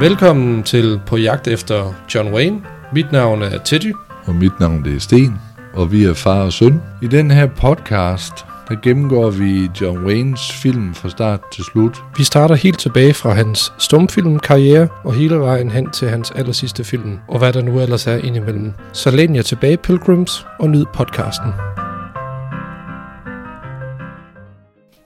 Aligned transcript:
Velkommen 0.00 0.62
til 0.62 1.00
På 1.06 1.16
jagt 1.16 1.48
efter 1.48 1.94
John 2.14 2.34
Wayne. 2.34 2.62
Mit 2.94 3.12
navn 3.12 3.42
er 3.42 3.58
Teddy. 3.58 3.94
Og 4.26 4.34
mit 4.34 4.60
navn 4.60 4.84
det 4.84 4.94
er 4.94 5.00
Sten, 5.00 5.34
og 5.74 5.92
vi 5.92 6.04
er 6.04 6.14
far 6.14 6.42
og 6.44 6.52
søn. 6.52 6.80
I 7.02 7.06
den 7.06 7.30
her 7.30 7.46
podcast, 7.46 8.32
der 8.68 8.80
gennemgår 8.82 9.30
vi 9.30 9.70
John 9.80 10.04
Waynes 10.04 10.52
film 10.52 10.94
fra 10.94 11.08
start 11.08 11.40
til 11.52 11.64
slut. 11.64 11.96
Vi 12.16 12.24
starter 12.24 12.54
helt 12.54 12.78
tilbage 12.78 13.14
fra 13.14 13.32
hans 13.32 13.72
stumfilmkarriere 13.78 14.88
og 15.04 15.14
hele 15.14 15.34
vejen 15.38 15.70
hen 15.70 15.90
til 15.90 16.08
hans 16.08 16.30
allersidste 16.30 16.84
film, 16.84 17.18
og 17.28 17.38
hvad 17.38 17.52
der 17.52 17.62
nu 17.62 17.80
ellers 17.80 18.06
er 18.06 18.16
indimellem. 18.16 18.72
Så 18.92 19.10
læn 19.10 19.34
jer 19.34 19.42
tilbage, 19.42 19.76
Pilgrims, 19.76 20.46
og 20.58 20.70
nyd 20.70 20.84
podcasten. 20.94 21.52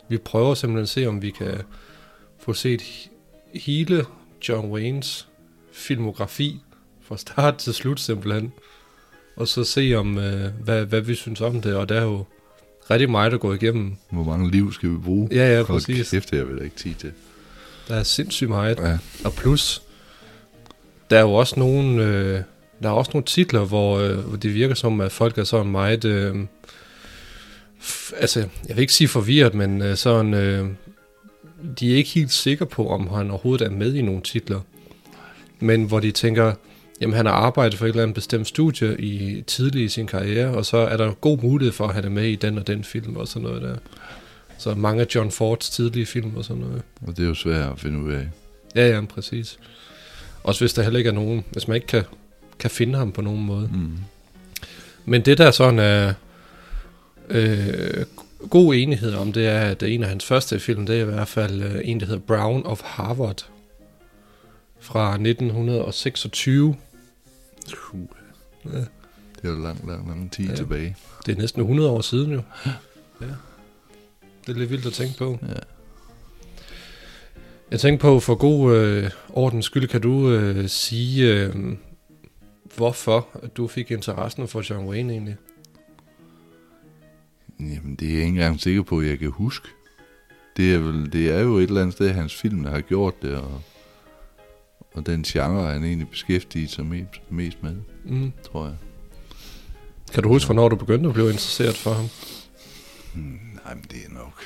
Vi 0.09 0.19
prøver 0.25 0.55
simpelthen 0.55 0.83
at 0.83 0.89
se, 0.89 1.07
om 1.07 1.23
vi 1.23 1.31
kan 1.31 1.55
få 2.45 2.53
set 2.53 2.83
he- 2.83 3.61
hele 3.65 4.05
John 4.49 4.71
Waynes 4.71 5.29
filmografi 5.73 6.61
fra 7.03 7.17
start 7.17 7.57
til 7.57 7.75
slut 7.75 8.01
simpelthen. 8.01 8.53
Og 9.37 9.49
så 9.49 9.65
se 9.65 9.95
om, 9.95 10.19
øh, 10.19 10.51
hvad, 10.65 10.85
hvad 10.85 11.01
vi 11.01 11.15
synes 11.15 11.41
om 11.41 11.61
det, 11.61 11.75
og 11.75 11.89
der 11.89 11.95
er 12.01 12.05
jo 12.05 12.25
rigtig 12.91 13.11
meget 13.11 13.35
at 13.35 13.41
gå 13.41 13.55
igennem. 13.55 13.97
Hvor 14.11 14.25
mange 14.25 14.51
liv 14.51 14.73
skal 14.73 14.91
vi 14.91 14.97
bruge? 14.97 15.29
Ja, 15.33 15.49
ja, 15.49 15.63
Hold 15.63 15.67
præcis. 15.67 16.11
kæft, 16.11 16.31
det 16.31 16.39
har 16.39 16.47
vi 16.47 16.59
da 16.59 16.65
ikke 16.65 16.77
tid 16.77 16.95
til. 16.95 17.13
Der 17.89 17.95
er 17.95 18.03
sindssygt 18.03 18.51
meget. 18.51 18.79
Ja. 18.79 18.99
Og 19.25 19.33
plus, 19.33 19.83
der 21.11 21.17
er 21.17 21.23
jo 21.23 21.33
også 21.33 21.61
nogle, 21.61 22.05
øh, 22.05 22.43
der 22.83 22.89
er 22.89 22.93
også 22.93 23.11
nogle 23.15 23.25
titler, 23.25 23.65
hvor, 23.65 23.99
øh, 23.99 24.19
hvor 24.19 24.37
det 24.37 24.55
virker 24.55 24.75
som, 24.75 25.01
at 25.01 25.13
folk 25.13 25.39
er 25.39 25.45
sådan 25.45 25.73
meget, 25.73 26.05
øh, 26.05 26.37
altså, 28.17 28.41
jeg 28.69 28.77
vil 28.77 28.81
ikke 28.81 28.93
sige 28.93 29.09
forvirret, 29.09 29.55
men 29.55 29.83
øh, 29.83 29.97
sådan, 29.97 30.35
øh, 30.35 30.69
de 31.81 31.93
er 31.93 31.97
ikke 31.97 32.11
helt 32.11 32.33
sikre 32.33 32.67
på, 32.67 32.89
om 32.89 33.09
han 33.09 33.31
overhovedet 33.31 33.67
er 33.67 33.71
med 33.71 33.95
i 33.95 34.03
nogle 34.03 34.21
titler. 34.21 34.61
Men 35.61 35.85
hvor 35.85 36.01
de 36.01 36.11
tænker, 36.11 36.53
jamen 37.01 37.17
han 37.17 37.27
har 37.27 37.33
arbejdet 37.33 37.79
for 37.79 37.85
et 37.85 37.89
eller 37.89 38.03
andet 38.03 38.15
bestemt 38.15 38.49
studie 38.49 39.01
i 39.01 39.43
tidlig 39.43 39.85
i 39.85 39.89
sin 39.89 40.07
karriere, 40.07 40.55
og 40.55 40.67
så 40.67 40.77
er 40.77 40.97
der 40.97 41.13
god 41.13 41.39
mulighed 41.43 41.73
for, 41.73 41.89
at 41.89 41.95
han 41.95 42.05
er 42.05 42.09
med 42.09 42.25
i 42.25 42.37
den 42.37 42.59
og 42.59 42.67
den 42.67 42.85
film 42.85 43.17
og 43.17 43.29
sådan 43.29 43.49
noget 43.49 43.63
der. 43.63 43.77
Så 44.59 44.75
mange 44.75 45.03
af 45.03 45.07
John 45.15 45.31
Fords 45.31 45.71
tidlige 45.71 46.07
film 46.07 46.37
og 46.37 46.45
sådan 46.45 46.63
noget. 46.63 46.83
Og 47.07 47.17
det 47.17 47.23
er 47.23 47.29
jo 47.29 47.35
svært 47.35 47.73
at 47.73 47.81
finde 47.81 47.99
ud 47.99 48.13
af. 48.13 48.29
Ja, 48.75 48.89
ja, 48.89 49.01
præcis. 49.01 49.59
Også 50.43 50.61
hvis 50.61 50.73
der 50.73 50.83
heller 50.83 50.99
ikke 50.99 51.09
er 51.09 51.15
nogen, 51.15 51.45
hvis 51.53 51.69
man 51.69 51.75
ikke 51.75 51.87
kan, 51.87 52.05
kan 52.59 52.71
finde 52.71 52.99
ham 52.99 53.13
på 53.13 53.23
nogen 53.23 53.45
måde. 53.45 53.71
Mm. 53.73 53.93
Men 55.05 55.23
det 55.23 55.39
der 55.39 55.51
sådan 55.51 55.79
er 55.79 56.15
øh, 57.29 58.05
god 58.51 58.75
enighed 58.75 59.15
om, 59.15 59.33
det 59.33 59.47
er, 59.47 59.61
at 59.61 59.83
en 59.83 60.03
af 60.03 60.09
hans 60.09 60.25
første 60.25 60.61
film, 60.61 60.87
det 60.87 60.97
er 60.97 61.01
i 61.01 61.05
hvert 61.05 61.29
fald 61.29 61.63
øh, 61.63 61.81
en, 61.85 62.01
der 62.01 62.07
hedder 62.07 62.21
Brown 62.21 62.67
of 62.67 62.81
Harvard 62.83 63.47
fra 64.81 65.13
1926. 65.15 66.77
Uh, 67.93 68.01
Ja, 68.73 68.79
det 68.79 69.45
er 69.45 69.49
jo 69.49 69.55
lang, 69.63 69.89
lang, 69.89 70.09
lang 70.09 70.33
tid 70.33 70.49
Ja. 70.49 70.55
tilbage. 70.55 70.97
det 71.27 71.33
er 71.37 71.41
næsten 71.41 71.61
100 71.61 71.91
år 71.91 72.01
siden 72.01 72.33
jo. 72.33 72.43
Ja. 73.21 73.27
Det 74.47 74.55
er 74.55 74.59
lidt 74.59 74.71
vildt 74.71 74.87
at 74.87 74.93
tænke 74.93 75.19
på. 75.19 75.39
Ja. 75.49 75.55
Jeg 77.71 77.81
tænker 77.81 78.01
på, 78.01 78.21
for 78.21 78.35
god 78.35 78.77
øh, 78.77 79.11
ordens 79.33 79.65
skyld, 79.67 79.89
kan 79.89 80.01
du 80.01 80.31
øh, 80.31 80.69
sige, 80.69 81.33
øh, 81.35 81.55
hvorfor 82.77 83.29
du 83.57 83.67
fik 83.69 83.91
interessen 83.91 84.49
for 84.49 84.63
John 84.71 84.89
Wayne 84.89 85.13
egentlig? 85.13 85.37
Jamen, 87.61 87.95
det 87.95 88.09
er 88.09 88.13
jeg 88.13 88.19
ikke 88.21 88.29
engang 88.29 88.61
sikker 88.61 88.83
på, 88.83 88.99
at 89.01 89.07
jeg 89.07 89.19
kan 89.19 89.31
huske. 89.31 89.69
Det 90.57 90.75
er, 90.75 90.79
vel, 90.79 91.13
det 91.13 91.31
er 91.31 91.41
jo 91.41 91.57
et 91.57 91.63
eller 91.63 91.81
andet 91.81 91.95
sted 91.95 92.11
hans 92.13 92.35
film, 92.35 92.63
der 92.63 92.71
har 92.71 92.81
gjort 92.81 93.23
det, 93.23 93.35
og, 93.37 93.63
og 94.95 95.07
den 95.07 95.23
genre, 95.23 95.73
han 95.73 95.85
egentlig 95.85 96.09
beskæftiget 96.09 96.71
sig 96.71 96.87
mest, 96.87 97.21
mest 97.31 97.63
med, 97.63 97.77
Mm. 98.05 98.33
tror 98.43 98.67
jeg. 98.67 98.75
Kan 100.15 100.23
du 100.23 100.29
huske, 100.29 100.47
hvornår 100.47 100.69
du 100.69 100.77
begyndte 100.77 101.09
at 101.09 101.15
blive 101.15 101.27
interesseret 101.27 101.77
for 101.77 101.93
ham? 101.93 102.05
Hmm, 103.15 103.39
nej, 103.65 103.75
men 103.75 103.85
det 103.91 103.99
er 104.07 104.15
nok... 104.15 104.41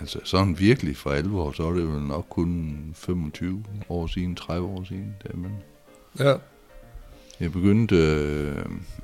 Altså, 0.00 0.20
sådan 0.24 0.58
virkelig 0.58 0.96
for 0.96 1.10
alvor, 1.10 1.52
så 1.52 1.62
er 1.68 1.72
det 1.72 1.88
vel 1.92 2.02
nok 2.02 2.26
kun 2.30 2.76
25 2.94 3.64
år 3.88 4.06
siden, 4.06 4.34
30 4.34 4.66
år 4.68 4.84
siden. 4.84 5.14
Det 5.22 5.30
er, 5.30 5.36
men 5.36 5.52
Ja. 6.18 6.34
Jeg 7.40 7.52
begyndte... 7.52 7.96
Øh, 7.96 8.56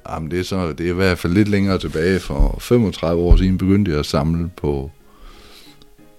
jamen, 0.09 0.31
det 0.31 0.41
er, 0.41 0.45
så, 0.45 0.73
det 0.73 0.87
er 0.87 0.91
i 0.91 0.95
hvert 0.95 1.19
fald 1.19 1.33
lidt 1.33 1.49
længere 1.49 1.79
tilbage. 1.79 2.21
For 2.21 2.59
35 2.61 3.23
år 3.23 3.37
siden 3.37 3.59
begyndte 3.59 3.91
jeg 3.91 4.01
at 4.01 4.07
samle 4.07 4.51
på 4.57 4.91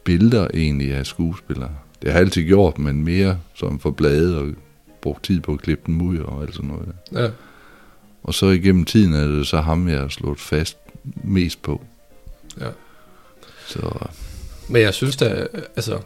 billeder 0.03 0.47
egentlig 0.53 0.94
af 0.94 1.06
skuespillere. 1.06 1.72
Det 2.01 2.12
har 2.12 2.19
jeg 2.19 2.25
altid 2.25 2.44
gjort, 2.44 2.79
men 2.79 3.03
mere 3.03 3.40
som 3.53 3.79
for 3.79 3.91
blade 3.91 4.40
og 4.40 4.47
brugt 5.01 5.24
tid 5.24 5.40
på 5.40 5.53
at 5.53 5.62
klippe 5.62 5.84
dem 5.85 6.01
ud 6.01 6.18
og 6.18 6.41
alt 6.41 6.56
sådan 6.56 6.69
noget. 6.69 6.90
Ja. 7.12 7.29
Og 8.24 8.34
så 8.34 8.45
igennem 8.45 8.85
tiden 8.85 9.13
er 9.13 9.28
det 9.28 9.47
så 9.47 9.62
ham, 9.62 9.90
jeg 9.90 10.00
har 10.00 10.07
slået 10.07 10.40
fast 10.40 10.78
mest 11.24 11.62
på. 11.62 11.81
Ja. 12.59 12.69
Så 13.68 14.07
Men 14.69 14.81
jeg 14.81 14.94
synes 14.94 15.16
da, 15.16 15.47
altså, 15.75 16.00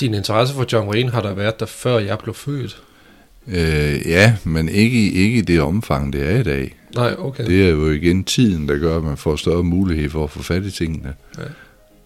din 0.00 0.14
interesse 0.14 0.54
for 0.54 0.66
John 0.72 0.88
Wayne 0.88 1.10
har 1.10 1.22
der 1.22 1.34
været 1.34 1.60
der, 1.60 1.66
før 1.66 1.98
jeg 1.98 2.18
blev 2.18 2.34
født. 2.34 2.82
Øh, 3.48 4.00
ja, 4.06 4.36
men 4.44 4.68
ikke, 4.68 5.12
ikke 5.12 5.38
i 5.38 5.40
det 5.40 5.60
omfang, 5.60 6.12
det 6.12 6.22
er 6.34 6.38
i 6.38 6.42
dag. 6.42 6.76
Nej, 6.94 7.14
okay. 7.18 7.46
Det... 7.46 7.66
Er 7.66 7.70
jo 7.70 7.90
igen 7.90 8.24
tiden, 8.24 8.68
der 8.68 8.78
gør, 8.78 8.96
at 8.96 9.04
man 9.04 9.16
får 9.16 9.36
større 9.36 9.62
mulighed 9.64 10.10
for 10.10 10.24
at 10.24 10.30
få 10.30 10.42
fat 10.42 10.64
i 10.64 10.70
tingene. 10.70 11.14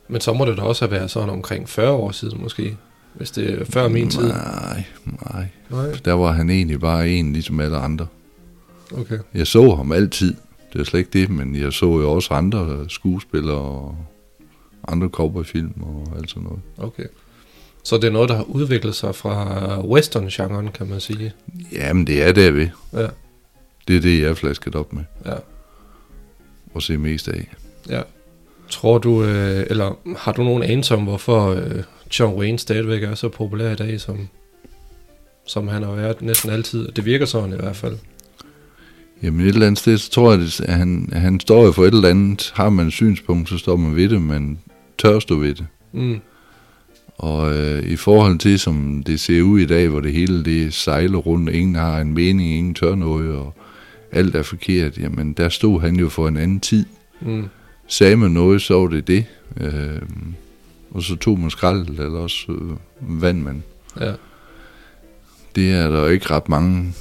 Men 0.08 0.20
så 0.20 0.32
må 0.32 0.44
det 0.44 0.56
da 0.56 0.62
også 0.62 0.84
have 0.84 0.92
været 0.92 1.10
sådan 1.10 1.30
omkring 1.30 1.68
40 1.68 1.90
år 1.90 2.10
siden 2.10 2.42
måske, 2.42 2.76
hvis 3.14 3.30
det 3.30 3.60
er 3.60 3.64
før 3.64 3.88
min 3.88 4.10
tid. 4.10 4.28
Nej, 4.28 4.84
nej. 5.32 5.46
Nej, 5.70 5.86
Der 6.04 6.12
var 6.12 6.32
han 6.32 6.50
egentlig 6.50 6.80
bare 6.80 7.08
en, 7.08 7.32
ligesom 7.32 7.60
alle 7.60 7.76
andre. 7.76 8.06
okay. 8.92 9.18
Jeg 9.34 9.46
så 9.46 9.74
ham 9.74 9.92
altid. 9.92 10.34
Det 10.72 10.80
er 10.80 10.84
slet 10.84 11.00
ikke 11.00 11.18
det, 11.20 11.30
men 11.30 11.56
jeg 11.56 11.72
så 11.72 11.86
jo 11.86 12.10
også 12.12 12.34
andre 12.34 12.84
skuespillere 12.88 13.56
og 13.58 13.96
andre 14.88 15.08
cowboyfilm 15.08 15.72
og 15.82 16.12
alt 16.18 16.30
sådan 16.30 16.42
noget. 16.42 16.60
Okay. 16.78 17.04
Så 17.84 17.96
det 17.96 18.04
er 18.04 18.10
noget, 18.10 18.28
der 18.28 18.36
har 18.36 18.42
udviklet 18.44 18.94
sig 18.94 19.14
fra 19.14 19.86
western-genren, 19.86 20.68
kan 20.68 20.86
man 20.88 21.00
sige. 21.00 21.32
Jamen, 21.72 22.06
det 22.06 22.22
er 22.22 22.32
derved. 22.32 22.68
Ja, 22.92 23.06
Det 23.88 23.96
er 23.96 24.00
det, 24.00 24.20
jeg 24.20 24.28
er 24.30 24.34
flasket 24.34 24.74
op 24.74 24.92
med 24.92 25.02
ja, 25.26 25.34
og 26.74 26.82
se 26.82 26.96
mest 26.96 27.28
af. 27.28 27.52
ja. 27.90 28.02
Tror 28.70 28.98
du, 28.98 29.24
øh, 29.24 29.66
eller 29.70 29.98
har 30.18 30.32
du 30.32 30.44
nogen 30.44 30.62
anelse 30.62 30.94
om, 30.94 31.02
hvorfor 31.02 31.48
øh, 31.48 31.82
John 32.20 32.38
Wayne 32.38 32.58
stadigvæk 32.58 33.02
er 33.02 33.14
så 33.14 33.28
populær 33.28 33.72
i 33.72 33.74
dag, 33.76 34.00
som, 34.00 34.28
som 35.46 35.68
han 35.68 35.82
har 35.82 35.92
været 35.94 36.22
næsten 36.22 36.50
altid? 36.50 36.88
Det 36.88 37.04
virker 37.04 37.26
sådan 37.26 37.52
i 37.52 37.56
hvert 37.56 37.76
fald. 37.76 37.96
Jamen 39.22 39.40
et 39.40 39.48
eller 39.48 39.66
andet 39.66 39.78
sted, 39.78 39.98
så 39.98 40.10
tror 40.10 40.32
jeg, 40.32 40.40
at 40.42 40.74
han, 40.74 41.08
han 41.12 41.40
står 41.40 41.64
jo 41.64 41.72
for 41.72 41.84
et 41.84 41.94
eller 41.94 42.08
andet. 42.08 42.52
Har 42.54 42.70
man 42.70 42.86
et 42.86 42.92
synspunkt, 42.92 43.48
så 43.48 43.58
står 43.58 43.76
man 43.76 43.96
ved 43.96 44.08
det, 44.08 44.22
men 44.22 44.58
tør 44.98 45.18
stå 45.18 45.34
ved 45.36 45.54
det. 45.54 45.66
Mm, 45.92 46.20
Og 47.18 47.54
øh, 47.56 47.82
i 47.82 47.96
forhold 47.96 48.38
til, 48.38 48.58
som 48.58 49.02
det 49.06 49.20
ser 49.20 49.42
ud 49.42 49.60
i 49.60 49.66
dag, 49.66 49.88
hvor 49.88 50.00
det 50.00 50.12
hele 50.12 50.44
det 50.44 50.74
sejler 50.74 51.18
rundt, 51.18 51.50
ingen 51.50 51.74
har 51.74 52.00
en 52.00 52.14
mening, 52.14 52.50
ingen 52.50 52.74
tør 52.74 52.94
noget, 52.94 53.36
og 53.36 53.54
alt 54.12 54.34
er 54.36 54.42
forkert, 54.42 54.98
jamen 54.98 55.32
der 55.32 55.48
stod 55.48 55.80
han 55.80 55.96
jo 55.96 56.08
for 56.08 56.28
en 56.28 56.36
anden 56.36 56.60
tid. 56.60 56.86
mm, 57.20 57.48
Sagde 57.88 58.16
man 58.16 58.30
noget, 58.30 58.62
så 58.62 58.78
var 58.80 58.86
det 58.88 59.06
det. 59.08 59.24
Øh, 59.60 60.02
og 60.90 61.02
så 61.02 61.16
tog 61.16 61.38
man 61.40 61.50
skrald, 61.50 61.88
eller 61.88 62.18
også 62.18 62.52
øh, 62.52 63.22
vand 63.22 63.42
man. 63.42 63.62
ja, 64.00 64.12
Det 65.56 65.72
er 65.72 65.90
der 65.90 66.00
jo 66.00 66.06
ikke 66.06 66.30
ret 66.30 66.48
mange, 66.48 66.94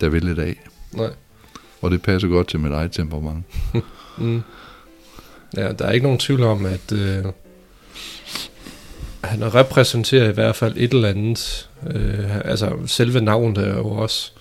der 0.00 0.08
vil 0.08 0.28
i 0.28 0.34
dag. 0.34 0.60
nej. 0.94 1.10
Og 1.82 1.90
det 1.90 2.02
passer 2.02 2.28
godt 2.28 2.48
til 2.48 2.60
mit 2.60 2.72
eget 2.72 2.92
temperament. 2.92 3.44
Mm. 4.18 4.40
Ja, 5.56 5.72
der 5.72 5.84
er 5.86 5.90
ikke 5.92 6.04
nogen 6.04 6.18
tvivl 6.18 6.42
om, 6.42 6.66
at 6.66 6.92
øh, 6.92 7.24
han 9.24 9.54
repræsenterer 9.54 10.28
i 10.28 10.32
hvert 10.32 10.56
fald 10.56 10.74
et 10.76 10.94
eller 10.94 11.08
andet. 11.08 11.68
Øh, 11.94 12.36
altså 12.44 12.72
selve 12.86 13.20
navnet 13.20 13.58
er 13.58 13.76
jo 13.76 13.88
også, 13.88 14.32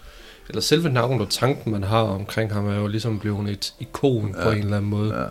eller 0.50 0.62
selve 0.62 0.90
navnet 0.90 1.22
og 1.22 1.30
tanken, 1.30 1.72
man 1.72 1.84
har 1.84 2.02
omkring 2.02 2.54
ham, 2.54 2.68
er 2.68 2.76
jo 2.76 2.88
ligesom 2.88 3.20
blevet 3.20 3.50
et 3.50 3.74
ikon 3.80 4.36
ja. 4.38 4.44
på 4.44 4.52
en 4.52 4.58
eller 4.58 4.78
anden 4.78 4.90
måde. 4.90 5.16
Ja. 5.16 5.26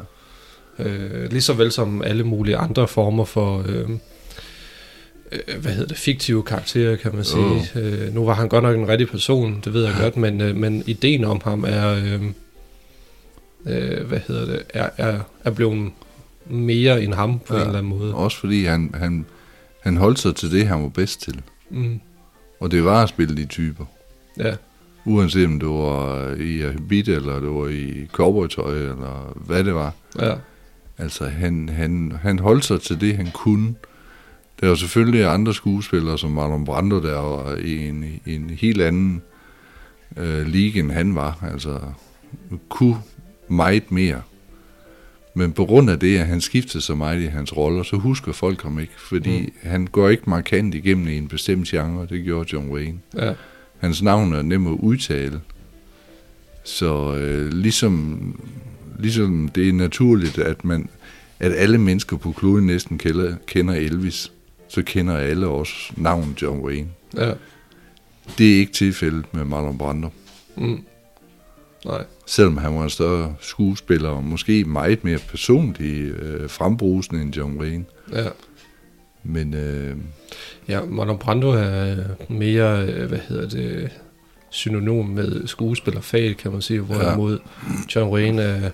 Øh, 0.85 1.31
lige 1.31 1.41
så 1.41 1.53
vel 1.53 1.73
som 1.73 2.03
alle 2.03 2.25
mulige 2.25 2.57
andre 2.57 2.89
former 2.89 3.25
for, 3.25 3.65
øh, 3.69 3.91
øh, 5.33 5.61
hvad 5.61 5.73
hedder 5.73 5.89
det, 5.89 5.97
fiktive 5.97 6.43
karakterer, 6.43 6.97
kan 6.97 7.15
man 7.15 7.25
sige. 7.25 7.71
Øh, 7.77 8.15
nu 8.15 8.25
var 8.25 8.35
han 8.35 8.49
godt 8.49 8.65
nok 8.65 8.77
en 8.77 8.89
rigtig 8.89 9.09
person, 9.09 9.61
det 9.65 9.73
ved 9.73 9.85
jeg 9.85 9.95
godt, 10.01 10.17
men, 10.17 10.41
øh, 10.41 10.57
men 10.57 10.83
ideen 10.87 11.25
om 11.25 11.41
ham 11.45 11.65
er, 11.69 11.89
øh, 11.89 12.23
øh, 13.67 14.07
hvad 14.07 14.21
hedder 14.27 14.47
det, 14.47 14.63
er, 14.69 14.89
er, 14.97 15.21
er 15.45 15.51
blevet 15.51 15.93
mere 16.47 17.03
end 17.03 17.15
ham 17.15 17.39
på. 17.39 17.55
Ja. 17.55 17.61
en 17.61 17.67
eller 17.67 17.79
anden 17.79 17.99
måde. 17.99 18.15
Også 18.15 18.39
fordi 18.39 18.65
han, 18.65 18.95
han, 18.95 19.27
han 19.83 19.97
holdt 19.97 20.19
sig 20.19 20.37
til 20.37 20.53
det, 20.53 20.67
han 20.67 20.83
var 20.83 20.89
bedst 20.89 21.21
til. 21.23 21.43
Mm, 21.71 22.01
Og 22.61 22.71
det 22.71 22.85
var 22.85 23.03
at 23.03 23.09
spille 23.09 23.37
de 23.37 23.45
typer. 23.47 23.85
ja, 24.39 24.55
Uanset 25.05 25.47
om 25.47 25.61
det 25.61 25.69
var 25.69 26.35
i 26.35 26.59
habit, 26.61 27.09
eller 27.09 27.41
det 27.41 27.51
var 27.51 27.69
i 27.69 28.07
cowboytøj, 28.13 28.75
eller 28.79 29.33
hvad 29.47 29.65
det 29.65 29.75
var. 29.75 29.95
ja, 30.21 30.35
Altså, 30.99 31.27
han, 31.27 31.69
han, 31.69 32.13
han 32.23 32.39
holdt 32.39 32.65
sig 32.65 32.81
til 32.81 33.01
det, 33.01 33.17
han 33.17 33.31
kunne. 33.35 33.75
der 34.61 34.67
er 34.67 34.71
jo 34.71 34.77
selvfølgelig 34.77 35.27
andre 35.27 35.55
skuespillere, 35.55 36.19
som 36.19 36.31
Marlon 36.31 36.65
Brando, 36.65 37.03
der 37.03 37.19
var 37.21 37.55
i 37.57 37.89
en, 37.89 38.05
i 38.27 38.35
en 38.35 38.51
helt 38.51 38.83
anden 38.83 39.23
øh, 40.17 40.47
liga, 40.47 40.81
end 40.81 40.91
han 40.91 41.15
var. 41.15 41.45
Altså, 41.53 41.81
kunne 42.69 42.97
meget 43.49 43.93
mere. 43.93 44.23
Men 45.35 45.53
på 45.53 45.65
grund 45.65 45.91
af 45.91 45.99
det, 45.99 46.19
at 46.19 46.27
han 46.27 46.41
skiftede 46.41 46.83
så 46.83 46.95
meget 46.95 47.23
i 47.23 47.27
hans 47.27 47.57
roller, 47.57 47.83
så 47.83 47.97
husker 47.97 48.33
folk 48.33 48.63
ham 48.63 48.79
ikke. 48.79 48.93
Fordi 48.97 49.41
mm. 49.41 49.53
han 49.63 49.87
går 49.87 50.09
ikke 50.09 50.31
markant 50.31 50.75
igennem 50.75 51.09
i 51.09 51.17
en 51.17 51.29
bestemt 51.29 51.69
genre. 51.69 52.07
Det 52.07 52.25
gjorde 52.25 52.49
John 52.53 52.71
Wayne. 52.71 52.99
Ja. 53.17 53.33
Hans 53.79 54.03
navn 54.03 54.33
er 54.33 54.43
nem 54.43 54.67
at 54.67 54.79
udtale. 54.79 55.41
Så 56.65 57.17
øh, 57.17 57.53
ligesom, 57.53 58.21
ligesom 58.99 59.49
det 59.49 59.69
er 59.69 59.73
naturligt, 59.73 60.39
at 60.39 60.65
man 60.65 60.89
at 61.41 61.53
alle 61.53 61.79
mennesker 61.79 62.17
på 62.17 62.33
kloden 62.33 62.67
næsten 62.67 62.99
kender, 62.99 63.35
kender 63.47 63.75
Elvis, 63.75 64.33
så 64.69 64.83
kender 64.83 65.17
alle 65.17 65.47
også 65.47 65.93
navnet 65.97 66.43
John 66.43 66.61
Wayne. 66.61 66.89
Ja. 67.17 67.33
Det 68.39 68.55
er 68.55 68.59
ikke 68.59 68.73
tilfældet 68.73 69.35
med 69.35 69.45
Marlon 69.45 69.79
Brando. 69.79 70.09
Mm. 70.57 70.85
Nej. 71.85 72.05
Selvom 72.31 72.57
han 72.57 72.75
var 72.75 72.83
en 72.83 72.91
større 72.91 73.35
skuespiller, 73.41 74.09
og 74.09 74.25
måske 74.25 74.65
meget 74.65 75.05
mere 75.05 75.19
personlig 75.19 76.11
øh, 76.11 76.51
frembrusende 76.51 77.23
end 77.23 77.37
John 77.37 77.61
Wayne. 77.61 77.85
Ja. 78.13 78.29
Men 79.23 79.55
øh, 79.55 79.97
Ja, 80.69 80.85
Marlon 80.85 81.19
Brando 81.19 81.51
er 81.51 81.97
mere, 82.29 82.87
øh, 82.87 83.09
hvad 83.09 83.19
hedder 83.29 83.49
det, 83.49 83.91
synonym 84.51 85.05
med 85.05 85.47
skuespillerfag, 85.47 86.37
kan 86.37 86.53
man 86.53 86.63
sige, 86.63 86.81
hvorimod 86.81 87.39
John 87.95 88.11
Wayne 88.11 88.43
er, 88.43 88.71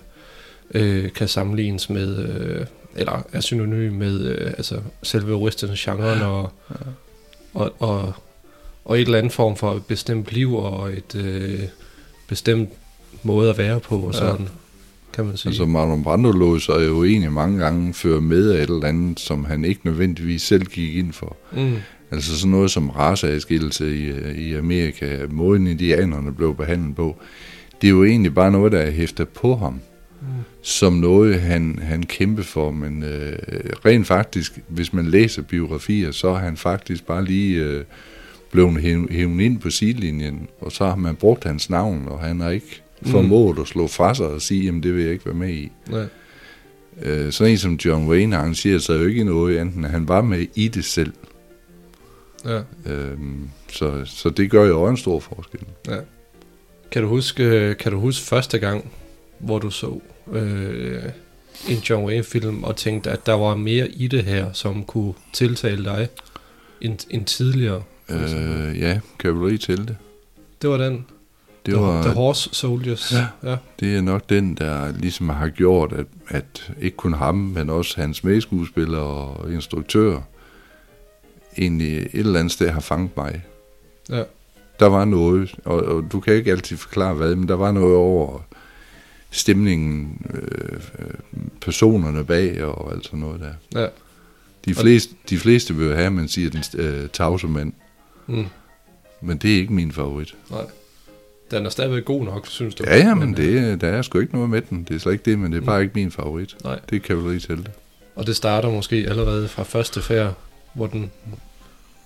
øh, 0.73 1.11
kan 1.11 1.27
sammenlignes 1.27 1.89
med, 1.89 2.17
øh, 2.17 2.65
eller 2.95 3.25
er 3.31 3.39
synonym 3.39 3.93
med 3.93 4.19
øh, 4.19 4.47
altså 4.57 4.81
selve 5.03 5.35
western-genren 5.35 6.21
og, 6.21 6.51
og, 7.53 7.73
og, 7.79 8.13
og 8.85 8.99
et 8.99 9.05
eller 9.05 9.17
andet 9.17 9.33
form 9.33 9.55
for 9.55 9.73
et 9.73 9.85
bestemt 9.85 10.31
liv 10.31 10.55
og 10.55 10.93
et 10.93 11.15
øh, 11.15 11.59
bestemt 12.27 12.69
måde 13.23 13.49
at 13.49 13.57
være 13.57 13.79
på, 13.79 13.95
og 13.97 14.13
Ja. 14.13 14.19
sådan, 14.19 14.47
kan 15.13 15.25
man 15.25 15.37
sige. 15.37 15.49
altså 15.49 15.65
Marlon 15.65 16.03
Brando 16.03 16.31
lå 16.31 16.59
sig 16.59 16.87
jo 16.87 17.03
egentlig 17.03 17.31
mange 17.31 17.59
gange 17.59 17.93
føre 17.93 18.21
med 18.21 18.49
af 18.51 18.63
et 18.63 18.69
eller 18.69 18.87
andet, 18.87 19.19
som 19.19 19.45
han 19.45 19.65
ikke 19.65 19.81
nødvendigvis 19.83 20.41
selv 20.41 20.65
gik 20.65 20.95
ind 20.95 21.13
for. 21.13 21.37
mm, 21.55 21.73
Altså 22.11 22.37
sådan 22.39 22.51
noget 22.51 22.71
som 22.71 22.89
raceadskillelse 22.89 23.95
i, 23.97 24.11
i 24.49 24.53
Amerika, 24.53 25.17
måden 25.29 25.67
indianerne 25.67 26.33
blev 26.33 26.55
behandlet 26.55 26.95
på, 26.95 27.15
det 27.81 27.87
er 27.87 27.91
jo 27.91 28.03
egentlig 28.03 28.33
bare 28.33 28.51
noget, 28.51 28.71
der 28.71 28.79
er 28.79 28.91
hæftet 28.91 29.29
på 29.29 29.55
ham, 29.55 29.73
mm, 29.73 30.27
som 30.61 30.93
noget, 30.93 31.39
han, 31.41 31.79
han 31.81 32.03
kæmpe 32.03 32.43
for. 32.43 32.71
Men 32.71 33.03
øh, 33.03 33.33
rent 33.85 34.07
faktisk, 34.07 34.59
hvis 34.67 34.93
man 34.93 35.05
læser 35.05 35.41
biografier, 35.41 36.11
så 36.11 36.27
er 36.29 36.37
han 36.37 36.57
faktisk 36.57 37.05
bare 37.07 37.25
lige 37.25 37.55
øh, 37.63 37.83
blevet 38.51 38.77
hæv- 38.77 39.13
hævet 39.13 39.41
ind 39.41 39.59
på 39.59 39.69
sidelinjen, 39.69 40.47
og 40.61 40.71
så 40.71 40.85
har 40.85 40.95
man 40.95 41.15
brugt 41.15 41.43
hans 41.43 41.69
navn, 41.69 42.03
og 42.07 42.19
han 42.19 42.39
har 42.39 42.49
ikke 42.49 42.81
Mm. 43.01 43.11
formået 43.11 43.59
at 43.59 43.67
slå 43.67 43.87
fra 43.87 44.15
sig 44.15 44.25
og 44.27 44.41
sige, 44.41 44.65
jamen 44.65 44.83
det 44.83 44.95
vil 44.95 45.03
jeg 45.03 45.13
ikke 45.13 45.25
være 45.25 45.35
med 45.35 45.49
i. 45.49 45.71
nej. 45.89 46.05
Øh, 47.01 47.31
sådan 47.31 47.51
en 47.51 47.57
som 47.57 47.73
John 47.85 48.07
Wayne 48.07 48.37
arrangerer 48.37 48.79
sig 48.79 48.99
jo 48.99 49.05
ikke 49.05 49.21
i 49.21 49.23
noget, 49.23 49.61
enten 49.61 49.83
han 49.83 50.07
var 50.07 50.21
med 50.21 50.45
i 50.55 50.67
det 50.67 50.85
selv. 50.85 51.13
Ja. 52.45 52.61
Øhm, 52.85 53.49
så, 53.69 54.01
så 54.05 54.29
det 54.29 54.51
gør 54.51 54.65
jo 54.65 54.81
også 54.81 54.91
en 54.91 54.97
stor 54.97 55.19
forskel. 55.19 55.59
Ja. 55.87 55.97
Kan 56.91 57.01
du 57.01 57.07
huske, 57.07 57.75
kan 57.79 57.91
du 57.91 57.99
huske 57.99 58.25
første 58.25 58.59
gang, 58.59 58.91
hvor 59.39 59.59
du 59.59 59.69
så 59.69 59.99
øh, 60.33 61.03
en 61.69 61.77
John 61.77 62.05
Wayne-film 62.05 62.63
og 62.63 62.75
tænkte, 62.75 63.11
at 63.11 63.25
der 63.25 63.33
var 63.33 63.55
mere 63.55 63.87
i 63.87 64.07
det 64.07 64.23
her, 64.23 64.53
som 64.53 64.83
kunne 64.83 65.13
tiltale 65.33 65.83
dig 65.85 66.07
end, 66.81 66.97
end 67.09 67.25
tidligere? 67.25 67.83
Øh, 68.09 68.79
ja, 68.79 68.99
kavaleri 69.19 69.57
til 69.57 69.77
det. 69.77 69.97
Det 70.61 70.69
var 70.69 70.77
den. 70.77 71.05
Det, 71.67 71.75
the, 71.75 71.83
var, 71.83 72.01
the 72.01 72.13
Horse 72.13 72.49
Soldiers. 72.53 73.13
Ja. 73.13 73.49
ja. 73.51 73.57
det 73.79 73.95
er 73.97 74.01
nok 74.01 74.29
den, 74.29 74.55
der 74.55 74.91
ligesom 74.91 75.29
har 75.29 75.49
gjort, 75.49 75.93
at, 75.93 76.05
at 76.27 76.71
ikke 76.81 76.97
kun 76.97 77.13
ham, 77.13 77.35
men 77.35 77.69
også 77.69 78.01
hans 78.01 78.23
medskuespiller 78.23 78.99
og 78.99 79.51
instruktør, 79.53 80.19
egentlig 81.57 81.97
et 81.97 82.09
eller 82.13 82.39
andet 82.39 82.53
sted 82.53 82.69
har 82.69 82.79
fanget 82.79 83.17
mig. 83.17 83.43
Ja. 84.09 84.23
Der 84.79 84.85
var 84.85 85.05
noget, 85.05 85.55
og, 85.65 85.75
og 85.83 86.03
du 86.11 86.19
kan 86.19 86.33
ikke 86.33 86.51
altid 86.51 86.77
forklare 86.77 87.13
hvad, 87.13 87.35
men 87.35 87.47
der 87.47 87.55
var 87.55 87.71
noget 87.71 87.95
over 87.95 88.39
stemningen, 89.31 90.21
øh, 90.33 90.79
personerne 91.61 92.23
bag 92.25 92.63
og 92.63 92.93
alt 92.93 93.05
sådan 93.05 93.19
noget 93.19 93.39
der. 93.39 93.81
Ja. 93.81 93.87
De 94.65 94.75
fleste, 94.75 95.15
de 95.29 95.37
fleste 95.37 95.75
vil 95.75 95.95
have, 95.95 96.05
at 96.05 96.13
man 96.13 96.27
siger 96.27 96.49
den 96.49 96.63
øh, 96.81 97.09
tavse 97.09 97.47
mand, 97.47 97.73
Mm. 98.27 98.45
men 99.21 99.37
det 99.37 99.53
er 99.53 99.57
ikke 99.57 99.73
min 99.73 99.91
favorit. 99.91 100.35
Nej. 100.51 100.61
Den 101.51 101.65
er 101.65 101.69
stadigvæk 101.69 102.05
god 102.05 102.23
nok, 102.25 102.47
synes 102.47 102.75
du? 102.75 102.83
Ja, 102.87 102.97
ja, 102.97 103.13
men 103.15 103.31
øh, 103.31 103.37
det, 103.37 103.81
der 103.81 103.87
er 103.87 104.01
sgu 104.01 104.19
ikke 104.19 104.33
noget 104.33 104.49
med 104.49 104.61
den. 104.61 104.83
Det 104.87 104.95
er 104.95 104.99
slet 104.99 105.11
ikke 105.13 105.31
det, 105.31 105.39
men 105.39 105.51
det 105.51 105.57
er 105.61 105.65
bare 105.65 105.77
Mm. 105.79 105.83
ikke 105.83 105.95
min 105.95 106.11
favorit. 106.11 106.55
Nej. 106.63 106.79
Det 106.89 106.95
er 106.95 106.99
kavaleri 106.99 107.39
til 107.39 107.57
det. 107.57 107.71
Og 108.15 108.27
det 108.27 108.35
starter 108.35 108.69
måske 108.71 108.95
allerede 108.95 109.47
fra 109.47 109.63
første 109.63 110.01
færd, 110.01 110.33
hvor 110.73 110.87
den 110.87 111.11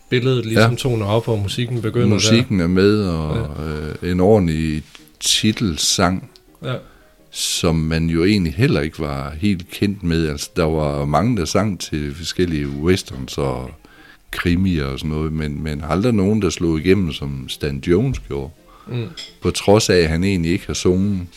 billedet 0.09 0.45
ligesom 0.45 0.71
ja. 0.71 0.77
toner 0.77 1.05
op, 1.05 1.27
og 1.27 1.39
musikken 1.39 1.81
begynder 1.81 2.07
Musikken 2.07 2.59
er 2.59 2.67
med, 2.67 3.03
og 3.05 3.47
ja. 3.59 4.07
øh, 4.07 4.11
en 4.11 4.19
ordentlig 4.19 4.83
titelsang, 5.19 6.29
der. 6.63 6.71
Ja. 6.71 6.77
som 7.31 7.75
man 7.75 8.05
jo 8.09 8.23
egentlig 8.23 8.53
heller 8.53 8.81
ikke 8.81 8.99
var 8.99 9.33
helt 9.37 9.69
kendt 9.71 10.03
med. 10.03 10.27
Altså, 10.29 10.49
der 10.55 10.63
var 10.63 11.05
mange, 11.05 11.37
der 11.37 11.45
sang 11.45 11.79
til 11.79 12.15
forskellige 12.15 12.67
westerns 12.67 13.37
og 13.37 13.71
krimier 14.31 14.85
og 14.85 14.99
sådan 14.99 15.11
noget, 15.11 15.33
men, 15.33 15.63
men 15.63 15.83
aldrig 15.89 16.13
nogen, 16.13 16.41
der 16.41 16.49
slog 16.49 16.79
igennem, 16.79 17.11
som 17.11 17.49
Stan 17.49 17.83
Jones 17.87 18.19
gjorde. 18.19 18.49
Mm. 18.87 19.07
På 19.41 19.51
trods 19.51 19.89
af, 19.89 19.97
at 19.97 20.09
han 20.09 20.23
egentlig 20.23 20.51
ikke 20.51 20.67
har 20.67 20.73
sunget 20.73 21.27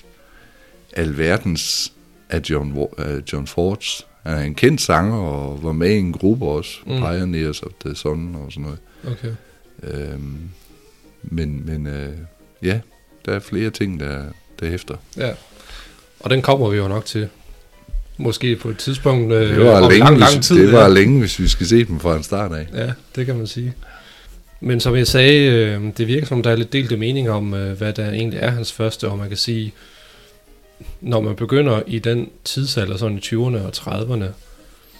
alverdens 0.93 1.93
af 2.31 2.41
John, 2.51 2.79
af 2.99 3.17
John 3.33 3.47
Fords. 3.47 4.07
Han 4.23 4.39
er 4.39 4.43
en 4.43 4.55
kendt 4.55 4.81
sanger 4.81 5.17
og 5.17 5.63
var 5.63 5.73
med 5.73 5.91
i 5.91 5.99
en 5.99 6.13
gruppe 6.13 6.47
også, 6.47 6.71
Mm. 6.87 6.93
Pioneers 6.97 7.63
of 7.63 7.73
the 7.87 7.95
Sun 7.95 8.35
og 8.35 8.53
sådan 8.53 8.63
noget. 8.63 8.79
Okay. 9.07 9.33
Øhm, 9.83 10.39
men 11.23 11.67
men 11.67 11.87
øh, 11.87 12.13
ja, 12.63 12.81
der 13.27 13.33
er 13.33 13.39
flere 13.41 13.71
ting, 13.71 14.01
der, 14.01 14.23
der 14.61 14.69
hæfter. 14.69 14.97
Ja. 15.17 15.31
Og 16.21 16.31
den 16.31 16.43
kommer 16.43 16.69
vi 16.71 16.77
jo 16.77 16.89
nok 16.89 17.05
til. 17.05 17.29
Måske 18.17 18.57
på 18.57 18.69
et 18.69 18.79
tidspunkt 18.79 19.33
øh, 19.33 19.49
Det 19.57 19.65
var, 19.65 19.81
om 19.83 19.91
længe, 19.91 20.05
lang, 20.05 20.19
lang 20.19 20.43
tid. 20.43 20.57
det 20.67 20.73
var 20.73 20.83
ja. 20.83 20.89
længe, 20.89 21.21
hvis 21.21 21.39
vi 21.39 21.49
skal 21.49 21.67
se 21.67 21.85
dem 21.85 22.01
fra 22.01 22.17
en 22.17 22.23
start 22.23 22.53
af. 22.53 22.67
Ja, 22.75 22.93
det 23.17 23.27
kan 23.27 23.37
man 23.37 23.47
sige. 23.47 23.75
Men 24.65 24.81
som 24.81 24.97
jeg 24.97 25.07
sagde, 25.07 25.47
øh, 25.47 25.83
det 25.97 26.07
virker 26.07 26.27
som, 26.27 26.43
der 26.43 26.51
er 26.51 26.57
lidt 26.57 26.73
delte 26.73 26.97
meninger 26.97 27.33
om, 27.33 27.55
øh, 27.55 27.79
hvad 27.79 27.93
der 27.93 28.11
egentlig 28.11 28.39
er 28.43 28.51
hans 28.51 28.73
første, 28.73 29.09
og 29.09 29.19
man 29.19 29.29
kan 29.29 29.37
sige, 29.37 29.73
når 31.01 31.21
man 31.21 31.37
begynder 31.37 31.83
i 31.87 31.99
den 31.99 32.31
tidsalder, 32.45 32.97
sådan 32.97 33.17
i 33.17 33.21
20'erne 33.21 33.67
og 33.67 33.73
30'erne, 33.77 34.25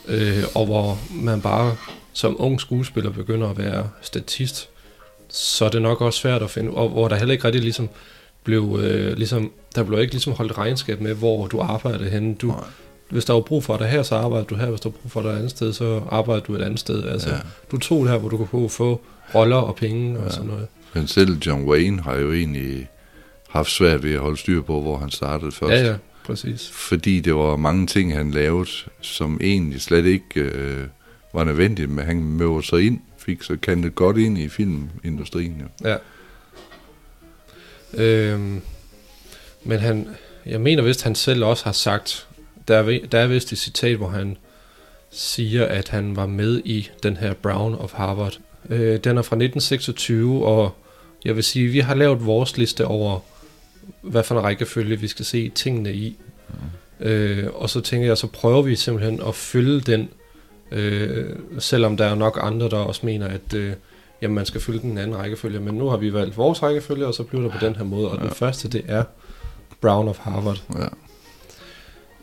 øh, 0.09 0.45
og 0.55 0.67
hvor 0.67 0.99
man 1.15 1.41
bare 1.41 1.77
som 2.13 2.37
ung 2.39 2.61
skuespiller 2.61 3.11
begynder 3.11 3.49
at 3.49 3.59
være 3.59 3.89
statist, 4.03 4.69
så 5.29 5.65
er 5.65 5.69
det 5.69 5.83
nok 5.83 6.01
også 6.01 6.19
svært 6.19 6.43
at 6.43 6.51
finde, 6.51 6.71
og 6.71 6.89
hvor 6.89 7.09
der 7.09 7.17
heller 7.17 7.33
ikke 7.33 7.45
rigtig 7.45 7.63
ligesom 7.63 7.89
blev, 8.45 8.79
øh, 8.83 9.17
ligesom, 9.17 9.53
der 9.75 9.83
blev 9.83 10.01
ikke 10.01 10.13
ligesom 10.13 10.33
holdt 10.33 10.59
regnskab 10.59 11.01
med, 11.01 11.15
hvor 11.15 11.47
du 11.47 11.61
arbejdede 11.61 12.11
henne. 12.11 12.35
Du, 12.35 12.47
Nej. 12.47 12.57
hvis 13.11 13.25
der 13.25 13.33
var 13.33 13.41
brug 13.41 13.65
for 13.65 13.77
dig 13.77 13.89
her, 13.89 14.03
så 14.03 14.15
arbejder 14.15 14.45
du 14.45 14.55
her. 14.55 14.67
Hvis 14.67 14.81
der 14.81 14.89
var 14.91 14.97
brug 15.03 15.11
for 15.11 15.23
dig 15.23 15.29
et 15.29 15.37
andet 15.37 15.51
sted, 15.51 15.73
så 15.73 16.03
arbejder 16.11 16.43
du 16.43 16.55
et 16.55 16.63
andet 16.63 16.81
sted. 16.81 17.05
Altså, 17.05 17.31
ja. 17.31 17.37
du 17.71 17.79
tog 17.79 18.05
det 18.05 18.11
her, 18.11 18.19
hvor 18.19 18.29
du 18.29 18.47
kunne 18.47 18.71
få 18.71 19.01
roller 19.35 19.57
og 19.57 19.77
penge 19.77 20.19
og 20.19 20.25
Ja. 20.25 20.31
sådan 20.31 20.47
noget. 20.47 20.67
Men 20.95 21.07
selv 21.07 21.39
John 21.47 21.65
Wayne 21.65 22.03
har 22.03 22.15
jo 22.17 22.33
egentlig 22.33 22.89
haft 23.51 23.71
svært 23.71 24.03
ved 24.03 24.15
at 24.15 24.21
holde 24.21 24.37
styr 24.37 24.63
på, 24.63 24.81
hvor 24.81 24.99
han 24.99 25.11
startede 25.11 25.53
først. 25.53 25.73
Ja, 25.73 25.91
ja, 25.91 25.97
præcis. 26.27 26.71
Fordi 26.73 27.21
det 27.21 27.35
var 27.35 27.57
mange 27.57 27.87
ting, 27.87 28.15
han 28.17 28.31
lavede, 28.31 28.69
som 29.01 29.41
egentlig 29.43 29.81
slet 29.81 30.07
ikke 30.07 30.41
øh, 30.41 30.87
var 31.35 31.45
nødvendigt, 31.45 31.91
men 31.91 32.05
han 32.05 32.23
mødte 32.23 32.69
sig 32.69 32.87
ind, 32.87 33.01
fik 33.19 33.43
så 33.43 33.57
kantet 33.63 33.95
godt 33.95 34.17
ind 34.19 34.39
i 34.39 34.49
filmindustrien. 34.49 35.63
Jo. 35.85 35.89
Ja. 35.91 35.97
Øhm, 37.95 38.61
men 39.65 39.79
han, 39.81 40.09
jeg 40.47 40.61
mener 40.61 40.83
vist, 40.83 41.03
han 41.03 41.15
selv 41.15 41.45
også 41.45 41.65
har 41.65 41.73
sagt, 41.73 42.27
der 42.69 42.77
er, 42.77 42.99
der 43.13 43.19
er 43.19 43.27
vist 43.27 43.53
et 43.53 43.59
citat, 43.59 43.97
hvor 43.97 44.09
han 44.09 44.37
siger, 45.11 45.67
at 45.67 45.89
han 45.89 46.17
var 46.17 46.27
med 46.27 46.63
i 46.65 46.89
den 47.03 47.17
her 47.17 47.35
Brown 47.35 47.75
of 47.75 47.93
Harvard. 47.93 48.39
Øh, 48.71 48.99
den 49.05 49.19
er 49.19 49.23
fra 49.23 49.37
1926, 49.37 50.47
og 50.47 50.75
jeg 51.25 51.37
vil 51.37 51.45
sige, 51.45 51.69
vi 51.69 51.79
har 51.79 51.95
lavet 51.95 52.27
vores 52.27 52.59
liste 52.59 52.87
over, 52.87 53.21
hvad 54.03 54.23
for 54.23 54.39
en 54.39 54.45
rækkefølge 54.45 55.01
vi 55.01 55.09
skal 55.09 55.25
se 55.25 55.49
tingene 55.49 55.93
i. 55.93 56.17
Øh, 57.01 57.47
og 57.55 57.71
så 57.71 57.81
tænker 57.81 58.07
jeg, 58.07 58.19
så 58.19 58.27
prøver 58.27 58.63
vi 58.63 58.77
simpelthen 58.77 59.21
at 59.29 59.35
følge 59.35 59.81
den, 59.81 60.09
øh, 60.71 61.37
selvom 61.59 61.97
der 61.97 62.05
er 62.05 62.15
nok 62.15 62.39
andre, 62.43 62.69
der 62.69 62.77
også 62.77 63.07
mener, 63.07 63.29
at 63.29 63.55
øh, 63.55 63.73
jamen, 64.23 64.35
man 64.35 64.47
skal 64.47 64.61
følge 64.61 64.81
den 64.81 64.99
anden 64.99 65.17
rækkefølge. 65.17 65.61
Men 65.61 65.75
nu 65.75 65.89
har 65.89 65.97
vi 65.97 66.13
valgt 66.13 66.37
vores 66.37 66.63
rækkefølge, 66.63 67.07
og 67.07 67.15
så 67.15 67.23
bliver 67.23 67.43
det 67.43 67.53
på 67.53 67.59
den 67.61 67.77
her 67.77 67.85
måde. 67.85 68.11
Og 68.11 68.19
ja. 68.19 68.23
den 68.23 68.31
første, 68.35 68.69
det 68.69 68.83
er 68.89 69.05
Brown 69.81 70.09
of 70.09 70.19
Harvard. 70.19 70.63
Ja. 70.79 70.89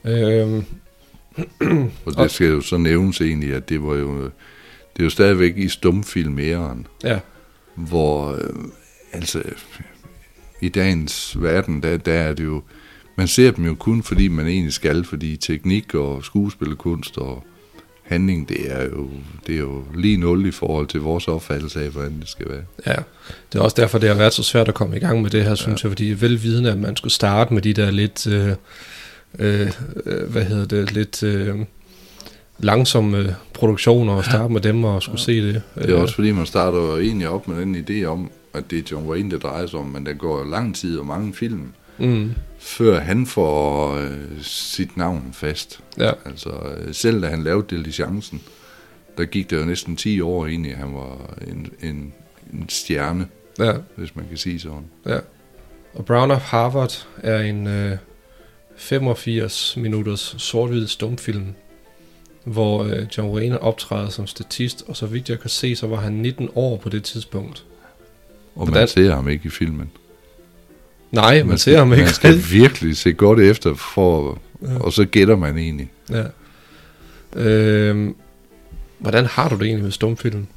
Øhm, 0.06 0.66
Og 2.06 2.16
det 2.18 2.32
skal 2.32 2.48
jo 2.48 2.62
så 2.62 2.78
nævnes 2.78 3.22
egentlig, 3.22 3.54
at 3.54 3.70
det 3.70 3.84
var 3.84 3.96
jo 3.96 4.32
det 4.94 5.00
er 5.00 5.04
jo 5.04 5.10
stadigvæk 5.10 5.58
i 5.58 5.68
stumfilm 5.68 6.40
æren, 6.40 6.88
Ja, 7.04 7.20
hvor 7.76 8.32
øh, 8.32 8.64
altså 9.14 9.44
i 10.62 10.70
dagens 10.70 11.42
verden, 11.42 11.84
der, 11.84 11.98
der 11.98 12.14
er 12.14 12.34
det 12.34 12.44
jo, 12.44 12.64
man 13.18 13.28
ser 13.28 13.52
dem 13.52 13.66
jo 13.66 13.76
kun 13.76 14.04
fordi 14.04 14.28
man 14.28 14.48
egentlig 14.48 14.74
skal, 14.74 15.04
fordi 15.04 15.38
teknik 15.38 15.96
og 15.96 16.24
skuespillerkunst 16.24 17.18
og 17.18 17.44
handling, 18.04 18.50
det 18.50 18.72
er 18.72 18.84
jo, 18.84 19.10
det 19.48 19.56
er 19.56 19.60
jo 19.60 19.84
lige 19.96 20.18
nul 20.18 20.46
i 20.46 20.52
forhold 20.52 20.88
til 20.88 21.00
vores 21.00 21.28
opfattelse 21.28 21.84
af, 21.84 21.90
hvordan 21.90 22.20
det 22.20 22.30
skal 22.30 22.50
være. 22.50 22.64
ja. 22.88 23.02
Det 23.54 23.60
er 23.60 23.64
også 23.64 23.76
derfor, 23.80 23.98
det 23.98 24.10
har 24.10 24.16
været 24.16 24.34
så 24.34 24.44
svært 24.44 24.68
at 24.68 24.74
komme 24.74 24.98
i 24.98 25.00
gang 25.00 25.22
med 25.22 25.30
det 25.30 25.44
her, 25.44 25.56
synes 25.56 25.84
jeg, 25.84 25.92
fordi 25.92 26.06
velvidende, 26.06 26.72
at 26.72 26.78
man 26.78 26.96
skulle 26.96 27.14
starte 27.14 27.54
med 27.54 27.62
de 27.62 27.74
der 27.74 27.92
lidt, 27.92 28.28
øh, 28.28 28.50
øh, 29.40 29.72
øh, 30.06 30.32
hvad 30.32 30.46
hedder 30.46 30.66
det, 30.66 30.92
lidt 30.92 31.24
øh, 31.24 31.60
langsomme 32.62 33.36
produktioner, 33.54 34.14
og 34.14 34.26
starte 34.26 34.54
med 34.54 34.62
dem 34.62 34.84
og 34.84 35.04
skulle 35.04 35.20
se 35.22 35.42
det. 35.48 35.62
Det 35.76 35.90
er 35.90 35.96
også 35.96 36.16
fordi, 36.16 36.32
man 36.32 36.46
starter 36.46 36.78
jo 36.78 36.98
egentlig 36.98 37.28
op 37.30 37.48
med 37.48 37.62
den 37.62 37.76
idé 37.90 38.06
om, 38.06 38.32
at 38.54 38.64
det 38.72 38.78
er 38.80 38.84
John 38.92 39.08
Wayne, 39.10 39.32
det 39.32 39.44
drejer 39.44 39.68
sig 39.68 39.80
om, 39.80 39.86
men 39.86 40.06
der 40.06 40.14
går 40.14 40.44
lang 40.46 40.76
tid 40.76 41.00
og 41.00 41.06
mange 41.06 41.34
film, 41.34 41.74
Mm, 41.98 42.32
før 42.60 43.00
han 43.00 43.26
får 43.26 43.94
øh, 43.98 44.10
sit 44.42 44.98
navn 44.98 45.30
fast. 45.34 45.80
ja, 45.98 46.12
Altså, 46.26 46.50
øh, 46.78 46.94
selv 46.94 47.22
da 47.22 47.28
han 47.28 47.44
lavede 47.44 47.66
Diligencen, 47.70 48.42
der 49.18 49.26
gik 49.26 49.50
det 49.50 49.58
jo 49.60 49.66
næsten 49.66 49.96
10 49.96 50.22
år 50.22 50.46
egentlig, 50.46 50.72
at 50.72 50.78
han 50.78 50.94
var 50.94 51.34
en, 51.48 51.68
en, 51.90 52.14
en 52.54 52.66
stjerne, 52.70 53.28
ja, 53.60 53.74
hvis 53.96 54.16
man 54.16 54.26
kan 54.30 54.38
sige 54.38 54.60
sådan. 54.60 54.86
ja. 55.06 55.18
Og 55.94 56.06
Brown 56.06 56.32
of 56.32 56.42
Harvard 56.42 57.08
er 57.24 57.40
en 57.42 57.68
øh, 57.68 57.98
85 58.78 59.78
minutters 59.78 60.36
sort-hvid 60.38 60.88
stumfilm, 60.88 61.46
hvor 62.44 62.84
øh, 62.84 63.06
John 63.18 63.30
Wayne 63.36 63.60
optræder 63.64 64.10
som 64.10 64.28
statist, 64.28 64.84
og 64.88 64.96
så 64.98 65.06
vidt 65.06 65.30
jeg 65.30 65.40
kan 65.40 65.50
se, 65.50 65.76
så 65.76 65.88
var 65.88 65.98
han 65.98 66.14
19 66.14 66.50
år 66.56 66.78
på 66.78 66.90
det 66.90 67.04
tidspunkt. 67.04 67.64
Og 68.56 68.66
Hvordan- 68.66 68.82
man 68.82 68.88
ser 68.88 69.16
ham 69.16 69.30
ikke 69.30 69.46
i 69.46 69.50
filmen. 69.50 69.90
Nej, 71.12 71.44
man, 71.44 71.58
ser 71.58 71.78
ham 71.78 71.92
ikke. 71.94 72.04
Man 72.04 72.14
skal 72.14 72.36
virkelig 72.52 72.98
se 72.98 73.14
godt 73.14 73.40
efter, 73.40 73.74
for, 73.74 74.40
Ja. 74.62 74.78
og 74.80 74.94
så 74.94 75.06
gætter 75.06 75.36
man 75.36 75.58
egentlig. 75.58 75.92
Ja. 76.10 76.24
Øhm, 77.36 78.16
hvordan 79.00 79.26
har 79.26 79.50
du 79.50 79.56
det 79.56 79.64
egentlig 79.64 79.84
med 79.84 79.92
stumfilm? 79.92 80.48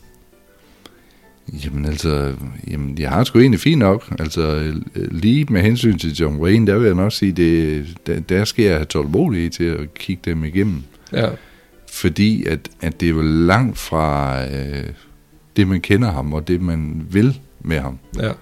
Jamen 1.64 1.85
altså, 1.85 2.35
jamen, 2.71 2.99
jeg 2.99 3.11
har 3.11 3.25
sgu 3.25 3.38
egentlig 3.38 3.61
fint 3.61 3.79
nok. 3.79 4.14
Altså, 4.19 4.43
øh, 4.43 4.75
lige 5.11 5.47
med 5.50 5.62
hensyn 5.62 5.99
til 5.99 6.12
John 6.14 6.37
Wayne, 6.37 6.67
der 6.67 6.79
vil 6.79 6.87
jeg 6.87 6.95
nok 6.95 7.12
sige, 7.12 7.33
det, 7.33 7.87
der, 8.07 8.21
der 8.21 8.45
skal 8.45 8.64
jeg 8.64 8.75
have 8.75 8.85
tålmodighed 8.85 9.50
til 9.50 9.64
at 9.64 9.95
kigge 9.95 10.23
dem 10.25 10.45
igennem. 10.45 10.83
Ja, 11.12 11.29
Fordi 11.95 12.45
at, 12.47 12.69
at 12.81 13.01
det 13.01 13.07
er 13.07 13.11
jo 13.11 13.23
langt 13.23 13.79
fra 13.79 14.41
øh, 14.47 14.85
det, 15.57 15.69
man 15.69 15.81
kender 15.81 16.11
ham, 16.13 16.33
og 16.33 16.49
det, 16.49 16.61
man 16.63 17.07
vil 17.11 17.41
med 17.61 17.79
ham. 17.81 17.99
ja, 18.19 18.33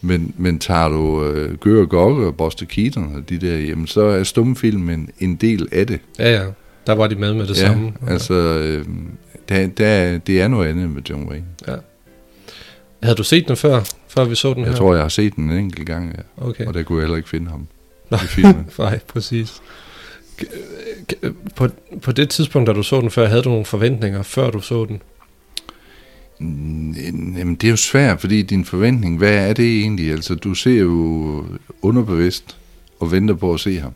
Men, 0.00 0.34
men 0.38 0.58
tager 0.58 0.88
du 0.88 1.24
øh, 1.24 1.54
Gør 1.58 1.80
og 1.80 1.88
Gokke 1.88 2.26
og 2.26 2.36
Buster 2.36 2.66
Keaton 2.66 3.16
og 3.16 3.28
de 3.28 3.38
der, 3.38 3.56
jamen 3.58 3.86
så 3.86 4.00
er 4.02 4.22
stumfilmen 4.22 5.10
en 5.18 5.36
del 5.36 5.68
af 5.72 5.86
det. 5.86 6.00
ja, 6.18 6.42
ja. 6.42 6.46
Der 6.86 6.94
var 6.94 7.06
de 7.06 7.14
med 7.14 7.34
med 7.34 7.46
det 7.46 7.56
ja, 7.62 7.66
samme. 7.66 7.92
altså, 8.06 8.34
øh, 8.34 8.84
der, 9.48 9.66
der, 9.66 10.18
det 10.18 10.40
er 10.40 10.48
noget 10.48 10.68
andet 10.68 10.90
med 10.90 11.02
John 11.02 11.28
Wayne. 11.28 11.44
Havde 13.02 13.16
du 13.16 13.22
set 13.24 13.48
den 13.48 13.56
før, 13.56 13.80
før 14.08 14.24
vi 14.24 14.34
så 14.34 14.54
den 14.54 14.62
Jeg 14.62 14.68
her? 14.70 14.76
tror, 14.76 14.94
jeg 14.94 15.02
har 15.02 15.08
set 15.08 15.36
den 15.36 15.50
en 15.50 15.58
enkelt 15.58 15.86
gang, 15.86 16.14
ja. 16.16 16.46
Okay. 16.48 16.66
og 16.66 16.74
der 16.74 16.82
kunne 16.82 16.98
jeg 16.98 17.02
heller 17.04 17.16
ikke 17.16 17.28
finde 17.28 17.50
ham 17.50 17.66
Nej. 18.10 18.20
i 18.22 18.26
filmen. 18.26 18.66
Nej, 18.78 18.98
præcis. 18.98 19.60
K- 21.12 21.32
På, 21.56 21.68
på 22.02 22.12
det 22.12 22.28
tidspunkt, 22.28 22.66
da 22.66 22.72
du 22.72 22.82
så 22.82 23.00
den 23.00 23.10
før, 23.10 23.28
havde 23.28 23.42
du 23.42 23.48
nogle 23.48 23.64
forventninger, 23.64 24.22
før 24.22 24.50
du 24.50 24.60
så 24.60 24.84
den? 24.84 25.02
Jamen, 27.38 27.54
det 27.54 27.66
er 27.66 27.70
jo 27.70 27.76
svært, 27.76 28.20
fordi 28.20 28.42
din 28.42 28.64
forventning, 28.64 29.18
hvad 29.18 29.48
er 29.48 29.52
det 29.52 29.80
egentlig? 29.80 30.12
Altså, 30.12 30.34
du 30.34 30.54
ser 30.54 30.78
jo 30.78 31.44
underbevidst 31.82 32.56
og 33.00 33.12
venter 33.12 33.34
på 33.34 33.54
at 33.54 33.60
se 33.60 33.78
ham. 33.78 33.92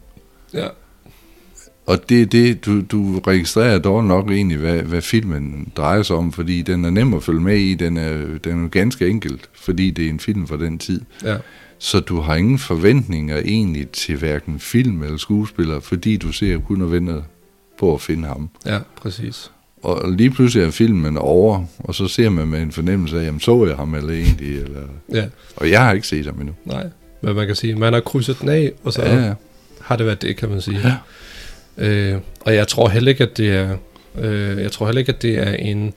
Ja. 0.55 0.67
Og 1.87 2.09
det 2.09 2.23
er 2.23 2.27
det, 2.27 2.67
du, 2.67 2.81
du 2.81 3.19
registrerer 3.19 3.79
dog 3.79 4.05
nok 4.05 4.31
egentlig, 4.31 4.59
hvad, 4.59 4.83
hvad 4.83 5.03
filmen 5.03 5.73
drejer 5.77 6.03
sig 6.03 6.17
om, 6.17 6.33
fordi 6.33 6.63
den 6.63 6.85
er 6.85 6.91
nem 6.91 7.15
at 7.15 7.23
følge 7.23 7.41
med 7.41 7.57
i, 7.57 7.75
den 7.75 7.97
er, 7.97 8.39
den 8.45 8.59
er 8.59 8.63
jo 8.63 8.69
ganske 8.71 9.09
enkelt, 9.09 9.51
fordi 9.55 9.91
det 9.91 10.07
er 10.07 10.11
en 10.11 10.21
film 10.21 10.47
fra 10.47 10.57
den 10.57 10.79
tid. 10.79 11.01
Ja, 11.25 11.37
Så 11.85 12.01
du 12.01 12.21
har 12.21 12.35
ingen 12.37 12.59
forventninger 12.59 13.37
egentlig 13.39 13.89
til 13.91 14.17
hverken 14.17 14.61
film 14.61 15.03
eller 15.03 15.17
skuespiller, 15.17 15.81
fordi 15.81 16.17
du 16.17 16.33
ser 16.33 16.59
kun 16.59 16.83
og 16.83 16.93
venter 16.93 17.23
på 17.79 17.95
at 17.95 18.01
finde 18.01 18.29
ham. 18.29 18.51
ja, 18.67 18.79
præcis. 18.97 19.51
Og 19.83 20.13
lige 20.13 20.31
pludselig 20.31 20.67
er 20.67 20.71
filmen 20.71 21.19
over, 21.19 21.65
og 21.79 21.95
så 21.95 22.09
ser 22.09 22.29
man 22.29 22.49
med 22.49 22.63
en 22.63 22.73
fornemmelse 22.73 23.21
af, 23.21 23.25
jamen 23.25 23.41
så 23.41 23.67
jeg 23.67 23.77
ham 23.77 23.95
eller 23.95 24.11
egentlig, 24.13 24.59
eller... 24.63 24.81
Ja, 25.13 25.25
Og 25.57 25.71
jeg 25.71 25.85
har 25.85 25.93
ikke 25.93 26.07
set 26.07 26.27
ham 26.27 26.39
endnu. 26.41 26.55
nej. 26.65 26.87
Men 27.23 27.35
man 27.37 27.47
kan 27.47 27.57
sige, 27.57 27.75
man 27.75 27.93
har 27.93 28.01
krydset 28.01 28.41
den 28.41 28.49
af, 28.49 28.73
og 28.85 28.93
så 28.93 29.03
Ja, 29.03 29.35
har 29.81 29.97
det 29.97 30.07
været 30.07 30.23
det, 30.23 30.37
kan 30.37 30.49
man 30.49 30.61
sige. 30.61 30.79
Ja. 30.85 30.97
Øh, 31.89 32.19
og 32.41 32.55
jeg 32.55 32.69
tror 32.69 32.89
heller 32.89 33.11
ikke, 33.11 33.23
at 33.25 33.37
det 33.37 33.51
er, 33.53 33.77
øh, 34.19 34.63
jeg 34.63 34.73
tror 34.73 34.87
heller 34.87 34.99
ikke, 35.01 35.13
at 35.13 35.23
det 35.23 35.39
er 35.39 35.53
en, 35.53 35.93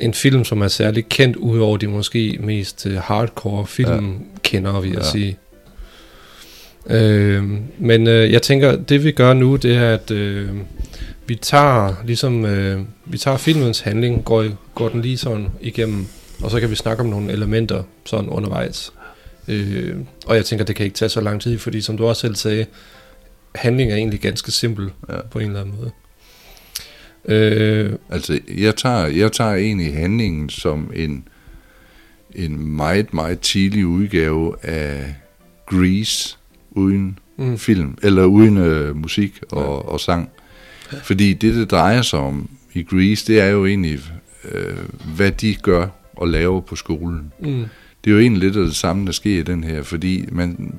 en 0.00 0.14
film, 0.14 0.44
som 0.44 0.62
er 0.62 0.68
særlig 0.68 1.08
kendt, 1.08 1.36
udover 1.36 1.76
de 1.76 1.86
måske 1.86 2.38
mest 2.40 2.86
øh, 2.86 2.96
hardcore 2.96 3.66
filmkendere, 3.66 4.82
vil 4.82 4.90
jeg 4.90 4.98
Ja. 4.98 5.10
sige. 5.10 5.38
Øh, 6.86 7.44
men 7.78 8.06
øh, 8.06 8.32
jeg 8.32 8.42
tænker, 8.42 8.76
det 8.76 9.04
vi 9.04 9.12
gør 9.12 9.32
nu, 9.32 9.56
det 9.56 9.76
er, 9.76 9.94
at 9.94 10.10
øh, 10.10 10.48
vi 11.26 11.34
tager 11.34 11.94
ligesom, 12.06 12.44
øh, 12.44 12.80
vi 13.04 13.18
tager 13.18 13.36
filmens 13.36 13.80
handling, 13.80 14.24
går, 14.24 14.46
går 14.74 14.88
den 14.88 15.02
lige 15.02 15.18
sådan 15.18 15.46
igennem, 15.60 16.06
og 16.42 16.50
så 16.50 16.60
kan 16.60 16.70
vi 16.70 16.74
snakke 16.74 17.02
om 17.02 17.08
nogle 17.08 17.32
elementer 17.32 17.82
sådan 18.06 18.28
undervejs. 18.30 18.92
Øh, 19.48 19.96
og 20.26 20.36
jeg 20.36 20.44
tænker, 20.44 20.64
det 20.64 20.76
kan 20.76 20.84
ikke 20.84 20.96
tage 20.96 21.08
så 21.08 21.20
lang 21.20 21.40
tid, 21.42 21.58
fordi 21.58 21.80
som 21.80 21.96
du 21.96 22.06
også 22.06 22.20
selv 22.20 22.34
sagde, 22.34 22.66
handling 23.54 23.92
er 23.92 23.96
egentlig 23.96 24.20
ganske 24.20 24.52
simpel 24.52 24.90
Ja. 25.08 25.14
på 25.30 25.38
en 25.38 25.46
eller 25.46 25.60
anden 25.60 25.74
måde. 25.80 25.90
Øh, 27.28 27.92
Altså, 28.10 28.40
jeg 28.56 28.76
tager, 28.76 29.06
jeg 29.06 29.32
tager 29.32 29.54
egentlig 29.54 29.94
handlingen 29.94 30.48
som 30.48 30.90
en, 30.94 31.28
en 32.34 32.58
meget, 32.76 33.14
meget 33.14 33.40
tidlig 33.40 33.86
udgave 33.86 34.54
af 34.62 35.14
Grease 35.66 36.36
uden 36.70 37.18
mm, 37.36 37.58
film, 37.58 37.98
eller 38.02 38.24
uden 38.24 38.56
øh, 38.56 38.96
musik 38.96 39.40
og, 39.50 39.88
og 39.88 40.00
sang. 40.00 40.28
Fordi 41.02 41.32
det, 41.32 41.54
det 41.54 41.70
drejer 41.70 42.02
sig 42.02 42.18
om 42.18 42.48
i 42.74 42.82
Grease, 42.82 43.26
det 43.32 43.40
er 43.40 43.46
jo 43.48 43.66
egentlig, 43.66 43.98
øh, 44.52 44.76
hvad 45.16 45.32
de 45.32 45.54
gør 45.54 45.86
og 46.16 46.28
laver 46.28 46.60
på 46.60 46.76
skolen. 46.76 47.32
mm, 47.40 47.64
Det 48.04 48.10
er 48.10 48.14
jo 48.14 48.20
egentlig 48.20 48.40
lidt 48.42 48.56
af 48.56 48.64
det 48.64 48.76
samme, 48.76 49.06
der 49.06 49.12
sker 49.12 49.38
i 49.38 49.42
den 49.42 49.64
her, 49.64 49.82
fordi 49.82 50.24
man, 50.32 50.74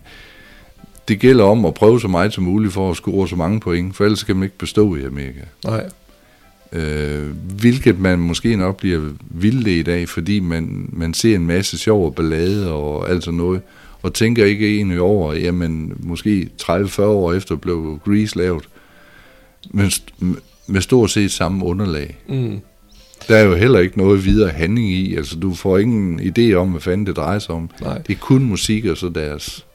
det 1.07 1.19
gælder 1.19 1.43
om 1.43 1.65
at 1.65 1.73
prøve 1.73 2.01
så 2.01 2.07
meget 2.07 2.33
som 2.33 2.43
muligt 2.43 2.73
for 2.73 2.91
at 2.91 2.97
score 2.97 3.27
så 3.27 3.35
mange 3.35 3.59
point, 3.59 3.95
for 3.95 4.03
ellers 4.03 4.23
kan 4.23 4.35
man 4.35 4.43
ikke 4.43 4.57
bestå 4.57 4.95
i 4.95 5.03
Amerika. 5.05 5.41
nej, 5.65 5.89
Øh, 6.75 7.29
hvilket 7.59 7.99
man 7.99 8.19
måske 8.19 8.55
nok 8.55 8.77
bliver 8.77 9.09
vildledt 9.29 9.87
af, 9.87 10.09
fordi 10.09 10.39
man, 10.39 10.89
man 10.93 11.13
ser 11.13 11.35
en 11.35 11.47
masse 11.47 11.77
sjov 11.77 12.05
og 12.05 12.15
ballade 12.15 12.71
og 12.71 13.09
alt 13.09 13.23
sådan 13.23 13.37
noget, 13.37 13.61
og 14.01 14.13
tænker 14.13 14.45
ikke 14.45 14.75
egentlig 14.75 14.99
over, 15.01 15.33
jamen 15.33 15.93
måske 15.99 16.49
30-40 16.61 17.01
år 17.01 17.33
efter 17.33 17.55
blev 17.55 17.99
Grease 18.05 18.37
lavet, 18.37 18.63
men 19.71 19.85
st- 19.85 20.25
med 20.67 20.81
stort 20.81 21.11
set 21.11 21.31
samme 21.31 21.65
underlag. 21.65 22.17
mm, 22.29 22.59
Der 23.27 23.35
er 23.35 23.43
jo 23.43 23.55
heller 23.55 23.79
ikke 23.79 23.97
noget 23.97 24.25
videre 24.25 24.49
handling 24.49 24.91
i, 24.91 25.15
altså 25.15 25.35
du 25.39 25.53
får 25.53 25.77
ingen 25.77 26.19
idé 26.19 26.53
om, 26.53 26.69
hvad 26.71 26.81
fanden 26.81 27.05
det 27.07 27.15
drejer 27.15 27.39
sig 27.39 27.55
om. 27.55 27.69
nej. 27.81 27.97
Det 27.97 28.13
er 28.15 28.19
kun 28.19 28.43
musik 28.43 28.85
og 28.85 28.97
så 28.97 29.09
deres 29.09 29.65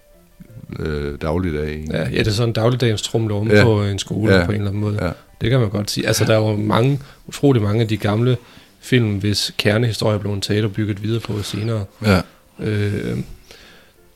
øh, 0.78 1.14
dagligdag. 1.22 1.84
Ja, 1.90 1.98
ja, 2.08 2.18
det 2.18 2.26
er 2.26 2.30
sådan 2.30 2.48
en 2.48 2.52
dagligdagens 2.52 3.02
trumle 3.02 3.34
om 3.34 3.48
Ja. 3.48 3.64
på 3.64 3.82
en 3.82 3.98
skole 3.98 4.34
Ja. 4.36 4.44
på 4.46 4.52
en 4.52 4.56
eller 4.56 4.68
anden 4.68 4.80
måde. 4.82 5.04
Ja. 5.04 5.10
Det 5.40 5.50
kan 5.50 5.60
man 5.60 5.68
godt 5.70 5.90
sige. 5.90 6.06
Altså, 6.06 6.24
der 6.24 6.32
er 6.34 6.38
jo 6.38 6.56
mange, 6.56 7.00
utrolig 7.26 7.62
mange 7.62 7.80
af 7.82 7.88
de 7.88 7.96
gamle 7.96 8.36
film, 8.80 9.18
hvis 9.18 9.54
kernehistorie 9.58 10.18
blev 10.18 10.40
teaterbygget 10.40 11.02
videre 11.02 11.20
på 11.20 11.42
senere. 11.42 11.84
ja. 12.06 12.20
Øh, 12.58 13.18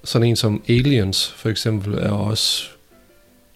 sådan 0.05 0.29
en 0.29 0.37
som 0.37 0.63
Aliens, 0.69 1.35
for 1.37 1.49
eksempel, 1.49 1.95
er 1.95 2.11
også 2.11 2.65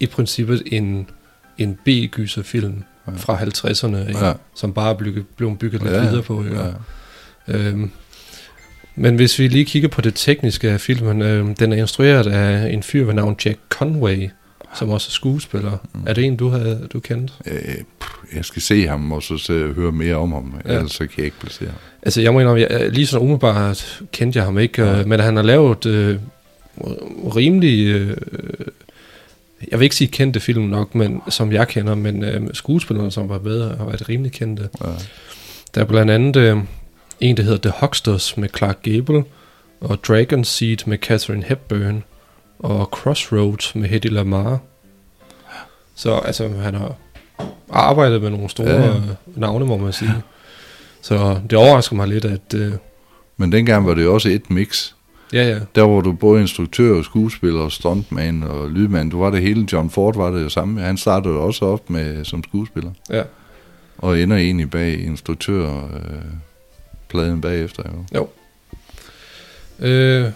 i 0.00 0.06
princippet 0.06 0.62
en, 0.66 1.10
en 1.58 1.78
B-gyserfilm 1.84 2.82
Ja. 3.06 3.12
fra 3.16 3.36
50'erne, 3.36 4.08
ikke? 4.08 4.26
Ja. 4.26 4.32
som 4.54 4.72
bare 4.72 4.96
bygget, 4.96 5.24
blev 5.36 5.56
bygget 5.56 5.82
lidt 5.82 5.94
Ja, 5.94 6.00
videre 6.00 6.22
på. 6.22 6.44
Ikke? 6.44 6.56
Ja. 6.60 6.72
Øhm, 7.48 7.90
men 8.96 9.16
hvis 9.16 9.38
vi 9.38 9.48
lige 9.48 9.64
kigger 9.64 9.88
på 9.88 10.00
det 10.00 10.14
tekniske 10.14 10.70
af 10.70 10.80
filmen, 10.80 11.22
øhm, 11.22 11.54
den 11.54 11.72
er 11.72 11.76
instrueret 11.76 12.26
af 12.26 12.72
en 12.72 12.82
fyr 12.82 13.04
ved 13.04 13.14
navn 13.14 13.36
Jack 13.44 13.58
Conway, 13.68 14.30
som 14.78 14.90
også 14.90 15.08
er 15.08 15.12
skuespiller. 15.12 15.76
Mm. 15.94 16.00
Er 16.06 16.12
det 16.12 16.24
en, 16.24 16.36
du 16.36 16.48
har 16.48 16.76
du 16.92 17.00
kendt? 17.00 17.32
Øh, 17.46 17.74
jeg 18.36 18.44
skal 18.44 18.62
se 18.62 18.86
ham, 18.86 19.12
og 19.12 19.22
så 19.22 19.38
se, 19.38 19.52
høre 19.72 19.92
mere 19.92 20.16
om 20.16 20.32
ham, 20.32 20.54
Ja. 20.64 20.72
ja. 20.72 20.76
ellers 20.76 20.92
så 20.92 20.98
kan 20.98 21.14
jeg 21.18 21.24
ikke 21.24 21.40
placere 21.40 21.68
ham. 21.68 21.78
Altså, 22.02 22.20
jeg 22.20 22.32
må 22.32 22.40
indrømme, 22.40 22.66
jeg, 22.70 22.90
lige 22.92 23.06
sådan 23.06 23.22
umiddelbart 23.22 24.00
kendte 24.12 24.36
jeg 24.36 24.44
ham 24.44 24.58
ikke, 24.58 24.82
Nej. 24.82 25.00
øh, 25.00 25.06
men 25.06 25.20
han 25.20 25.36
har 25.36 25.42
lavet 25.42 25.86
øh, 25.86 26.16
rimelig... 27.36 27.86
Øh, 27.86 28.16
jeg 29.70 29.78
vil 29.78 29.84
ikke 29.84 29.96
sige 29.96 30.08
kendte 30.08 30.40
film 30.40 30.62
nok, 30.64 30.94
men 30.94 31.20
som 31.28 31.52
jeg 31.52 31.68
kender, 31.68 31.94
men 31.94 32.24
øh, 32.24 32.42
skuespillerne, 32.52 33.10
som 33.10 33.28
var 33.28 33.38
med, 33.44 33.76
har 33.76 33.84
været 33.84 34.08
rimelig 34.08 34.32
kendte. 34.32 34.68
Ja. 34.84 34.86
Der 35.74 35.80
er 35.80 35.84
blandt 35.84 36.10
andet 36.10 36.36
øh, 36.36 36.56
en, 37.20 37.36
der 37.36 37.42
hedder 37.42 37.70
The 37.70 37.72
Hucksters 37.80 38.36
med 38.36 38.48
Clark 38.56 38.78
Gable, 38.82 39.24
og 39.80 40.04
Dragon 40.08 40.44
Seed 40.44 40.76
med 40.86 40.98
Catherine 40.98 41.44
Hepburn, 41.44 42.04
og 42.58 42.84
Crossroads 42.84 43.74
med 43.74 43.88
Hedy 43.88 44.06
Lamar. 44.10 44.58
Så 45.94 46.12
altså, 46.14 46.48
han 46.48 46.74
har 46.74 46.94
arbejdet 47.70 48.22
med 48.22 48.30
nogle 48.30 48.48
store 48.48 48.68
Ja, 48.70 48.80
ja, 48.86 48.92
ja. 48.94 49.00
navne, 49.36 49.64
må 49.66 49.76
man 49.76 49.92
sige. 49.92 50.14
Så 51.02 51.40
det 51.50 51.58
overrasker 51.58 51.96
mig 51.96 52.08
lidt, 52.08 52.24
at... 52.24 52.54
Øh, 52.54 52.72
Men 53.36 53.52
dengang 53.52 53.86
var 53.86 53.94
det 53.94 54.04
jo 54.04 54.14
også 54.14 54.28
et 54.28 54.50
mix. 54.50 54.92
ja, 55.32 55.48
ja, 55.48 55.58
Der 55.74 55.82
var 55.82 56.00
du 56.00 56.12
både 56.12 56.40
instruktør, 56.40 57.02
skuespiller, 57.02 57.68
stuntman 57.68 58.42
og 58.42 58.70
lydmand. 58.70 59.10
Du 59.10 59.18
var 59.20 59.30
det 59.30 59.40
hele. 59.42 59.66
John 59.72 59.90
Ford 59.90 60.16
var 60.16 60.30
det 60.30 60.42
jo 60.42 60.48
samme. 60.48 60.80
Han 60.80 60.96
startede 60.96 61.34
jo 61.34 61.44
også 61.46 61.64
op 61.64 61.90
med 61.90 62.24
som 62.24 62.44
skuespiller. 62.44 62.90
ja. 63.10 63.22
Og 63.98 64.20
ender 64.20 64.36
egentlig 64.36 64.70
bag 64.70 65.00
instruktør 65.04 65.66
øh, 65.84 66.22
pladen 67.08 67.40
bagefter. 67.40 67.82
Jo. 68.14 68.28
Øh, 69.78 70.30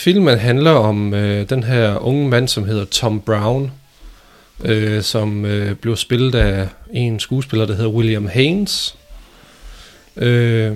filmen 0.00 0.38
handler 0.38 0.70
om 0.70 1.14
øh, 1.14 1.48
den 1.50 1.62
her 1.62 1.96
unge 1.98 2.28
mand, 2.28 2.48
som 2.48 2.64
hedder 2.64 2.84
Tom 2.84 3.20
Brown, 3.20 3.72
øh, 4.64 5.02
som 5.02 5.44
øh, 5.44 5.74
blev 5.74 5.96
spillet 5.96 6.34
af 6.34 6.68
en 6.92 7.20
skuespiller, 7.20 7.66
der 7.66 7.74
hedder 7.74 7.90
William 7.90 8.28
Haynes. 8.28 8.96
Øh, 10.16 10.72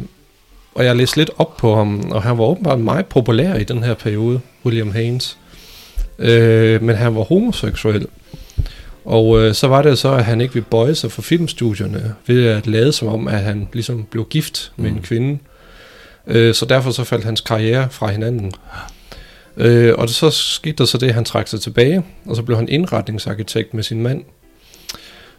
og 0.74 0.84
jeg 0.84 0.96
læste 0.96 1.16
lidt 1.16 1.30
op 1.38 1.56
på 1.56 1.76
ham, 1.76 2.10
og 2.10 2.22
han 2.22 2.38
var 2.38 2.44
åbenbart 2.44 2.80
meget 2.80 3.06
populær 3.06 3.54
i 3.54 3.64
den 3.64 3.82
her 3.82 3.94
periode, 3.94 4.40
William 4.64 4.92
Haynes. 4.92 5.38
Øh, 6.18 6.82
men 6.82 6.96
han 6.96 7.14
var 7.14 7.22
homoseksuel. 7.22 8.06
Og 9.04 9.40
øh, 9.40 9.54
så 9.54 9.68
var 9.68 9.82
det 9.82 9.98
så, 9.98 10.12
at 10.12 10.24
han 10.24 10.40
ikke 10.40 10.54
ville 10.54 10.66
bøje 10.70 10.94
sig 10.94 11.12
for 11.12 11.22
filmstudierne 11.22 12.14
ved 12.26 12.46
at 12.46 12.66
lade 12.66 12.92
som 12.92 13.08
om, 13.08 13.28
at 13.28 13.40
han 13.40 13.68
ligesom 13.72 14.06
blev 14.10 14.26
gift 14.30 14.72
med 14.76 14.90
en 14.90 14.96
Mm. 14.96 15.02
kvinde. 15.02 15.38
Øh, 16.26 16.54
så 16.54 16.66
derfor 16.66 16.90
så 16.90 17.04
faldt 17.04 17.24
hans 17.24 17.40
karriere 17.40 17.88
fra 17.90 18.10
hinanden. 18.10 18.52
Øh, 19.56 19.94
og 19.98 20.08
så 20.08 20.30
skete 20.30 20.76
der 20.76 20.84
så 20.84 20.98
det, 20.98 21.08
at 21.08 21.14
han 21.14 21.24
trak 21.24 21.48
sig 21.48 21.60
tilbage, 21.60 22.02
og 22.26 22.36
så 22.36 22.42
blev 22.42 22.56
han 22.56 22.68
indretningsarkitekt 22.68 23.74
med 23.74 23.82
sin 23.82 24.02
mand. 24.02 24.24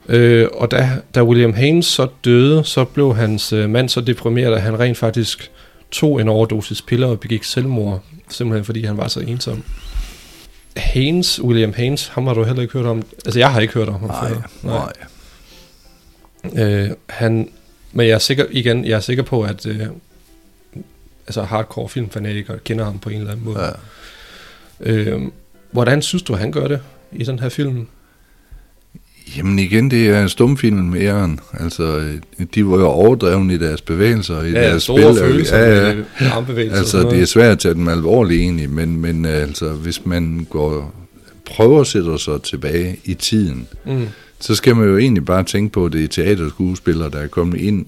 Øh, 0.10 0.48
og 0.53 0.72
da, 0.72 0.89
da 1.15 1.24
William 1.24 1.53
Haynes 1.53 1.86
så 1.86 2.07
døde, 2.25 2.63
så 2.63 2.86
blev 2.86 3.15
hans 3.15 3.53
øh, 3.53 3.69
mand 3.69 3.89
så 3.89 4.01
deprimeret, 4.01 4.55
at 4.55 4.62
han 4.62 4.79
rent 4.79 4.98
faktisk 4.98 5.51
tog 5.91 6.22
en 6.22 6.27
overdosis 6.27 6.81
piller 6.81 7.07
og 7.07 7.19
begik 7.19 7.43
selvmord, 7.43 8.03
simpelthen 8.29 8.65
fordi 8.65 8.86
han 8.86 8.98
var 8.98 9.07
så 9.07 9.19
ensom. 9.19 9.63
Haynes, 10.77 11.41
William 11.41 11.74
Haynes, 11.74 12.07
ham 12.07 12.27
har 12.27 12.34
du 12.34 12.43
heller 12.43 12.62
ikke 12.62 12.74
hørt 12.74 12.86
om. 12.86 13.03
Altså, 13.25 13.39
jeg 13.39 13.51
har 13.51 13.60
ikke 13.60 13.74
hørt 13.74 13.89
om 13.89 14.00
ham 14.00 14.10
Nej, 14.10 14.29
før. 14.29 14.41
nej. 14.63 14.93
Øh, 16.65 16.89
han, 17.10 17.50
men 17.91 18.07
jeg 18.07 18.13
er 18.13 18.19
sikker, 18.19 18.45
igen, 18.51 18.86
jeg 18.86 18.95
er 18.95 19.00
sikker 19.00 19.24
på, 19.24 19.41
at 19.43 19.65
øh, 19.65 19.81
altså 21.27 21.43
hardcore 21.43 21.89
filmfanatikere 21.89 22.60
kender 22.60 22.86
ham 22.86 23.00
på 23.00 23.10
en 23.10 23.17
eller 23.19 23.31
anden 23.31 23.45
måde. 23.45 23.63
Ja. 23.63 23.69
Øh, 24.79 25.22
hvordan 25.72 26.01
synes 26.01 26.24
du, 26.24 26.34
han 26.34 26.51
gør 26.51 26.67
det 26.67 26.79
i 27.12 27.24
den 27.24 27.39
her 27.39 27.50
film? 27.50 27.88
Jamen 29.38 29.60
igen, 29.60 29.91
det 29.91 30.08
er 30.10 30.27
stumfilmen 30.27 30.89
med 30.91 31.01
æren. 31.01 31.39
Altså, 31.53 32.13
de 32.55 32.65
var 32.67 32.77
jo 32.77 32.86
overdrevne 32.88 33.53
i 33.53 33.58
deres 33.58 33.82
bevægelser, 33.82 34.41
i 34.41 34.51
deres 34.51 34.84
store 34.84 35.15
spil. 35.15 35.25
følelser 35.27 35.58
Ja, 35.58 35.88
ja. 36.22 36.62
Altså, 36.72 37.10
det 37.10 37.22
er 37.22 37.25
svært 37.25 37.51
at 37.51 37.60
tage 37.60 37.74
dem 37.74 37.88
alvorligt 37.88 38.41
egentlig, 38.41 38.70
men, 38.70 39.01
men 39.01 39.25
øh, 39.25 39.32
altså, 39.41 39.70
hvis 39.70 40.05
man 40.05 40.48
går, 40.50 40.94
prøver 41.46 41.82
at 41.82 41.88
sætte 41.88 42.20
sig 42.20 42.41
tilbage 42.41 43.00
i 43.05 43.13
tiden, 43.13 43.67
Mm, 43.86 44.08
så 44.39 44.56
skal 44.56 44.76
man 44.76 44.88
jo 44.88 44.97
egentlig 44.97 45.26
bare 45.26 45.43
tænke 45.43 45.73
på, 45.73 45.86
at 45.86 45.93
det 45.93 46.04
er 46.04 46.08
teaterskuespillere, 46.08 47.10
der 47.10 47.19
er 47.19 47.28
kommet 47.28 47.62
ind 47.62 47.86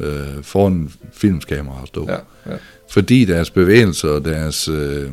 øh, 0.00 0.42
foran 0.42 0.90
filmskamera 1.12 1.80
og 1.80 1.86
stå. 1.86 2.06
ja, 2.08 2.14
ja, 2.52 2.56
Fordi 2.90 3.24
deres 3.24 3.50
bevægelser 3.50 4.08
og 4.08 4.24
deres 4.24 4.68
øh, 4.68 5.06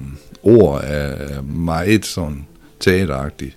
ord 0.47 0.81
er 0.83 1.41
meget 1.41 2.05
sådan 2.05 2.45
teateragtige. 2.79 3.53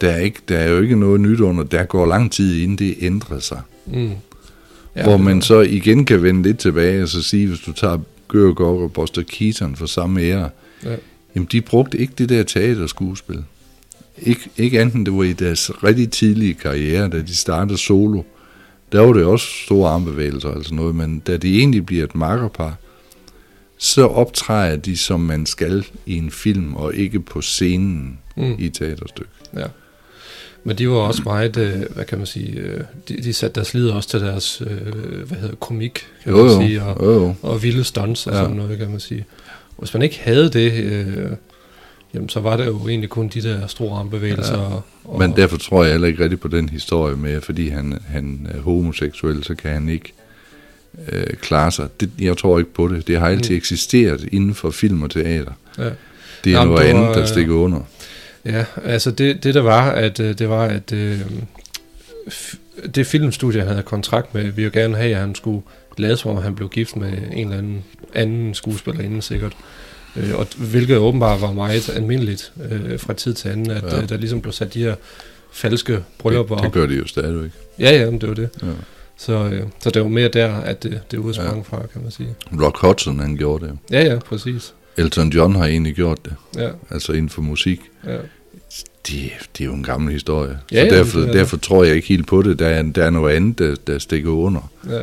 Der 0.00 0.08
er, 0.10 0.18
ikke, 0.20 0.38
der 0.48 0.58
er 0.58 0.68
jo 0.70 0.80
ikke 0.80 0.96
noget 0.96 1.20
nyt 1.20 1.40
under. 1.40 1.64
Der 1.64 1.84
går 1.84 2.06
lang 2.06 2.32
tid 2.32 2.62
inden 2.62 2.78
det 2.78 2.94
ændrer 3.00 3.38
sig. 3.38 3.60
mm. 3.86 4.10
Ja, 4.96 5.02
hvor 5.02 5.16
man 5.16 5.42
så 5.42 5.60
igen 5.60 6.04
kan 6.04 6.22
vende 6.22 6.42
lidt 6.42 6.58
tilbage 6.58 7.02
og 7.02 7.08
så 7.08 7.22
sige, 7.22 7.46
hvis 7.48 7.60
du 7.60 7.72
tager 7.72 7.98
Gør 8.28 8.52
Gok 8.52 8.80
og 8.80 8.92
Buster 8.92 9.22
Keaton 9.22 9.76
for 9.76 9.86
samme 9.86 10.20
ære, 10.20 10.48
Ja. 10.84 10.96
jamen 11.34 11.48
de 11.52 11.60
brugte 11.60 11.98
ikke 11.98 12.12
det 12.18 12.28
der 12.28 12.42
teaterskuespil. 12.42 13.44
Ikke, 14.22 14.40
ikke 14.56 14.80
andet 14.80 15.06
det 15.06 15.14
var 15.16 15.22
i 15.22 15.32
deres 15.32 15.70
rigtig 15.84 16.10
tidlige 16.10 16.54
karriere, 16.54 17.08
da 17.08 17.22
de 17.22 17.36
startede 17.36 17.78
solo. 17.78 18.22
Der 18.92 19.00
var 19.00 19.12
det 19.12 19.24
også 19.24 19.46
store 19.64 19.90
armbevægelser 19.90 20.62
sådan 20.62 20.76
noget, 20.76 20.94
men 20.94 21.18
da 21.26 21.36
de 21.36 21.58
egentlig 21.58 21.86
bliver 21.86 22.04
et 22.04 22.14
makkerpar, 22.14 22.74
så 23.80 24.06
optræder 24.06 24.76
de, 24.76 24.96
som 24.96 25.20
man 25.20 25.46
skal 25.46 25.86
i 26.06 26.16
en 26.16 26.30
film, 26.30 26.74
og 26.74 26.94
ikke 26.94 27.20
på 27.20 27.40
scenen 27.40 28.18
Mm. 28.36 28.54
i 28.58 28.66
et 28.66 28.74
teaterstykke. 28.74 29.30
Ja. 29.56 29.64
Men 30.64 30.78
de 30.78 30.88
var 30.88 30.94
også 30.96 31.22
meget, 31.24 31.56
øh, 31.56 31.82
hvad 31.94 32.04
kan 32.04 32.18
man 32.18 32.26
sige, 32.26 32.52
øh, 32.58 32.80
de, 33.08 33.16
de 33.22 33.32
satte 33.32 33.54
deres 33.54 33.74
lid 33.74 33.88
også 33.88 34.08
til 34.08 34.20
deres, 34.20 34.62
øh, 34.66 35.26
hvad 35.28 35.38
hedder 35.38 35.54
komik, 35.54 36.06
kan 36.24 36.32
Jo, 36.32 36.36
man 36.44 36.46
jo, 36.52 36.60
sige, 36.60 36.82
og, 36.82 37.06
jo, 37.06 37.12
jo. 37.12 37.34
og 37.42 37.62
vilde 37.62 37.84
stunts 37.84 38.26
og 38.26 38.32
Ja. 38.32 38.38
sådan 38.40 38.56
noget, 38.56 38.78
kan 38.78 38.90
man 38.90 39.00
sige. 39.00 39.24
Hvis 39.78 39.94
man 39.94 40.02
ikke 40.02 40.18
havde 40.22 40.50
det, 40.50 40.72
øh, 40.72 41.30
jamen 42.14 42.28
så 42.28 42.40
var 42.40 42.56
det 42.56 42.66
jo 42.66 42.88
egentlig 42.88 43.10
kun 43.10 43.28
de 43.28 43.42
der 43.42 43.66
store 43.66 43.98
armbevægelser. 43.98 44.58
Ja. 44.58 44.64
Og, 44.64 44.82
og, 45.04 45.18
Men 45.18 45.36
derfor 45.36 45.56
tror 45.56 45.82
jeg 45.84 45.92
heller 45.92 46.08
ikke 46.08 46.22
rigtig 46.22 46.40
på 46.40 46.48
den 46.48 46.68
historie 46.68 47.16
med, 47.16 47.40
fordi 47.40 47.68
han, 47.68 47.98
han 48.08 48.46
er 48.54 48.60
homoseksuel, 48.60 49.44
så 49.44 49.54
kan 49.54 49.70
han 49.72 49.88
ikke 49.88 50.12
øh, 51.12 51.26
klare 51.40 51.72
sig. 51.72 51.88
Det, 52.00 52.10
jeg 52.20 52.36
tror 52.36 52.58
ikke 52.58 52.74
på 52.74 52.88
det. 52.88 53.06
Det 53.06 53.18
har 53.18 53.28
altid 53.28 53.50
Mm. 53.50 53.56
eksisteret 53.56 54.28
inden 54.32 54.54
for 54.54 54.70
film 54.70 55.02
og 55.02 55.10
teater. 55.10 55.52
Ja. 55.78 55.84
Det 56.44 56.52
er 56.52 56.58
Jamen, 56.58 56.68
noget 56.74 56.84
det 56.86 56.90
andet, 56.94 57.14
der 57.14 57.22
øh, 57.22 57.28
stikker 57.28 57.54
under. 57.54 57.80
Ja, 58.44 58.64
altså 58.84 59.10
det, 59.10 59.44
det 59.44 59.54
der 59.54 59.60
var, 59.62 59.90
at 59.90 60.20
øh, 60.20 60.38
det 60.38 60.48
var, 60.48 60.64
at 60.64 60.92
øh, 60.92 61.20
det 62.94 63.06
filmstudie, 63.06 63.60
han 63.60 63.68
havde 63.68 63.82
kontrakt 63.82 64.34
med, 64.34 64.42
ville 64.44 64.62
jo 64.62 64.70
gerne 64.72 64.96
have, 64.96 65.14
at 65.14 65.20
han 65.20 65.34
skulle 65.34 65.62
lade 65.98 66.16
som 66.16 66.30
om, 66.36 66.42
han 66.42 66.54
blev 66.54 66.68
gift 66.68 66.96
med 66.96 67.12
en 67.32 67.44
eller 67.46 67.58
anden 67.58 67.84
anden 68.14 68.54
skuespiller 68.54 69.00
inden 69.02 69.22
sikkert. 69.22 69.52
Øh, 70.16 70.34
og 70.38 70.46
hvilket 70.56 70.96
åbenbart 70.96 71.40
var 71.40 71.52
meget 71.52 71.88
almindeligt 71.90 72.52
øh, 72.70 72.98
fra 73.00 73.12
tid 73.12 73.34
til 73.34 73.48
anden, 73.48 73.70
at 73.70 73.82
Ja. 73.82 74.02
øh, 74.02 74.08
der 74.08 74.16
ligesom 74.16 74.40
blev 74.40 74.52
sat 74.52 74.74
de 74.74 74.82
her 74.82 74.94
falske 75.52 75.98
bryllupper 76.18 76.54
Det, 76.54 76.62
det 76.62 76.66
op. 76.68 76.72
gør 76.74 76.86
de 76.86 76.94
jo 76.94 77.06
stadigvæk. 77.06 77.50
Ja, 77.78 77.90
ja, 78.00 78.10
men 78.10 78.20
det 78.20 78.28
var 78.28 78.34
det. 78.34 78.48
Ja. 78.62 78.66
Så, 79.20 79.32
øh, 79.32 79.62
så 79.80 79.90
det 79.90 80.02
var 80.02 80.08
mere 80.08 80.28
der, 80.28 80.54
at 80.54 80.82
det, 80.82 81.00
det 81.10 81.18
udsprang 81.18 81.56
ja. 81.56 81.62
fra, 81.62 81.86
kan 81.92 82.02
man 82.02 82.10
sige. 82.10 82.34
Rock 82.62 82.78
Hudson, 82.78 83.18
han 83.20 83.36
gjorde 83.36 83.66
det. 83.66 83.78
Ja, 83.90 84.04
ja, 84.04 84.18
præcis. 84.18 84.74
Elton 84.96 85.28
John 85.28 85.54
har 85.54 85.66
egentlig 85.66 85.94
gjort 85.94 86.24
det. 86.24 86.34
Ja, 86.56 86.70
Altså 86.90 87.12
inden 87.12 87.28
for 87.28 87.42
musik. 87.42 87.80
ja. 88.06 88.16
Det, 89.06 89.30
det 89.58 89.60
er 89.60 89.64
jo 89.64 89.72
en 89.74 89.82
gammel 89.82 90.12
historie. 90.12 90.58
Ja, 90.72 90.80
så 90.88 90.94
ja, 90.94 90.98
derfor, 90.98 91.18
er 91.20 91.24
det. 91.24 91.34
derfor 91.34 91.56
tror 91.56 91.84
jeg 91.84 91.94
ikke 91.96 92.08
helt 92.08 92.26
på 92.26 92.42
det. 92.42 92.58
Der 92.58 92.66
er, 92.66 92.82
der 92.82 93.04
er 93.04 93.10
noget 93.10 93.36
andet, 93.36 93.58
der, 93.58 93.74
der 93.86 93.98
stikker 93.98 94.30
under. 94.30 94.70
ja. 94.88 95.02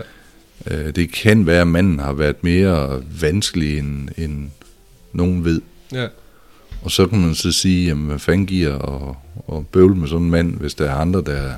Øh, 0.71 0.95
det 0.95 1.11
kan 1.13 1.45
være, 1.47 1.61
at 1.61 1.67
manden 1.67 1.99
har 1.99 2.13
været 2.13 2.43
mere 2.43 3.03
vanskelig, 3.21 3.79
end, 3.79 4.09
end 4.17 4.49
nogen 5.13 5.45
ved. 5.45 5.61
ja. 5.93 6.07
Og 6.83 6.91
så 6.91 7.07
kan 7.07 7.21
man 7.21 7.35
så 7.35 7.51
sige, 7.51 7.87
jamen, 7.87 8.07
hvad 8.07 8.19
fanden 8.19 8.45
giver 8.45 8.73
og, 8.73 9.17
og 9.47 9.67
bøvle 9.67 9.95
med 9.95 10.07
sådan 10.07 10.23
en 10.23 10.31
mand, 10.31 10.55
hvis 10.55 10.73
der 10.75 10.89
er 10.89 10.95
andre, 10.95 11.21
der 11.21 11.31
er 11.33 11.53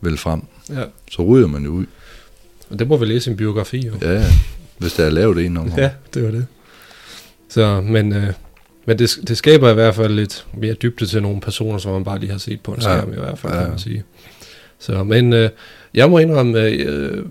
vel 0.00 0.16
frem. 0.16 0.42
Ja. 0.70 0.84
Så 1.10 1.22
ryger 1.22 1.46
man 1.46 1.64
jo 1.64 1.70
ud. 1.70 1.86
Og 2.70 2.78
det 2.78 2.88
må 2.88 2.96
vi 2.96 3.04
læse 3.06 3.30
en 3.30 3.36
biografi, 3.36 3.86
jo. 3.86 3.92
Ja, 4.02 4.24
hvis 4.78 4.92
der 4.92 5.04
er 5.04 5.10
lavet 5.10 5.38
en 5.46 5.56
om. 5.56 5.72
Ja, 5.76 5.90
det 6.14 6.24
var 6.24 6.30
det. 6.30 6.46
Så, 7.48 7.80
men, 7.80 8.12
øh, 8.12 8.26
men 8.86 8.98
det, 8.98 9.18
det 9.28 9.36
skaber 9.38 9.70
i 9.70 9.74
hvert 9.74 9.94
fald 9.94 10.14
lidt 10.14 10.46
mere 10.54 10.74
dybde 10.74 11.06
til 11.06 11.22
nogle 11.22 11.40
personer, 11.40 11.78
som 11.78 11.92
man 11.92 12.04
bare 12.04 12.18
lige 12.18 12.30
har 12.32 12.38
set 12.38 12.60
på 12.60 12.72
en 12.72 12.76
Ja. 12.76 12.82
skærm 12.82 13.12
i 13.12 13.16
hvert 13.16 13.38
fald, 13.38 13.52
Ja. 13.52 13.60
kan 13.60 13.68
man 13.70 13.78
sige. 13.78 14.04
Så, 14.78 15.04
men 15.04 15.32
øh, 15.32 15.50
jeg 15.94 16.10
må 16.10 16.18
indrømme, 16.18 16.60
øh, 16.62 17.24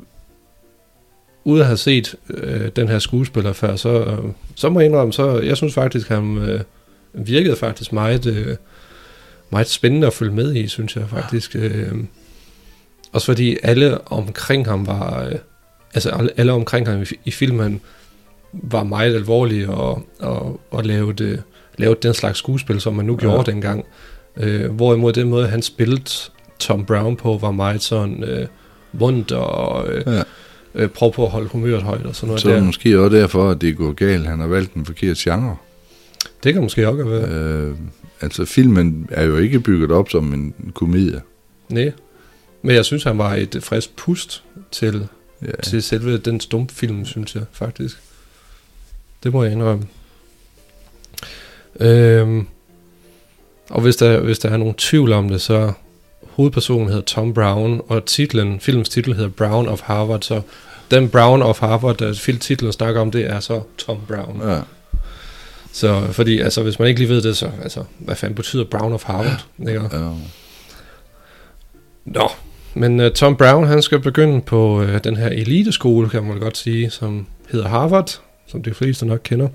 uden 1.43 1.61
at 1.61 1.65
have 1.67 1.77
set 1.77 2.15
øh, 2.29 2.69
den 2.75 2.87
her 2.87 2.99
skuespiller 2.99 3.53
før, 3.53 3.75
så, 3.75 4.03
øh, 4.03 4.17
så 4.55 4.69
må 4.69 4.79
jeg 4.79 4.87
indrømme, 4.89 5.13
så 5.13 5.39
jeg 5.39 5.57
synes 5.57 5.73
faktisk, 5.73 6.07
han 6.09 6.37
øh, 6.37 6.61
virkede 7.13 7.55
faktisk 7.55 7.93
meget, 7.93 8.25
øh, 8.25 8.55
meget 9.49 9.67
spændende 9.69 10.07
at 10.07 10.13
følge 10.13 10.33
med 10.33 10.55
i, 10.55 10.67
synes 10.67 10.95
jeg 10.95 11.09
faktisk. 11.09 11.55
Øh, 11.55 11.91
også 13.13 13.25
fordi 13.25 13.57
alle 13.63 14.07
omkring 14.11 14.67
ham 14.67 14.87
var, 14.87 15.23
øh, 15.25 15.35
altså 15.93 16.09
alle, 16.09 16.29
alle 16.37 16.51
omkring 16.53 16.87
ham 16.87 17.01
i, 17.01 17.05
i 17.25 17.31
filmen, 17.31 17.81
var 18.53 18.83
meget 18.83 19.15
alvorlige 19.15 19.69
og, 19.69 20.03
og, 20.19 20.59
og 20.71 20.83
lavede, 20.83 21.41
lavede 21.77 21.99
den 22.03 22.13
slags 22.13 22.37
skuespil, 22.39 22.81
som 22.81 22.93
man 22.95 23.05
nu 23.05 23.13
Ja. 23.13 23.19
gjorde 23.19 23.51
dengang. 23.51 23.85
Øh, 24.37 24.71
hvorimod 24.71 25.13
den 25.13 25.29
måde, 25.29 25.47
han 25.47 25.61
spillede 25.61 26.03
Tom 26.59 26.85
Brown 26.85 27.15
på, 27.15 27.37
var 27.41 27.51
meget 27.51 27.81
sådan 27.81 28.23
øh, 28.23 28.47
mundt 28.93 29.31
og 29.31 29.87
øh, 29.93 30.03
Ja. 30.07 30.21
øh, 30.75 30.89
prøve 30.89 31.11
på 31.11 31.25
at 31.25 31.31
holde 31.31 31.47
humøret 31.49 31.81
højt 31.83 32.05
og 32.05 32.15
sådan 32.15 32.27
noget 32.27 32.41
Så 32.41 32.47
er 32.49 32.53
det 32.53 32.59
der. 32.59 32.65
måske 32.65 32.99
også 32.99 33.17
derfor, 33.17 33.49
at 33.49 33.61
det 33.61 33.77
går 33.77 33.91
galt. 33.91 34.27
Han 34.27 34.39
har 34.39 34.47
valgt 34.47 34.73
en 34.73 34.85
forkert 34.85 35.17
genre. 35.17 35.55
Det 36.43 36.53
kan 36.53 36.61
måske 36.63 36.87
også 36.89 37.03
være. 37.03 37.27
Øh, 37.29 37.75
altså 38.21 38.45
filmen 38.45 39.07
er 39.11 39.23
jo 39.23 39.37
ikke 39.37 39.59
bygget 39.59 39.91
op 39.91 40.09
som 40.09 40.33
en 40.33 40.53
komedie. 40.73 41.21
Nej. 41.69 41.91
Men 42.65 42.75
jeg 42.75 42.85
synes, 42.85 43.03
han 43.03 43.17
var 43.17 43.35
et 43.35 43.57
frisk 43.61 43.95
pust 43.95 44.43
til, 44.71 45.07
Ja. 45.41 45.47
ja. 45.47 45.61
til 45.63 45.83
selve 45.83 46.17
den 46.17 46.39
stumfilm, 46.39 47.05
synes 47.05 47.35
jeg 47.35 47.43
faktisk. 47.51 47.97
Det 49.23 49.33
må 49.33 49.43
jeg 49.43 49.51
indrømme. 49.51 49.87
Øhm, 51.79 52.47
og 53.69 53.81
hvis 53.81 53.95
der, 53.95 54.19
hvis 54.19 54.39
der 54.39 54.49
er 54.49 54.57
nogen 54.57 54.73
tvivl 54.73 55.11
om 55.13 55.29
det, 55.29 55.41
så 55.41 55.73
hovedpersonen 56.29 56.87
hedder 56.87 57.01
Tom 57.01 57.33
Brown, 57.33 57.81
og 57.87 58.05
titlen, 58.05 58.59
filmens 58.59 58.89
titel 58.89 59.13
hedder 59.15 59.29
Brown 59.29 59.67
of 59.67 59.81
Harvard, 59.81 60.21
så 60.21 60.41
den 60.91 61.09
Brown 61.09 61.41
of 61.41 61.59
Harvard, 61.59 61.97
der 61.97 62.13
filmtitlen 62.13 62.71
snakker 62.71 63.01
om, 63.01 63.11
det 63.11 63.25
er 63.25 63.39
så 63.39 63.61
Tom 63.77 63.99
Brown. 64.07 64.41
Ja. 64.49 64.59
Så 65.71 66.07
fordi, 66.11 66.39
altså, 66.39 66.63
hvis 66.63 66.79
man 66.79 66.87
ikke 66.87 66.99
lige 66.99 67.09
ved 67.09 67.21
det, 67.21 67.37
så, 67.37 67.51
altså, 67.63 67.83
hvad 67.97 68.15
fanden 68.15 68.35
betyder 68.35 68.63
Brown 68.63 68.93
of 68.93 69.03
Harvard? 69.03 69.45
Ikke? 69.59 69.89
ja. 69.93 70.09
Nå, 72.05 72.29
men 72.73 72.99
uh, 72.99 73.11
Tom 73.11 73.35
Brown, 73.35 73.67
han 73.67 73.81
skal 73.81 73.99
begynde 73.99 74.41
på 74.41 74.81
uh, 74.81 74.97
den 75.03 75.15
her 75.17 75.27
eliteskole, 75.27 76.09
kan 76.09 76.23
man 76.23 76.39
godt 76.39 76.57
sige, 76.57 76.89
som 76.89 77.27
hedder 77.51 77.67
Harvard, 77.67 78.19
som 78.47 78.63
de 78.63 78.73
fleste 78.73 79.05
nok 79.05 79.19
kender. 79.23 79.47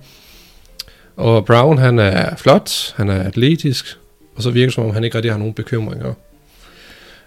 Og 1.16 1.44
Brown, 1.44 1.78
han 1.78 1.98
er 1.98 2.36
flot, 2.36 2.94
han 2.96 3.08
er 3.08 3.22
atletisk, 3.22 3.98
og 4.36 4.42
så 4.42 4.50
virker 4.50 4.66
det 4.66 4.74
som 4.74 4.84
om, 4.84 4.94
han 4.94 5.04
ikke 5.04 5.16
rigtig 5.16 5.32
har 5.32 5.38
nogen 5.38 5.54
bekymringer. 5.54 6.14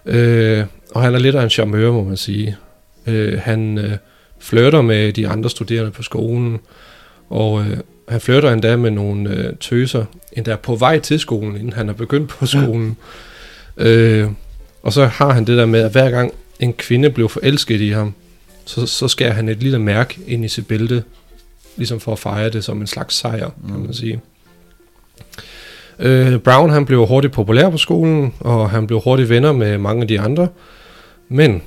Uh, 0.04 0.66
og 0.94 1.02
han 1.02 1.14
er 1.14 1.18
lidt 1.18 1.34
af 1.34 1.42
en 1.42 1.50
charmeur, 1.50 1.92
må 1.92 2.04
man 2.04 2.16
sige. 2.16 2.56
Uh, 3.06 3.38
han 3.38 3.78
uh, 3.78 3.92
flirter 4.38 4.82
med 4.82 5.12
de 5.12 5.28
andre 5.28 5.50
studerende 5.50 5.90
på 5.90 6.02
skolen, 6.02 6.58
og 7.30 7.52
uh, 7.52 7.66
han 8.08 8.20
flirter 8.20 8.52
endda 8.52 8.76
med 8.76 8.90
nogle 8.90 9.30
uh, 9.30 9.58
tøser, 9.60 10.04
endda 10.32 10.56
på 10.56 10.76
vej 10.76 10.98
til 10.98 11.18
skolen, 11.18 11.56
inden 11.56 11.72
han 11.72 11.88
er 11.88 11.92
begyndt 11.92 12.28
på 12.28 12.46
skolen. 12.46 12.96
Uh, 13.76 14.32
og 14.82 14.92
så 14.92 15.06
har 15.06 15.32
han 15.32 15.44
det 15.44 15.58
der 15.58 15.66
med, 15.66 15.80
at 15.80 15.92
hver 15.92 16.10
gang 16.10 16.32
en 16.60 16.72
kvinde 16.72 17.10
blev 17.10 17.28
forelsket 17.28 17.80
i 17.80 17.88
ham, 17.88 18.14
så, 18.64 18.86
så 18.86 19.08
skærer 19.08 19.32
han 19.32 19.48
et 19.48 19.62
lille 19.62 19.78
mærke 19.78 20.18
ind 20.26 20.44
i 20.44 20.48
sit 20.48 20.66
bælte, 20.66 21.04
ligesom 21.76 22.00
for 22.00 22.12
at 22.12 22.18
fejre 22.18 22.50
det 22.50 22.64
som 22.64 22.80
en 22.80 22.86
slags 22.86 23.14
sejr, 23.14 23.50
kan 23.68 23.78
man 23.78 23.94
sige. 23.94 24.20
Øh, 25.98 26.38
Brown 26.38 26.70
han 26.70 26.86
blev 26.86 27.06
hurtigt 27.06 27.32
populær 27.32 27.70
på 27.70 27.76
skolen, 27.76 28.34
og 28.40 28.70
han 28.70 28.86
blev 28.86 29.00
hurtigt 29.00 29.28
venner 29.28 29.52
med 29.52 29.78
mange 29.78 30.02
af 30.02 30.08
de 30.08 30.20
andre. 30.20 30.48
Men 31.28 31.62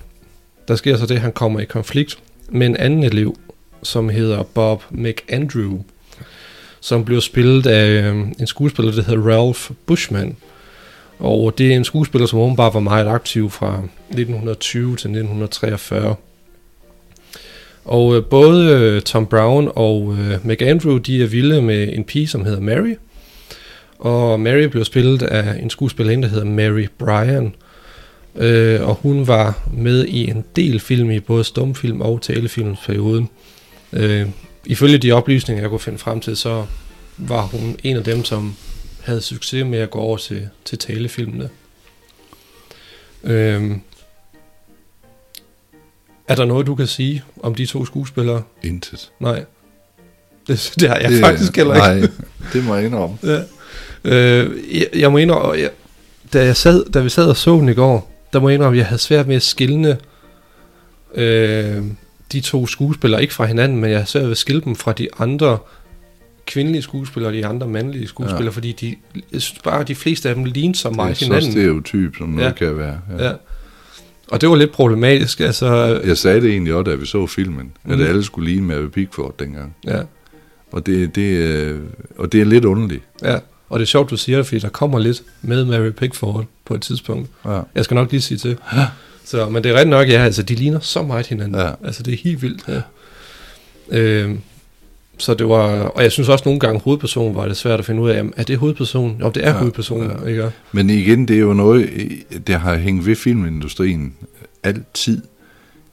der 0.68 0.76
sker 0.76 0.98
så 0.98 1.06
det, 1.06 1.16
at 1.16 1.22
han 1.22 1.32
kommer 1.32 1.60
i 1.60 1.66
konflikt 1.66 2.18
med 2.50 2.68
en 2.68 2.78
anden 2.78 3.04
elev, 3.04 3.38
som 3.84 4.10
hedder 4.10 4.44
Bob 4.44 4.84
McAndrew, 4.92 5.80
som 6.80 7.06
blev 7.06 7.22
spillet 7.22 7.68
af 7.68 7.88
øh, 7.88 8.18
en 8.40 8.48
skuespiller, 8.48 8.92
der 8.92 9.02
hedder 9.02 9.30
Ralph 9.30 9.72
Bushman. 9.86 10.36
Og 11.20 11.58
det 11.58 11.72
er 11.72 11.76
en 11.76 11.84
skuespiller, 11.84 12.28
som 12.28 12.40
åbenbart 12.40 12.74
var 12.74 12.80
meget 12.80 13.08
aktiv 13.08 13.50
fra 13.50 13.82
1920 14.10 14.88
til 14.88 14.92
1943. 14.94 16.16
Og 17.86 18.16
øh, 18.16 18.26
både 18.26 18.70
øh, 18.70 19.02
Tom 19.02 19.28
Brown 19.28 19.72
og 19.76 20.18
øh, 20.20 20.48
McAndrew, 20.48 20.98
de 20.98 21.24
er 21.24 21.28
vilde 21.28 21.62
med 21.62 21.94
en 21.94 22.04
pige, 22.04 22.28
som 22.28 22.46
hedder 22.46 22.60
Mary. 22.60 22.96
Og 24.00 24.40
Mary 24.40 24.64
blev 24.64 24.86
spillet 24.86 25.24
af 25.24 25.60
en 25.62 25.70
skuespillerinde, 25.70 26.24
der 26.24 26.30
hedder 26.30 26.46
Mary 26.46 26.88
Bryan. 26.98 27.56
Øh, 28.36 28.88
og 28.88 28.96
hun 28.96 29.28
var 29.28 29.68
med 29.74 30.06
i 30.06 30.30
en 30.30 30.46
del 30.56 30.80
film 30.80 31.12
i 31.12 31.20
både 31.20 31.44
stumfilm 31.44 32.02
og 32.02 32.22
talefilmsperioden. 32.22 33.30
Øh, 33.94 34.28
ifølge 34.66 34.98
de 34.98 35.12
oplysninger, 35.12 35.64
jeg 35.64 35.70
kunne 35.70 35.80
finde 35.80 35.98
frem 35.98 36.20
til, 36.20 36.38
så 36.38 36.66
var 37.18 37.42
hun 37.42 37.76
en 37.84 37.98
af 37.98 38.04
dem, 38.04 38.24
som 38.24 38.56
havde 39.06 39.22
succes 39.22 39.66
med 39.66 39.80
at 39.80 39.90
gå 39.90 40.00
over 40.00 40.18
til, 40.18 40.50
til 40.66 40.78
talefilmene. 40.78 41.50
Øhm, 43.24 43.82
er 46.28 46.36
der 46.36 46.46
noget, 46.46 46.68
du 46.68 46.76
kan 46.76 46.88
sige 46.88 47.24
om 47.42 47.56
de 47.56 47.66
to 47.66 47.86
skuespillere? 47.86 48.44
Intet. 48.64 49.12
Nej. 49.20 49.46
Det, 50.48 50.74
det 50.80 50.90
har 50.90 50.96
jeg 50.96 51.12
det, 51.12 51.20
faktisk 51.20 51.56
heller 51.56 51.94
ikke. 51.94 52.08
Nej, 52.08 52.12
det 52.54 52.64
må 52.64 52.76
jeg 52.76 52.86
indrømme. 52.86 53.18
Ja. 53.24 53.42
Øh, 54.04 54.78
jeg, 54.80 54.88
jeg 54.96 55.12
må 55.12 55.18
indrømme, 55.18 55.62
jeg, 55.62 55.70
da, 56.34 56.46
jeg 56.46 56.56
sad, 56.56 56.86
da 56.86 57.00
vi 57.00 57.10
sad 57.10 57.26
og 57.26 57.38
så 57.38 57.52
den 57.52 57.70
i 57.70 57.74
går, 57.74 58.12
der 58.34 58.40
må 58.40 58.50
jeg 58.50 58.54
indrømme, 58.56 58.78
at 58.78 58.80
jeg 58.80 58.88
havde 58.88 59.02
svært 59.02 59.28
med 59.28 59.36
at 59.36 59.44
skille 59.44 59.98
øh, 61.16 61.84
de 62.32 62.42
to 62.42 62.68
skuespillere, 62.68 63.22
ikke 63.22 63.34
fra 63.34 63.46
hinanden, 63.46 63.78
men 63.78 63.90
jeg 63.90 64.00
havde 64.00 64.10
svært 64.10 64.24
ved 64.24 64.32
at 64.32 64.38
skille 64.38 64.62
dem 64.62 64.76
fra 64.76 64.94
de 64.94 65.08
andre 65.20 65.58
kvindelige 66.46 66.82
skuespillere 66.82 67.30
og 67.30 67.34
de 67.34 67.46
andre 67.46 67.68
mandlige 67.68 68.08
skuespillere, 68.08 68.44
ja. 68.44 68.50
fordi 68.50 68.72
de, 68.72 68.96
jeg 69.34 69.42
synes 69.42 69.60
bare, 69.64 69.84
de 69.84 69.96
fleste 69.96 70.30
af 70.30 70.36
dem 70.36 70.44
lignede 70.44 70.78
så 70.78 70.90
meget 70.90 71.10
det 71.10 71.16
er 71.16 71.20
så 71.20 71.26
hinanden. 71.26 71.52
stereotyp, 71.52 72.18
som 72.18 72.28
noget 72.30 72.46
Ja. 72.48 72.52
kan 72.52 72.78
være. 72.78 73.00
Ja. 73.20 73.32
Og 74.28 74.42
det 74.42 74.50
var 74.50 74.56
lidt 74.56 74.72
problematisk, 74.72 75.40
altså... 75.40 76.02
Jeg 76.06 76.18
sagde 76.18 76.42
det 76.42 76.50
egentlig 76.50 76.74
også, 76.74 76.92
da 76.92 76.96
vi 76.98 77.06
så 77.06 77.28
filmen, 77.28 77.72
at 77.90 77.98
Mm. 77.98 78.06
alle 78.06 78.24
skulle 78.24 78.50
ligne 78.52 78.68
Mary 78.68 78.88
Pickford 78.88 79.36
dengang. 79.40 79.76
Ja, 79.88 80.02
Og 80.72 80.86
det, 80.86 81.16
det, 81.16 81.22
øh, 81.38 81.80
og 82.18 82.32
det 82.32 82.42
er 82.42 82.46
lidt 82.46 82.66
underligt. 82.66 83.04
ja. 83.24 83.38
Og 83.70 83.80
det 83.80 83.86
er 83.86 83.88
sjovt, 83.88 84.10
du 84.10 84.18
siger 84.18 84.38
det, 84.38 84.48
fordi 84.48 84.60
der 84.60 84.70
kommer 84.70 85.00
lidt 85.00 85.24
med 85.42 85.66
Mary 85.66 85.90
Pickford 85.90 86.46
på 86.66 86.74
et 86.74 86.82
tidspunkt. 86.82 87.30
Ja. 87.46 87.60
Jeg 87.76 87.84
skal 87.86 87.96
nok 87.96 88.12
lige 88.12 88.22
sige 88.22 88.38
til. 88.38 88.58
Så, 89.26 89.50
men 89.50 89.64
det 89.64 89.70
er 89.72 89.74
rigtigt 89.74 89.90
nok, 89.90 90.08
ja, 90.10 90.24
altså 90.24 90.44
de 90.44 90.56
ligner 90.56 90.80
så 90.80 91.02
meget 91.04 91.28
hinanden. 91.28 91.56
Ja. 91.62 91.72
Altså 91.84 92.04
det 92.04 92.14
er 92.14 92.18
helt 92.24 92.42
vildt. 92.42 92.64
Ja. 92.68 92.82
Øhm, 93.92 94.40
så 95.18 95.34
det 95.34 95.50
var, 95.50 95.68
og 95.82 96.04
jeg 96.04 96.12
synes 96.12 96.30
også 96.30 96.44
nogle 96.46 96.60
gange 96.60 96.82
hovedpersonen 96.84 97.36
var 97.36 97.48
det 97.48 97.58
svært 97.58 97.80
at 97.80 97.86
finde 97.86 98.02
ud 98.02 98.10
af, 98.10 98.18
jamen, 98.18 98.34
er 98.38 98.44
det 98.44 98.58
hovedpersonen? 98.58 99.18
Jo, 99.22 99.30
det 99.30 99.46
er 99.46 99.50
Ja, 99.52 99.58
hovedpersonen, 99.58 100.12
ja. 100.24 100.28
ikke? 100.30 100.52
Men 100.72 100.90
igen, 100.90 101.28
det 101.28 101.36
er 101.36 101.40
jo 101.40 101.54
noget, 101.54 101.90
der 102.48 102.58
har 102.58 102.76
hængt 102.76 103.06
ved 103.06 103.16
filmindustrien 103.16 104.14
altid. 104.64 105.22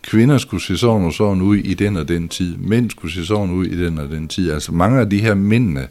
Kvinder 0.02 0.38
skulle 0.38 0.62
se 0.62 0.76
sådan 0.76 1.06
og 1.06 1.12
sådan 1.12 1.42
ud 1.42 1.56
i 1.56 1.74
den 1.74 1.96
og 1.96 2.08
den 2.08 2.28
tid. 2.28 2.56
Mænd 2.56 2.90
skulle 2.90 3.14
se 3.14 3.26
sådan 3.26 3.50
ud 3.50 3.66
i 3.66 3.84
den 3.84 3.98
og 3.98 4.08
den 4.08 4.28
tid. 4.28 4.50
Altså 4.52 4.72
mange 4.72 5.00
af 5.00 5.10
de 5.10 5.20
her 5.20 5.34
mændene 5.34 5.86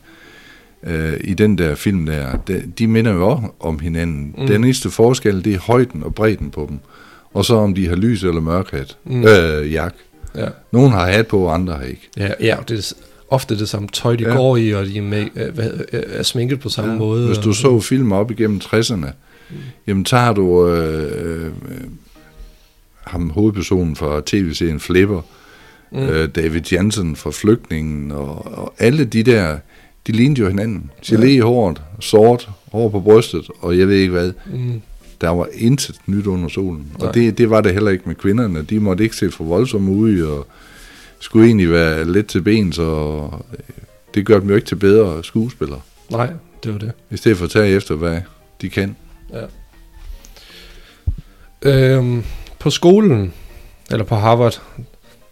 øh, 0.88 1.14
i 1.24 1.34
den 1.34 1.58
der 1.58 1.76
film 1.76 2.06
der, 2.06 2.38
de, 2.48 2.64
de 2.80 2.88
minder 2.88 3.12
jo 3.14 3.28
også 3.28 3.48
om 3.60 3.80
hinanden. 3.80 4.36
Mm. 4.38 4.48
Den 4.48 4.64
eneste 4.64 4.90
forskel, 4.90 5.46
det 5.46 5.54
er 5.54 5.60
højden 5.60 6.04
og 6.04 6.16
bredden 6.16 6.50
på 6.50 6.66
dem. 6.70 6.80
Og 7.34 7.46
så 7.46 7.56
om 7.56 7.76
de 7.76 7.88
har 7.88 7.96
lys 7.96 8.24
eller 8.24 8.42
mørk 8.42 8.72
hat. 8.72 8.98
Mm. 9.06 9.24
Øh, 9.28 9.74
jak. 9.74 9.94
Ja, 10.36 10.48
Nogle 10.72 10.90
har 10.90 11.08
hat 11.12 11.28
på, 11.28 11.40
og 11.44 11.54
andre 11.54 11.74
har 11.74 11.84
ikke. 11.84 12.10
ja, 12.18 12.30
ja 12.40 12.58
det 12.68 12.78
er 12.78 12.94
ofte 13.32 13.60
det 13.60 13.70
samme 13.70 13.88
tøj, 13.94 14.16
de 14.16 14.24
Ja. 14.24 14.30
ja. 14.30 14.36
går 14.36 14.58
i, 14.58 14.72
og 14.74 14.86
de 14.86 14.98
er, 14.98 15.02
med, 15.02 15.26
øh, 15.36 15.48
øh, 15.94 16.02
er 16.08 16.24
sminket 16.24 16.60
på 16.60 16.70
samme 16.70 16.92
ja. 16.92 16.98
måde. 16.98 17.26
Hvis 17.28 17.38
du 17.38 17.54
så 17.54 17.80
film 17.80 18.12
op 18.12 18.32
igennem 18.32 18.62
60'erne, 18.64 18.96
mm. 19.50 19.56
jamen 19.88 20.06
tager 20.06 20.34
du 20.34 20.68
øh, 20.68 21.46
øh, 21.46 21.52
ham 23.04 23.30
hovedpersonen 23.30 23.96
fra 23.96 24.22
tv-serien 24.26 24.80
Flipper, 24.80 25.22
mm. 25.92 26.00
Øh, 26.00 26.30
David 26.36 26.62
Jansen 26.72 27.16
fra 27.16 27.32
Flygtningen, 27.32 28.12
og, 28.12 28.58
og 28.58 28.74
alle 28.80 29.06
de 29.06 29.24
der, 29.24 29.58
de 30.08 30.12
lignede 30.12 30.42
jo 30.42 30.48
hinanden. 30.48 30.92
Gelé 31.06 31.26
i 31.26 31.40
håret, 31.40 31.82
sort, 32.00 32.50
hår 32.72 32.90
på 32.90 33.00
brystet, 33.00 33.48
og 33.60 33.78
jeg 33.80 33.88
ved 33.88 33.96
ikke 33.96 34.12
hvad. 34.12 34.32
Mm, 34.54 34.82
Der 35.22 35.30
var 35.30 35.48
intet 35.54 35.96
nyt 36.08 36.28
under 36.28 36.48
solen. 36.50 36.88
Nej. 37.00 37.08
Og 37.08 37.14
det, 37.14 37.38
det 37.38 37.50
var 37.50 37.62
det 37.62 37.74
heller 37.74 37.92
ikke 37.92 38.04
med 38.08 38.16
kvinderne. 38.16 38.62
De 38.64 38.80
måtte 38.80 39.04
ikke 39.04 39.16
se 39.16 39.32
for 39.32 39.44
voldsomme 39.44 39.92
ud, 39.92 40.22
og 40.22 40.48
skulle 41.22 41.46
egentlig 41.46 41.72
være 41.72 42.12
lidt 42.12 42.28
til 42.28 42.42
ben, 42.42 42.74
så 42.74 42.84
øh, 43.54 43.76
det 44.14 44.26
gør 44.26 44.40
dem 44.40 44.50
jo 44.50 44.56
ikke 44.56 44.68
til 44.68 44.76
bedre 44.76 45.24
skuespillere. 45.24 45.82
nej, 46.12 46.30
det 46.64 46.74
var 46.74 46.80
det. 46.80 46.92
I 47.12 47.18
stedet 47.18 47.38
for 47.38 47.46
at 47.46 47.52
tage 47.52 47.76
efter, 47.76 47.96
hvad 47.96 48.22
de 48.62 48.70
kan. 48.70 48.96
Ja. 49.34 49.46
Øhm, 51.62 52.24
på 52.60 52.70
skolen, 52.70 53.34
eller 53.92 54.06
på 54.06 54.16
Harvard, 54.16 54.62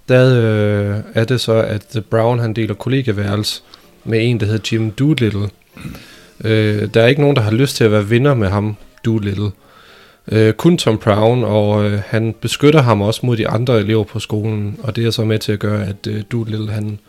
der 0.10 0.26
øh, 0.26 1.04
er 1.14 1.24
det 1.24 1.42
så, 1.42 1.54
at 1.54 1.98
Brown 2.10 2.40
han 2.40 2.54
deler 2.54 2.74
kollegeværelse 2.74 3.62
med 4.04 4.30
en, 4.30 4.40
der 4.40 4.46
hedder 4.46 4.70
Jim 4.72 4.92
Doolittle. 4.92 5.50
Øh, 6.44 6.94
der 6.94 7.02
er 7.02 7.08
ikke 7.08 7.22
nogen, 7.22 7.36
der 7.36 7.42
har 7.42 7.52
lyst 7.52 7.76
til 7.76 7.84
at 7.84 7.92
være 7.92 8.10
venner 8.10 8.34
med 8.34 8.48
ham, 8.48 8.76
Doolittle. 9.06 9.52
Øh, 10.32 10.54
kun 10.54 10.78
Tom 10.78 10.98
Brown, 10.98 11.44
og 11.44 11.86
øh, 11.86 12.02
han 12.08 12.36
beskytter 12.42 12.82
ham 12.82 13.02
også 13.02 13.26
mod 13.26 13.38
de 13.38 13.48
andre 13.48 13.80
elever 13.80 14.04
på 14.04 14.20
skolen, 14.20 14.80
og 14.84 14.96
det 14.96 15.06
er 15.06 15.12
så 15.12 15.26
med 15.26 15.40
til 15.40 15.52
at 15.52 15.60
gøre, 15.60 15.86
at 15.88 16.08
øh, 16.08 16.24
Doolittle 16.32 16.72
han 16.72 17.00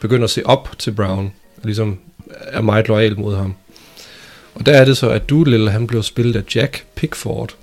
begynder 0.00 0.24
at 0.24 0.30
se 0.30 0.46
op 0.46 0.68
til 0.78 0.90
Brown, 0.90 1.32
og 1.56 1.62
ligesom 1.64 1.98
er 2.30 2.60
meget 2.62 2.88
lojal 2.88 3.18
mod 3.20 3.36
ham. 3.36 3.54
Og 4.54 4.66
der 4.66 4.72
er 4.72 4.84
det 4.84 4.96
så, 4.96 5.10
at 5.10 5.30
Doolittle 5.30 5.70
han 5.70 5.86
blev 5.86 6.02
spillet 6.02 6.36
af 6.36 6.42
Jack 6.56 6.84
Pickford, 6.94 7.54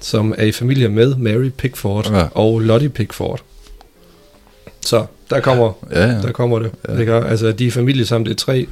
som 0.00 0.34
er 0.38 0.44
i 0.44 0.52
familie 0.52 0.88
med 0.88 1.14
Mary 1.14 1.48
Pickford 1.48 2.10
Ja. 2.10 2.18
ja. 2.18 2.26
og 2.34 2.60
Lottie 2.60 2.88
Pickford. 2.88 3.40
Så 4.80 5.06
der 5.30 5.40
kommer, 5.40 5.72
Ja, 5.90 6.06
ja. 6.06 6.22
der 6.22 6.32
kommer 6.32 6.58
det. 6.58 6.70
Ja. 6.88 6.94
Ja. 6.94 7.00
Ikke? 7.00 7.14
Altså, 7.14 7.52
de 7.52 7.66
er 7.66 7.70
familie 7.70 8.06
sammen, 8.06 8.26
det 8.26 8.32
er 8.32 8.36
tre 8.36 8.66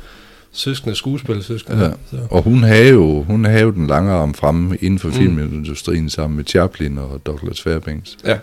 søskende 0.55 0.95
skuespillersøskende. 0.97 1.85
Ja. 1.85 1.91
Så. 2.11 2.17
Og 2.31 2.43
hun 2.43 2.63
havde 2.63 2.89
jo, 2.89 3.23
hun 3.23 3.45
havde 3.45 3.63
jo 3.63 3.71
den 3.71 3.87
lange 3.87 4.13
arm 4.13 4.35
fremme 4.35 4.77
inden 4.77 4.99
for 4.99 5.09
mm. 5.09 5.15
Filmindustrien 5.15 6.11
sammen 6.11 6.37
med 6.37 6.45
Chaplin 6.45 6.99
og 6.99 7.21
Douglas 7.27 7.61
Fairbanks. 7.63 8.17
Ja. 8.25 8.39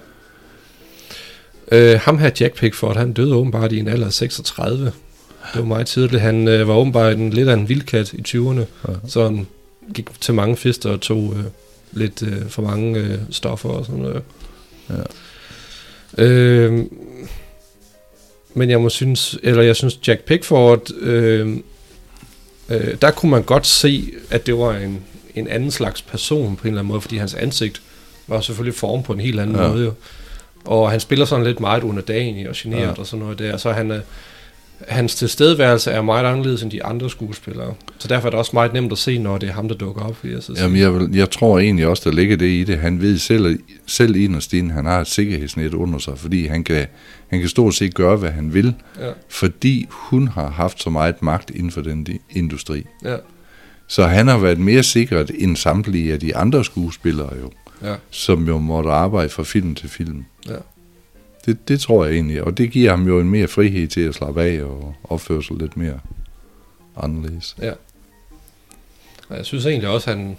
Øh, 1.71 1.99
ham 1.99 2.17
her, 2.17 2.29
Jack 2.39 2.55
Pickford, 2.55 2.97
han 2.97 3.13
døde 3.13 3.35
åbenbart 3.35 3.71
i 3.71 3.79
en 3.79 3.87
alder 3.87 4.05
af 4.07 4.13
36. 4.13 4.85
Det 4.85 4.93
var 5.59 5.65
meget 5.65 5.87
tidligt. 5.87 6.21
Han 6.21 6.47
øh, 6.47 6.67
var 6.67 6.73
åbenbart 6.73 7.13
en, 7.13 7.29
lidt 7.29 7.49
af 7.49 7.53
en 7.53 7.69
vildkat 7.69 8.13
i 8.13 8.21
20'erne, 8.27 8.59
Ja. 8.87 8.93
så 9.07 9.23
han 9.23 9.47
gik 9.93 10.09
til 10.21 10.33
mange 10.33 10.57
fester 10.57 10.89
og 10.89 11.01
tog, 11.01 11.33
øh, 11.37 11.43
lidt 11.91 12.23
øh, 12.23 12.49
for 12.49 12.61
mange 12.61 12.99
øh, 12.99 13.17
stoffer 13.29 13.69
og 13.69 13.85
sådan 13.85 14.01
noget. 14.01 14.23
Ja. 14.89 16.23
Øh, 16.23 16.85
men 18.53 18.69
jeg 18.69 18.81
må 18.81 18.89
synes, 18.89 19.37
eller 19.43 19.63
jeg 19.63 19.75
synes 19.75 20.07
Jack 20.07 20.23
Pickford, 20.23 20.91
øh, 20.99 21.57
øh, 22.69 22.95
der 23.01 23.11
kunne 23.11 23.31
man 23.31 23.43
godt 23.43 23.67
se, 23.67 24.11
at 24.29 24.45
det 24.45 24.57
var 24.57 24.75
en, 24.75 24.99
en 25.35 25.47
anden 25.47 25.71
slags 25.71 26.01
person 26.01 26.55
på 26.55 26.61
en 26.63 26.67
eller 26.67 26.79
anden 26.79 26.87
måde, 26.91 27.01
fordi 27.01 27.17
hans 27.17 27.33
ansigt 27.33 27.81
var 28.27 28.41
selvfølgelig 28.41 28.75
formet 28.79 29.05
på 29.05 29.13
en 29.13 29.19
helt 29.19 29.39
anden 29.39 29.55
Ja. 29.55 29.67
måde. 29.67 29.85
Jo. 29.85 29.93
Og 30.65 30.91
han 30.91 30.99
spiller 30.99 31.25
sådan 31.25 31.45
lidt 31.45 31.59
meget 31.59 31.83
underdanig 31.83 32.49
og 32.49 32.55
generet 32.57 32.81
ja. 32.81 32.91
og 32.97 33.07
sådan 33.07 33.23
noget 33.23 33.39
der, 33.39 33.57
så 33.57 33.71
han 33.71 33.91
er, 33.91 33.99
hans 34.87 35.15
tilstedeværelse 35.15 35.91
er 35.91 36.01
meget 36.01 36.25
anderledes 36.25 36.63
end 36.63 36.71
de 36.71 36.83
andre 36.83 37.09
skuespillere. 37.09 37.73
Så 37.99 38.07
derfor 38.07 38.27
er 38.27 38.29
det 38.29 38.39
også 38.39 38.51
meget 38.53 38.73
nemt 38.73 38.91
at 38.91 38.97
se, 38.97 39.17
når 39.19 39.37
det 39.37 39.49
er 39.49 39.53
ham, 39.53 39.67
der 39.67 39.75
dukker 39.75 40.01
op, 40.01 40.17
jeg 40.23 40.43
sige. 40.43 40.61
Jamen, 40.61 40.77
jeg, 40.79 40.93
vil- 40.95 41.09
jeg 41.15 41.31
tror 41.31 41.59
egentlig 41.59 41.87
også, 41.87 42.09
der 42.09 42.15
ligger 42.15 42.37
det 42.37 42.45
i 42.47 42.63
det. 42.63 42.77
Han 42.79 43.01
ved 43.01 43.17
selv, 43.17 43.59
selv 43.87 44.15
inderst 44.15 44.53
inde, 44.53 44.71
han 44.73 44.85
har 44.85 45.01
et 45.01 45.07
sikkerhedsnet 45.07 45.73
under 45.73 45.99
sig, 45.99 46.17
fordi 46.17 46.45
han 46.47 46.63
kan, 46.63 46.87
han 47.27 47.39
kan 47.39 47.49
stort 47.49 47.73
set 47.75 47.93
gøre, 47.93 48.17
hvad 48.17 48.29
han 48.31 48.53
vil, 48.53 48.73
Ja, 48.99 49.09
fordi 49.29 49.85
hun 49.89 50.27
har 50.27 50.49
haft 50.49 50.81
så 50.81 50.89
meget 50.89 51.21
magt 51.21 51.49
inden 51.49 51.71
for 51.71 51.81
den 51.81 52.07
industri. 52.29 52.83
ja, 53.05 53.15
Så 53.87 54.05
han 54.07 54.27
har 54.27 54.37
været 54.37 54.59
mere 54.59 54.83
sikret 54.83 55.31
end 55.39 55.55
samtlige 55.57 56.13
af 56.13 56.19
de 56.19 56.35
andre 56.35 56.65
skuespillere 56.65 57.29
jo, 57.41 57.51
ja, 57.89 57.95
som 58.09 58.47
jo 58.47 58.57
måtte 58.57 58.89
arbejde 58.89 59.29
fra 59.29 59.43
film 59.43 59.75
til 59.75 59.89
film. 59.89 60.25
ja. 60.49 60.55
Det, 61.45 61.67
det 61.67 61.79
tror 61.79 62.05
jeg 62.05 62.13
egentlig, 62.13 62.43
og 62.43 62.57
det 62.57 62.71
giver 62.71 62.89
ham 62.89 63.07
jo 63.07 63.19
en 63.19 63.29
mere 63.29 63.47
frihed 63.47 63.87
til 63.87 64.01
at 64.01 64.15
slappe 64.15 64.41
af 64.43 64.63
og 64.63 64.95
opføre 65.03 65.43
sig 65.43 65.55
lidt 65.57 65.77
mere 65.77 65.99
anderledes. 66.97 67.55
Ja. 67.61 67.71
Og 69.29 69.37
jeg 69.37 69.45
synes 69.45 69.65
egentlig 69.65 69.89
også, 69.89 70.11
at 70.11 70.17
han 70.17 70.37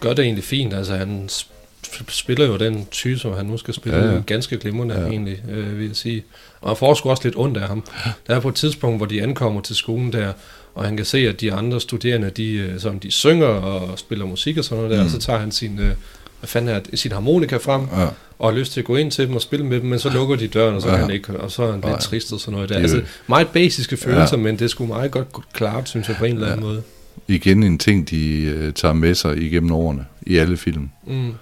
gør 0.00 0.12
det 0.12 0.24
egentlig 0.24 0.44
fint. 0.44 0.74
Altså, 0.74 0.96
han 0.96 1.28
sp- 1.32 2.04
spiller 2.08 2.46
jo 2.46 2.56
den 2.56 2.86
type, 2.90 3.18
som 3.18 3.32
han 3.32 3.46
nu 3.46 3.56
skal 3.56 3.74
spille, 3.74 3.98
Ja, 3.98 4.12
ja, 4.12 4.20
ganske 4.26 4.56
glimrende 4.58 4.94
Ja. 4.94 5.00
ja. 5.00 5.06
egentlig, 5.08 5.42
øh, 5.50 5.78
vil 5.78 5.86
jeg 5.86 5.96
sige. 5.96 6.24
Og 6.60 6.68
han 6.70 6.76
får 6.76 6.94
sgu 6.94 7.10
også 7.10 7.22
lidt 7.24 7.36
ondt 7.36 7.56
af 7.56 7.68
ham. 7.68 7.84
Der 8.26 8.36
er 8.36 8.40
på 8.40 8.48
et 8.48 8.54
tidspunkt, 8.54 8.96
hvor 8.98 9.06
de 9.06 9.22
ankommer 9.22 9.60
til 9.60 9.76
skolen 9.76 10.12
der, 10.12 10.32
og 10.74 10.84
han 10.84 10.96
kan 10.96 11.06
se, 11.06 11.18
at 11.18 11.40
de 11.40 11.52
andre 11.52 11.80
studerende, 11.80 12.30
de, 12.30 12.52
øh, 12.52 12.80
som 12.80 13.00
de 13.00 13.10
synger 13.10 13.46
og 13.46 13.98
spiller 13.98 14.26
musik 14.26 14.58
og 14.58 14.64
sådan 14.64 14.76
noget 14.84 14.90
der, 14.96 15.02
Mm. 15.02 15.04
og 15.06 15.10
så 15.10 15.18
tager 15.18 15.38
han 15.38 15.52
sin, 15.52 15.78
øh, 15.78 15.94
hvad 16.40 16.48
fanden 16.48 16.74
er 16.74 16.78
det, 16.78 16.98
sin 16.98 17.12
harmonika 17.12 17.56
frem, 17.56 17.80
Ja, 17.96 18.06
og 18.38 18.50
har 18.52 18.58
lyst 18.58 18.72
til 18.72 18.80
at 18.80 18.86
gå 18.86 18.96
ind 18.96 19.10
til 19.10 19.26
dem 19.26 19.34
og 19.34 19.40
spille 19.42 19.66
med 19.66 19.80
dem, 19.80 19.88
men 19.90 19.98
så 19.98 20.10
lukker 20.10 20.36
de 20.36 20.48
døren, 20.48 20.74
og 20.74 20.82
så 20.82 20.88
Ja. 20.88 20.94
kan 20.94 21.04
han 21.04 21.14
ikke, 21.14 21.40
og 21.40 21.50
så 21.50 21.62
er 21.62 21.72
han 21.72 21.80
lidt 21.88 22.00
trist 22.00 22.32
og 22.32 22.40
sådan 22.40 22.52
noget 22.52 22.68
der. 22.68 22.74
Er 22.76 22.80
Altså, 22.80 23.02
meget 23.26 23.48
basiske 23.48 23.96
følelser, 23.96 24.36
Ja. 24.36 24.42
men 24.42 24.58
det 24.58 24.70
sgu 24.70 24.86
meget 24.86 25.10
godt 25.10 25.28
klart, 25.52 25.88
synes 25.88 26.08
jeg, 26.08 26.16
på 26.16 26.24
en 26.24 26.34
eller 26.34 26.46
anden 26.46 26.60
Ja. 26.64 26.66
måde. 26.70 26.82
igen 27.28 27.62
en 27.62 27.78
ting, 27.78 28.10
de 28.10 28.40
øh, 28.42 28.72
tager 28.72 28.94
med 28.94 29.14
sig 29.14 29.36
igennem 29.42 29.72
årene 29.72 30.04
i 30.26 30.36
alle 30.36 30.56
film. 30.56 30.88
Mm, 31.06 31.32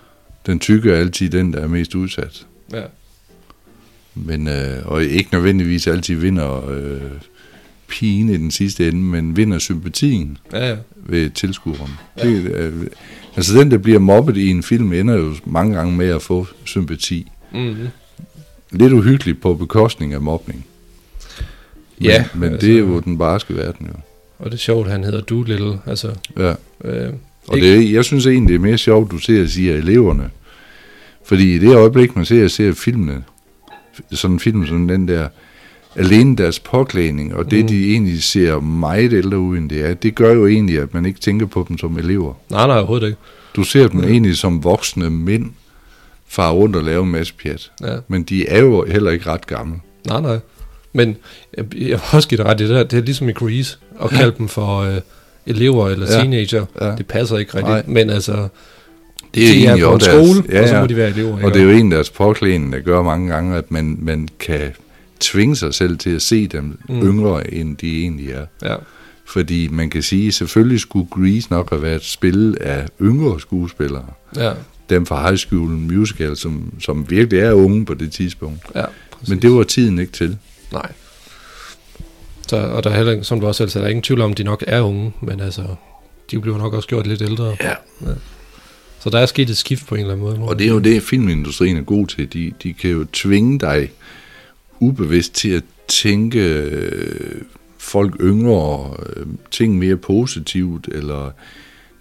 Den 0.46 0.58
tykke 0.58 0.92
er 0.92 0.96
altid 0.98 1.30
den, 1.30 1.52
der 1.52 1.60
er 1.60 1.68
mest 1.68 1.94
udsat. 1.94 2.46
ja. 2.72 2.82
Men, 4.14 4.48
øh, 4.48 4.76
og 4.86 5.04
ikke 5.04 5.28
nødvendigvis 5.32 5.86
altid 5.86 6.14
vinder 6.16 6.68
øh, 6.70 7.00
pigen 7.88 8.28
i 8.28 8.36
den 8.36 8.50
sidste 8.50 8.88
ende, 8.88 9.00
men 9.00 9.36
vinder 9.36 9.58
sympatien 9.58 10.38
Ja, 10.52 10.68
ja. 10.68 10.76
ved 10.96 11.30
tilskueren. 11.30 11.92
Ja. 12.18 12.26
Det, 12.28 12.42
øh, 12.50 12.72
altså 13.36 13.58
den, 13.58 13.70
der 13.70 13.78
bliver 13.78 13.98
mobbet 13.98 14.36
i 14.36 14.48
en 14.50 14.62
film, 14.62 14.92
ender 14.92 15.14
jo 15.16 15.34
mange 15.44 15.76
gange 15.76 15.96
med 15.96 16.08
at 16.08 16.22
få 16.22 16.46
sympati. 16.64 17.30
Mm-hmm. 17.52 17.86
Lidt 18.70 18.92
uhyggeligt 18.92 19.40
på 19.40 19.54
bekostning 19.54 20.14
af 20.14 20.20
mobning. 20.20 20.66
Men, 21.98 22.06
Ja, 22.10 22.24
men 22.34 22.52
altså- 22.52 22.66
det 22.66 22.74
er 22.74 22.78
jo 22.80 23.00
den 23.00 23.18
barske 23.18 23.56
verden 23.56 23.86
jo. 23.86 23.92
Og 24.38 24.44
det 24.50 24.54
er 24.54 24.58
sjovt, 24.60 24.90
han 24.90 25.04
hedder 25.04 25.20
Doolittle. 25.20 25.78
Altså, 25.86 26.14
Ja. 26.38 26.54
øh, 26.84 27.12
Og 27.48 27.56
ikke- 27.56 27.76
det, 27.76 27.92
jeg 27.92 28.04
synes 28.04 28.26
egentlig, 28.26 28.48
det 28.48 28.54
er 28.54 28.58
mere 28.68 28.78
sjovt, 28.78 29.10
du 29.10 29.18
ser 29.18 29.42
og 29.42 29.48
siger 29.48 29.74
eleverne. 29.76 30.30
Fordi 31.24 31.54
i 31.54 31.58
det 31.58 31.74
øjeblik, 31.76 32.16
man 32.16 32.24
ser, 32.24 32.48
ser 32.48 32.72
filmene, 32.72 33.24
sådan 34.12 34.34
en 34.34 34.40
film 34.40 34.66
som 34.66 34.88
den 34.88 35.08
der, 35.08 35.28
alene 35.96 36.36
deres 36.36 36.58
påklædning, 36.60 37.34
og 37.34 37.50
det 37.50 37.60
Mm. 37.62 37.66
de 37.68 37.90
egentlig 37.90 38.22
ser 38.22 38.60
meget 38.60 39.12
ældre 39.12 39.38
ud, 39.38 39.56
end 39.58 39.70
det 39.70 39.84
er, 39.90 39.94
det 39.94 40.14
gør 40.14 40.32
jo 40.32 40.46
egentlig, 40.46 40.78
at 40.78 40.94
man 40.94 41.06
ikke 41.06 41.20
tænker 41.20 41.46
på 41.46 41.66
dem 41.68 41.78
som 41.78 41.98
elever. 41.98 42.34
nej, 42.50 42.66
nej, 42.66 42.76
overhovedet 42.76 43.06
ikke. 43.06 43.18
Du 43.56 43.62
ser 43.62 43.88
dem 43.88 44.00
Ja. 44.00 44.08
egentlig 44.08 44.36
som 44.36 44.64
voksne 44.64 45.10
mænd, 45.10 45.50
far 46.28 46.50
rundt 46.50 46.76
og 46.76 46.82
lave 46.82 47.02
en 47.02 47.10
masse 47.10 47.34
pjat. 47.42 47.70
Ja. 47.82 47.94
Men 48.08 48.22
de 48.22 48.48
er 48.48 48.60
jo 48.60 48.84
heller 48.84 49.10
ikke 49.10 49.26
ret 49.26 49.46
gamle. 49.46 49.74
Nej, 50.06 50.20
nej. 50.20 50.38
Men 50.92 51.16
jeg, 51.56 51.64
jeg 51.74 51.88
vil 51.88 52.00
også 52.12 52.28
give 52.28 52.38
dig 52.38 52.46
ret 52.46 52.60
i 52.60 52.64
det 52.64 52.70
der. 52.70 52.82
Det 52.84 52.98
er 52.98 53.02
ligesom 53.02 53.28
i 53.28 53.32
Grease, 53.32 53.78
at 54.02 54.10
kalde 54.10 54.34
dem 54.38 54.48
for 54.48 54.78
øh, 54.80 54.96
elever 55.46 55.88
eller 55.88 56.06
Ja. 56.12 56.18
teenager. 56.20 56.64
Ja. 56.80 56.94
Det 56.96 57.06
passer 57.06 57.38
ikke 57.38 57.50
rigtigt. 57.54 57.68
Nej. 57.68 57.82
Men 57.86 58.10
altså, 58.10 58.32
Det 59.34 59.48
de 59.54 59.66
er 59.66 59.84
på 59.88 59.94
en 59.94 60.00
skole, 60.00 60.42
deres- 60.48 60.62
og 60.62 60.68
så 60.68 60.80
må 60.80 60.86
de 60.86 60.96
være 60.96 61.08
elever. 61.10 61.44
Og 61.44 61.54
det 61.54 61.60
er 61.60 61.64
jo 61.64 61.70
en 61.70 61.92
af 61.92 61.96
deres 61.96 62.10
påklædning, 62.10 62.72
der 62.72 62.78
gør 62.80 63.02
mange 63.02 63.32
gange, 63.32 63.56
at 63.56 63.70
man, 63.70 63.98
man 64.00 64.28
kan 64.38 64.60
tvinge 65.22 65.56
sig 65.56 65.74
selv 65.74 65.98
til 65.98 66.10
at 66.10 66.22
se 66.22 66.46
dem 66.46 66.78
mm. 66.88 67.02
Yngre, 67.02 67.54
end 67.54 67.76
de 67.76 68.00
egentlig 68.02 68.30
er. 68.30 68.46
Ja, 68.62 68.76
Fordi 69.26 69.68
man 69.68 69.90
kan 69.90 70.02
sige, 70.02 70.32
selvfølgelig 70.32 70.80
skulle 70.80 71.08
Grease 71.10 71.46
nok 71.50 71.70
have 71.70 71.82
været 71.82 71.96
et 71.96 72.04
spil 72.04 72.56
af 72.60 72.86
yngre 73.02 73.40
skuespillere. 73.40 74.06
ja, 74.36 74.52
Dem 74.90 75.06
fra 75.06 75.26
High 75.26 75.38
School 75.38 75.68
Musical, 75.70 76.36
som, 76.36 76.72
som 76.80 77.10
virkelig 77.10 77.40
er 77.40 77.52
unge 77.52 77.84
på 77.84 77.94
det 77.94 78.12
tidspunkt. 78.12 78.62
ja. 78.74 78.84
Men 79.28 79.42
det 79.42 79.50
var 79.52 79.62
tiden 79.62 79.98
ikke 79.98 80.12
til. 80.12 80.36
Nej. 80.72 80.92
Så, 82.48 82.56
og 82.56 82.84
der 82.84 82.90
er 82.90 82.96
heller 82.96 83.22
som 83.22 83.40
du 83.40 83.46
også 83.46 83.58
selv 83.58 83.70
sagde, 83.70 83.82
der 83.82 83.86
er 83.86 83.90
ingen 83.90 84.02
tvivl 84.02 84.20
om, 84.20 84.30
at 84.30 84.38
de 84.38 84.44
nok 84.44 84.64
er 84.66 84.80
unge, 84.80 85.12
men 85.22 85.40
altså, 85.40 85.62
de 86.30 86.40
bliver 86.40 86.58
nok 86.58 86.72
også 86.74 86.88
gjort 86.88 87.06
lidt 87.06 87.22
ældre. 87.22 87.56
Ja. 87.60 87.74
Så 89.00 89.10
der 89.10 89.18
er 89.18 89.26
sket 89.26 89.50
et 89.50 89.56
skift 89.56 89.86
på 89.86 89.94
en 89.94 90.00
eller 90.00 90.12
anden 90.12 90.26
måde. 90.26 90.38
må 90.38 90.46
Og 90.46 90.58
det 90.58 90.66
er 90.66 90.70
jo 90.70 90.78
det, 90.78 91.02
filmindustrien 91.02 91.76
er 91.76 91.82
god 91.82 92.06
til. 92.06 92.32
De, 92.32 92.52
de 92.62 92.72
kan 92.72 92.90
jo 92.90 93.04
tvinge 93.12 93.58
dig 93.58 93.90
ubevidst 94.82 95.34
til 95.34 95.48
at 95.48 95.62
tænke 95.88 96.38
øh, 96.40 97.42
folk 97.78 98.16
yngre, 98.20 98.96
øh, 99.16 99.26
ting 99.50 99.78
mere 99.78 99.96
positivt, 99.96 100.88
eller 100.92 101.30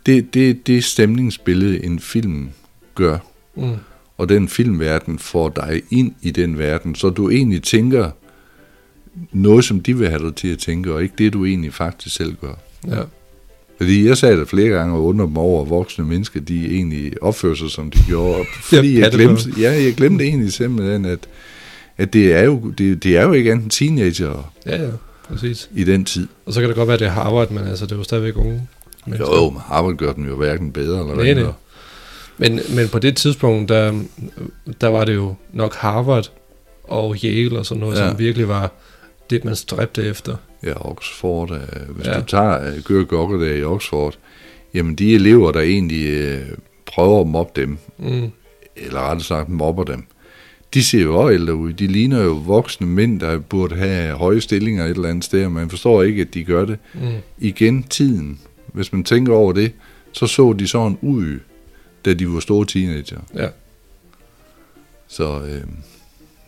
det, 0.06 0.34
det, 0.34 0.68
det 0.68 0.84
stemningsbillede, 0.84 1.84
en 1.86 2.00
film 2.00 2.50
gør, 2.96 3.18
Mm. 3.56 3.70
og 4.18 4.30
den 4.30 4.48
filmverden 4.50 5.20
får 5.20 5.50
dig 5.50 5.82
ind 5.90 6.14
i 6.22 6.32
den 6.32 6.58
verden, 6.60 6.96
så 6.96 7.10
du 7.10 7.30
egentlig 7.30 7.64
tænker 7.64 8.10
noget, 9.32 9.66
som 9.66 9.80
de 9.80 9.98
vil 9.98 10.10
have 10.10 10.26
dig 10.26 10.36
til 10.36 10.48
at 10.48 10.58
tænke, 10.60 10.94
og 10.94 11.04
ikke 11.04 11.16
det, 11.18 11.34
du 11.34 11.46
egentlig 11.46 11.74
faktisk 11.74 12.16
selv 12.16 12.36
gør. 12.42 12.54
Ja. 12.88 13.02
Fordi 13.78 14.06
jeg 14.08 14.18
sagde 14.18 14.38
det 14.40 14.50
flere 14.50 14.70
gange 14.78 14.96
og 14.96 15.06
undrer 15.06 15.28
mig 15.28 15.42
over, 15.42 15.64
at 15.64 15.70
voksne 15.70 16.06
mennesker, 16.06 16.40
de 16.40 16.76
egentlig 16.76 17.24
opfører 17.24 17.56
sig, 17.56 17.70
som 17.70 17.92
de 17.92 18.00
gjorde. 18.08 18.44
Fordi 18.64 18.94
Ja, 18.94 19.00
jeg 19.04 19.12
glemte, 19.12 19.50
ja, 19.58 19.72
jeg 19.84 19.94
glemte 19.96 20.24
egentlig 20.24 20.54
simpelthen, 20.54 21.06
at, 21.06 21.20
at 22.02 22.14
det, 22.14 22.34
er 22.34 22.44
jo, 22.44 22.72
det, 22.78 23.04
det 23.04 23.18
er 23.18 23.24
jo 23.24 23.32
ikke 23.34 23.52
andet 23.52 23.72
teenager 23.72 24.52
ja, 24.66 24.84
ja, 24.84 24.90
præcis. 25.28 25.70
i 25.76 25.84
den 25.84 26.06
tid. 26.06 26.28
Og 26.46 26.54
så 26.54 26.60
kan 26.60 26.70
det 26.70 26.76
godt 26.78 26.88
være, 26.88 26.94
at 26.94 27.00
det 27.00 27.08
er 27.08 27.12
Harvard, 27.12 27.52
men 27.52 27.68
altså, 27.68 27.86
det 27.86 27.92
er 27.92 27.96
jo 27.98 28.04
stadigvæk 28.04 28.38
unge. 28.38 28.68
mennesker. 29.06 29.36
Jo, 29.36 29.44
jo, 29.44 29.50
Harvard 29.50 29.96
gør 29.96 30.14
dem 30.14 30.26
jo 30.28 30.36
hverken 30.36 30.72
bedre 30.72 31.00
eller 31.00 31.16
Nej, 31.16 31.24
nej. 31.24 31.34
ringere. 31.34 31.54
Men, 32.38 32.60
men 32.76 32.88
på 32.88 33.00
det 33.00 33.18
tidspunkt, 33.18 33.70
der, 33.70 33.94
der 34.82 34.88
var 34.88 35.06
det 35.06 35.16
jo 35.16 35.36
nok 35.54 35.76
Harvard 35.76 36.32
og 36.84 37.16
Yale 37.24 37.60
og 37.60 37.66
sådan 37.66 37.80
noget, 37.82 37.98
Ja. 38.00 38.10
som 38.10 38.20
virkelig 38.20 38.48
var 38.48 38.72
det, 39.30 39.46
man 39.46 39.56
stræbte 39.56 40.04
efter. 40.04 40.36
Ja, 40.64 40.90
Oxford, 40.92 41.60
hvis 41.90 42.06
Ja. 42.08 42.20
du 42.20 42.26
tager 42.26 42.68
øh, 42.68 42.84
Gør 42.84 43.04
Gokker 43.04 43.38
der 43.38 43.54
i 43.56 43.64
Oxford, 43.64 44.18
jamen 44.74 44.96
de 44.96 45.16
elever, 45.16 45.52
der 45.52 45.60
egentlig 45.60 46.06
øh, 46.10 46.42
prøver 46.86 47.22
at 47.22 47.28
mobbe 47.28 47.62
dem, 47.62 47.78
Mm. 47.98 48.32
eller 48.76 49.00
rettere 49.00 49.24
sagt 49.24 49.50
mobber 49.50 49.84
dem, 49.84 50.04
de 50.74 50.84
ser 50.84 51.02
jo 51.02 51.16
også 51.18 51.34
ældre 51.34 51.56
ud. 51.56 51.74
De 51.74 51.88
ligner 51.88 52.24
jo 52.24 52.32
voksne 52.34 52.88
mænd, 52.88 53.20
der 53.20 53.40
burde 53.40 53.76
have 53.76 54.16
høje 54.18 54.42
stillinger 54.42 54.86
et 54.86 54.90
eller 54.90 55.10
andet 55.10 55.24
sted, 55.24 55.46
og 55.46 55.52
man 55.52 55.70
forstår 55.70 56.04
ikke, 56.04 56.22
at 56.22 56.34
de 56.34 56.44
gør 56.44 56.66
det. 56.66 56.80
Mm. 56.94 57.02
Igen 57.40 57.84
tiden. 57.84 58.40
Hvis 58.74 58.94
man 58.94 59.04
tænker 59.04 59.34
over 59.34 59.54
det, 59.54 59.72
så 60.12 60.28
så 60.28 60.54
de 60.54 60.68
sådan 60.68 60.98
ud, 61.02 61.40
da 62.06 62.14
de 62.14 62.34
var 62.34 62.40
store 62.40 62.66
teenager. 62.66 63.20
Ja. 63.36 63.48
Så 65.08 65.42
øh, 65.42 65.62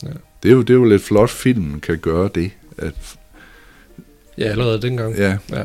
Ja. 0.04 0.08
det, 0.44 0.50
er 0.52 0.54
jo, 0.56 0.62
det 0.62 0.70
er 0.70 0.78
jo 0.78 0.84
lidt 0.86 1.02
flot, 1.02 1.30
filmen 1.30 1.80
kan 1.80 1.98
gøre 2.00 2.30
det. 2.36 2.52
At, 2.78 3.16
ja, 4.38 4.44
allerede 4.44 4.82
dengang. 4.82 5.16
ja, 5.16 5.38
Ja. 5.52 5.64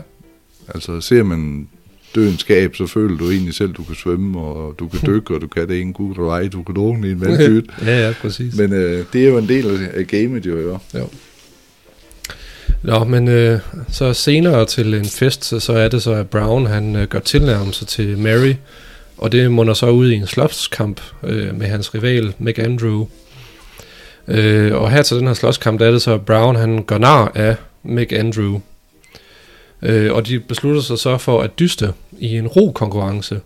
altså 0.68 1.00
ser 1.00 1.22
man 1.22 1.68
dødens 2.14 2.40
skab, 2.40 2.76
så 2.76 2.86
føler 2.86 3.16
du 3.18 3.30
egentlig 3.30 3.54
selv, 3.54 3.72
du 3.72 3.82
kan 3.84 3.94
svømme, 3.94 4.40
og 4.40 4.74
du 4.78 4.88
kan 4.88 5.00
dykke, 5.14 5.34
og 5.34 5.40
du 5.40 5.46
kan 5.46 5.68
det 5.68 5.80
ene 5.80 5.92
gud, 5.92 6.14
du 6.14 6.28
ej, 6.28 6.48
du 6.48 6.62
kan 6.62 6.74
drukne 6.74 7.08
i 7.08 7.10
en 7.10 7.20
vandpyt. 7.24 7.70
ja, 7.86 8.06
ja, 8.06 8.14
præcis. 8.22 8.56
Men 8.56 8.72
øh, 8.72 9.04
det 9.12 9.24
er 9.24 9.28
jo 9.28 9.38
en 9.38 9.48
del 9.48 9.90
af- 9.94 10.06
gamet, 10.06 10.46
jo. 10.46 10.78
jo. 10.94 11.08
Nå, 12.82 13.04
men 13.04 13.28
øh, 13.28 13.58
så 13.90 14.12
senere 14.12 14.66
til 14.66 14.94
en 14.94 15.04
fest, 15.04 15.44
så, 15.44 15.60
så 15.60 15.72
er 15.72 15.88
det 15.88 16.02
så, 16.02 16.12
at 16.12 16.30
Brown 16.30 16.66
han 16.66 16.96
øh, 16.96 17.08
gør 17.08 17.18
tilnærmelse 17.18 17.84
til 17.84 18.18
Mary, 18.18 18.54
og 19.16 19.32
det 19.32 19.50
munder 19.52 19.74
så 19.74 19.90
ud 19.90 20.10
i 20.10 20.14
en 20.14 20.26
slåskamp 20.26 21.00
øh, 21.24 21.58
med 21.58 21.66
hans 21.66 21.94
rival, 21.94 22.34
McAndrew. 22.38 23.06
Øh, 24.28 24.74
og 24.74 24.90
her 24.90 25.02
til 25.02 25.16
den 25.16 25.26
her 25.26 25.34
slåskamp, 25.34 25.80
der 25.80 25.86
er 25.86 25.90
det 25.90 26.02
så, 26.02 26.12
at 26.14 26.26
Brown 26.26 26.56
han 26.56 26.82
gør 26.84 26.98
nar 26.98 27.32
af 27.34 27.56
McAndrew. 27.84 28.60
Øh, 29.82 30.12
og 30.12 30.26
de 30.26 30.40
beslutter 30.40 30.80
sig 30.80 30.98
så 30.98 31.18
for 31.18 31.42
at 31.42 31.58
dyste 31.58 31.92
i 32.18 32.36
en 32.36 32.46
ro-konkurrence. 32.46 33.40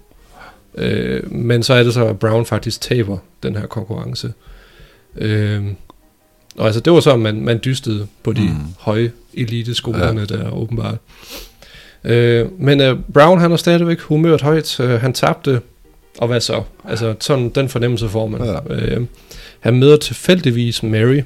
Øh, 0.75 1.33
men 1.33 1.63
så 1.63 1.75
er 1.75 1.83
det 1.83 1.95
så, 1.95 2.07
at 2.07 2.19
Brown 2.19 2.47
faktisk 2.47 2.81
taber 2.81 3.19
den 3.43 3.57
her 3.57 3.67
konkurrence. 3.67 4.33
Øh, 5.17 5.63
og 6.57 6.67
altså, 6.67 6.81
det 6.81 6.93
var 6.93 7.01
så, 7.01 7.13
at 7.13 7.21
man, 7.21 7.41
man 7.41 7.61
dystede 7.65 8.07
på 8.23 8.33
de 8.33 8.43
mm. 8.43 8.57
høje 8.79 9.13
elite-skolerne 9.35 10.27
ja. 10.31 10.37
der, 10.37 10.51
åbenbart. 10.51 10.99
Øh, 12.05 12.61
men 12.61 12.81
øh, 12.81 12.97
Brown, 13.15 13.41
han 13.41 13.53
er 13.53 13.57
stadigvæk 13.57 14.01
humørt 14.01 14.43
højt. 14.43 14.81
Øh, 14.81 15.01
han 15.01 15.13
tabte, 15.13 15.61
og 16.19 16.29
hvad 16.29 16.41
så? 16.41 16.63
Altså, 16.89 17.15
sådan 17.21 17.49
den 17.49 17.69
fornemmelse 17.69 18.09
får 18.09 18.27
man. 18.27 18.45
Ja. 18.45 18.75
Øh, 18.75 19.07
han 19.61 19.79
møder 19.79 19.97
tilfældigvis 19.97 20.83
Mary, 20.83 21.21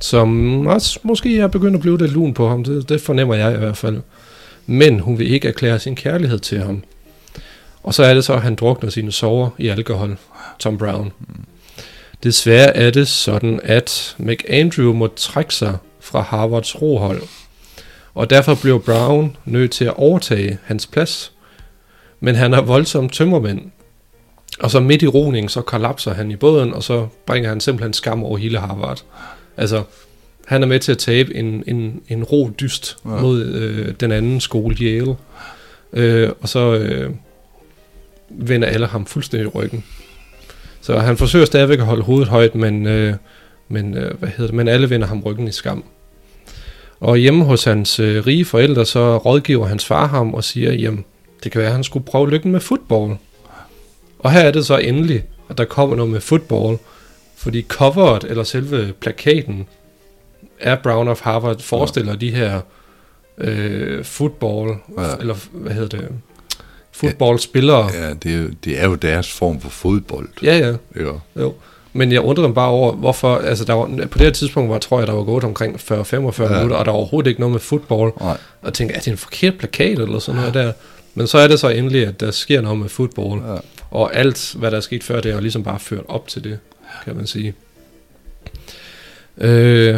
som 0.00 0.66
også 0.66 0.98
måske 1.02 1.38
er 1.38 1.46
begyndt 1.46 1.74
at 1.74 1.80
blive 1.80 1.98
lidt 1.98 2.12
lun 2.12 2.34
på 2.34 2.48
ham. 2.48 2.64
Det, 2.64 2.88
det 2.88 3.00
fornemmer 3.00 3.34
jeg 3.34 3.54
i 3.54 3.58
hvert 3.58 3.76
fald. 3.76 4.00
Men 4.66 5.00
hun 5.00 5.18
vil 5.18 5.32
ikke 5.32 5.48
erklære 5.48 5.78
sin 5.78 5.96
kærlighed 5.96 6.38
til 6.38 6.62
ham. 6.62 6.82
Og 7.82 7.94
så 7.94 8.02
er 8.02 8.14
det 8.14 8.24
så, 8.24 8.32
at 8.32 8.42
han 8.42 8.54
drukner 8.54 8.90
sine 8.90 9.12
sover 9.12 9.50
i 9.58 9.68
alkohol, 9.68 10.18
Tom 10.58 10.78
Brown. 10.78 11.12
Desværre 12.22 12.76
er 12.76 12.90
det 12.90 13.08
sådan, 13.08 13.60
at 13.62 14.16
McAndrew 14.18 14.92
må 14.92 15.06
trække 15.06 15.54
sig 15.54 15.76
fra 16.00 16.20
Harvards 16.20 16.82
rohold. 16.82 17.22
Og 18.14 18.30
derfor 18.30 18.54
bliver 18.54 18.78
Brown 18.78 19.36
nødt 19.44 19.70
til 19.70 19.84
at 19.84 19.96
overtage 19.96 20.58
hans 20.64 20.86
plads. 20.86 21.32
Men 22.20 22.34
han 22.34 22.54
er 22.54 22.60
voldsom 22.60 23.08
tømmermænd. 23.08 23.60
Og 24.60 24.70
så 24.70 24.80
midt 24.80 25.02
i 25.02 25.06
roningen, 25.06 25.48
så 25.48 25.60
kollapser 25.60 26.14
han 26.14 26.30
i 26.30 26.36
båden, 26.36 26.74
og 26.74 26.82
så 26.82 27.06
bringer 27.26 27.48
han 27.48 27.60
simpelthen 27.60 27.92
skam 27.92 28.24
over 28.24 28.36
hele 28.38 28.58
Harvard. 28.58 29.02
Altså, 29.56 29.82
han 30.52 30.62
er 30.62 30.66
med 30.66 30.80
til 30.80 30.92
at 30.92 30.98
tabe 30.98 31.34
en, 31.34 31.64
en, 31.66 32.00
en 32.08 32.24
ro 32.24 32.50
dyst 32.60 32.96
ja. 33.04 33.10
mod 33.10 33.44
øh, 33.44 33.94
den 34.00 34.12
anden 34.12 34.40
skole, 34.40 34.76
Yale. 34.80 35.16
Øh, 35.92 36.30
og 36.40 36.48
så 36.48 36.74
øh, 36.74 37.10
vender 38.30 38.68
alle 38.68 38.86
ham 38.86 39.06
fuldstændig 39.06 39.54
ryggen. 39.54 39.84
Så 40.80 40.98
han 40.98 41.16
forsøger 41.16 41.46
stadigvæk 41.46 41.78
at 41.78 41.84
holde 41.84 42.02
hovedet 42.02 42.28
højt, 42.28 42.54
men, 42.54 42.86
øh, 42.86 43.14
men, 43.68 43.96
øh, 43.96 44.18
hvad 44.18 44.28
hedder 44.28 44.46
det? 44.46 44.54
men 44.54 44.68
alle 44.68 44.90
vender 44.90 45.06
ham 45.06 45.22
ryggen 45.22 45.48
i 45.48 45.52
skam. 45.52 45.84
Og 47.00 47.16
hjemme 47.16 47.44
hos 47.44 47.64
hans 47.64 48.00
øh, 48.00 48.26
rige 48.26 48.44
forældre, 48.44 48.86
så 48.86 49.16
rådgiver 49.16 49.66
hans 49.66 49.84
far 49.84 50.06
ham 50.06 50.34
og 50.34 50.44
siger, 50.44 50.72
jamen, 50.72 51.04
det 51.44 51.52
kan 51.52 51.58
være, 51.58 51.68
at 51.68 51.74
han 51.74 51.84
skulle 51.84 52.06
prøve 52.06 52.30
lykken 52.30 52.52
med 52.52 52.60
fodbold. 52.60 53.16
Og 54.18 54.32
her 54.32 54.40
er 54.40 54.50
det 54.50 54.66
så 54.66 54.78
endelig, 54.78 55.24
at 55.48 55.58
der 55.58 55.64
kommer 55.64 55.96
noget 55.96 56.12
med 56.12 56.20
fodbold, 56.20 56.78
fordi 57.36 57.62
coveret, 57.62 58.24
eller 58.24 58.44
selve 58.44 58.92
plakaten, 59.00 59.66
er 60.62 60.76
Brown 60.76 61.08
of 61.08 61.20
Harvard, 61.20 61.60
forestiller 61.60 62.12
ja. 62.12 62.18
de 62.18 62.30
her 62.30 62.60
øh, 63.38 64.04
football, 64.04 64.68
ja. 64.98 65.16
eller 65.20 65.34
hvad 65.52 65.72
hedder 65.72 65.98
det, 65.98 66.08
fodboldspillere. 66.92 67.90
Ja, 67.94 68.14
det 68.14 68.34
er, 68.34 68.38
jo, 68.38 68.48
det 68.64 68.80
er 68.80 68.88
jo 68.88 68.94
deres 68.94 69.32
form 69.32 69.60
for 69.60 69.68
fodbold. 69.68 70.28
Ja, 70.42 70.58
ja. 70.58 71.02
Jo. 71.02 71.20
jo. 71.36 71.54
Men 71.92 72.12
jeg 72.12 72.20
undrer 72.20 72.46
mig 72.46 72.54
bare 72.54 72.68
over, 72.68 72.92
hvorfor, 72.92 73.36
altså 73.36 73.64
der 73.64 73.72
var, 73.72 73.86
på 73.86 74.18
det 74.18 74.26
her 74.26 74.30
tidspunkt 74.30 74.70
var, 74.70 74.78
tror 74.78 74.98
jeg, 74.98 75.06
der 75.06 75.12
var 75.12 75.22
gået 75.22 75.44
omkring 75.44 75.74
40-45 75.74 75.92
ja. 75.92 76.48
minutter, 76.48 76.76
og 76.76 76.84
der 76.84 76.90
var 76.90 76.98
overhovedet 76.98 77.28
ikke 77.28 77.40
noget 77.40 77.52
med 77.52 77.60
fodbold. 77.60 78.12
Nej. 78.20 78.30
Og 78.30 78.64
jeg 78.64 78.72
tænkte, 78.74 78.96
er 78.96 79.00
det 79.00 79.08
en 79.08 79.16
forkert 79.16 79.58
plakat 79.58 79.98
eller 79.98 80.18
sådan 80.18 80.40
noget 80.40 80.54
der? 80.54 80.72
Men 81.14 81.26
så 81.26 81.38
er 81.38 81.48
det 81.48 81.60
så 81.60 81.68
endelig, 81.68 82.06
at 82.06 82.20
der 82.20 82.30
sker 82.30 82.60
noget 82.60 82.78
med 82.78 82.88
fodbold. 82.88 83.40
Ja. 83.40 83.56
Og 83.90 84.16
alt, 84.16 84.54
hvad 84.58 84.70
der 84.70 84.76
er 84.76 84.80
sket 84.80 85.04
før, 85.04 85.20
det 85.20 85.32
er 85.32 85.40
ligesom 85.40 85.62
bare 85.62 85.80
ført 85.80 86.04
op 86.08 86.28
til 86.28 86.44
det, 86.44 86.58
kan 87.04 87.16
man 87.16 87.26
sige. 87.26 87.54
Øh, 89.38 89.96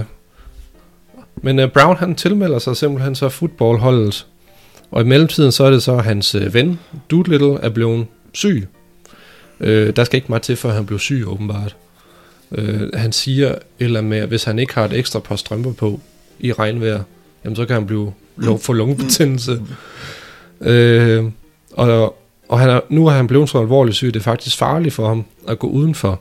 men 1.37 1.59
uh, 1.59 1.71
Brown 1.71 1.97
han 1.97 2.15
tilmelder 2.15 2.59
sig 2.59 2.77
simpelthen 2.77 3.15
så 3.15 3.29
fodboldholdet. 3.29 4.27
Og 4.91 5.03
i 5.03 5.05
mellemtiden 5.05 5.53
så 5.53 5.65
er 5.65 5.71
det 5.71 5.83
så, 5.83 5.97
at 5.97 6.05
hans 6.05 6.35
uh, 6.35 6.55
ven, 6.55 6.81
Doolittle, 7.11 7.59
er 7.63 7.69
blevet 7.69 8.07
syg. 8.33 8.69
Uh, 9.61 9.67
der 9.67 10.05
skal 10.05 10.17
ikke 10.17 10.29
meget 10.29 10.43
til, 10.43 10.57
før 10.57 10.73
han 10.73 10.87
blev 10.87 10.99
syg, 10.99 11.25
åbenbart. 11.27 11.77
Uh, 12.51 12.81
han 12.95 13.13
siger 13.13 13.55
eller 13.79 14.01
med, 14.01 14.19
at 14.19 14.29
hvis 14.29 14.45
han 14.45 14.59
ikke 14.59 14.75
har 14.75 14.85
et 14.85 14.93
ekstra 14.93 15.19
par 15.19 15.37
strømper 15.37 15.73
på 15.73 16.01
i 16.41 16.53
regnvejr, 16.53 17.03
jamen 17.45 17.57
så 17.57 17.65
kan 17.67 17.75
han 17.75 17.87
blive 17.87 18.13
få 18.61 18.73
lungebetændelse. 18.73 19.63
Uh, 20.61 21.31
og 21.73 22.17
og 22.49 22.61
han 22.61 22.71
er, 22.71 22.81
nu 22.89 23.07
er 23.07 23.11
han 23.11 23.27
blevet 23.27 23.49
så 23.49 23.61
alvorligt 23.61 23.97
syg, 23.97 24.07
det 24.07 24.17
er 24.17 24.25
faktisk 24.25 24.57
farligt 24.57 24.95
for 24.95 25.09
ham 25.09 25.25
at 25.49 25.59
gå 25.59 25.67
udenfor. 25.67 26.21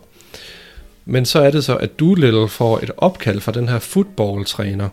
Men 1.05 1.25
så 1.25 1.39
er 1.39 1.51
det 1.51 1.63
så, 1.63 1.75
at 1.75 1.99
Doolittle 1.99 2.47
får 2.47 2.79
et 2.83 2.91
opkald 2.97 3.39
fra 3.39 3.51
den 3.51 3.69
her 3.69 3.79
footballtræner. 3.79 4.89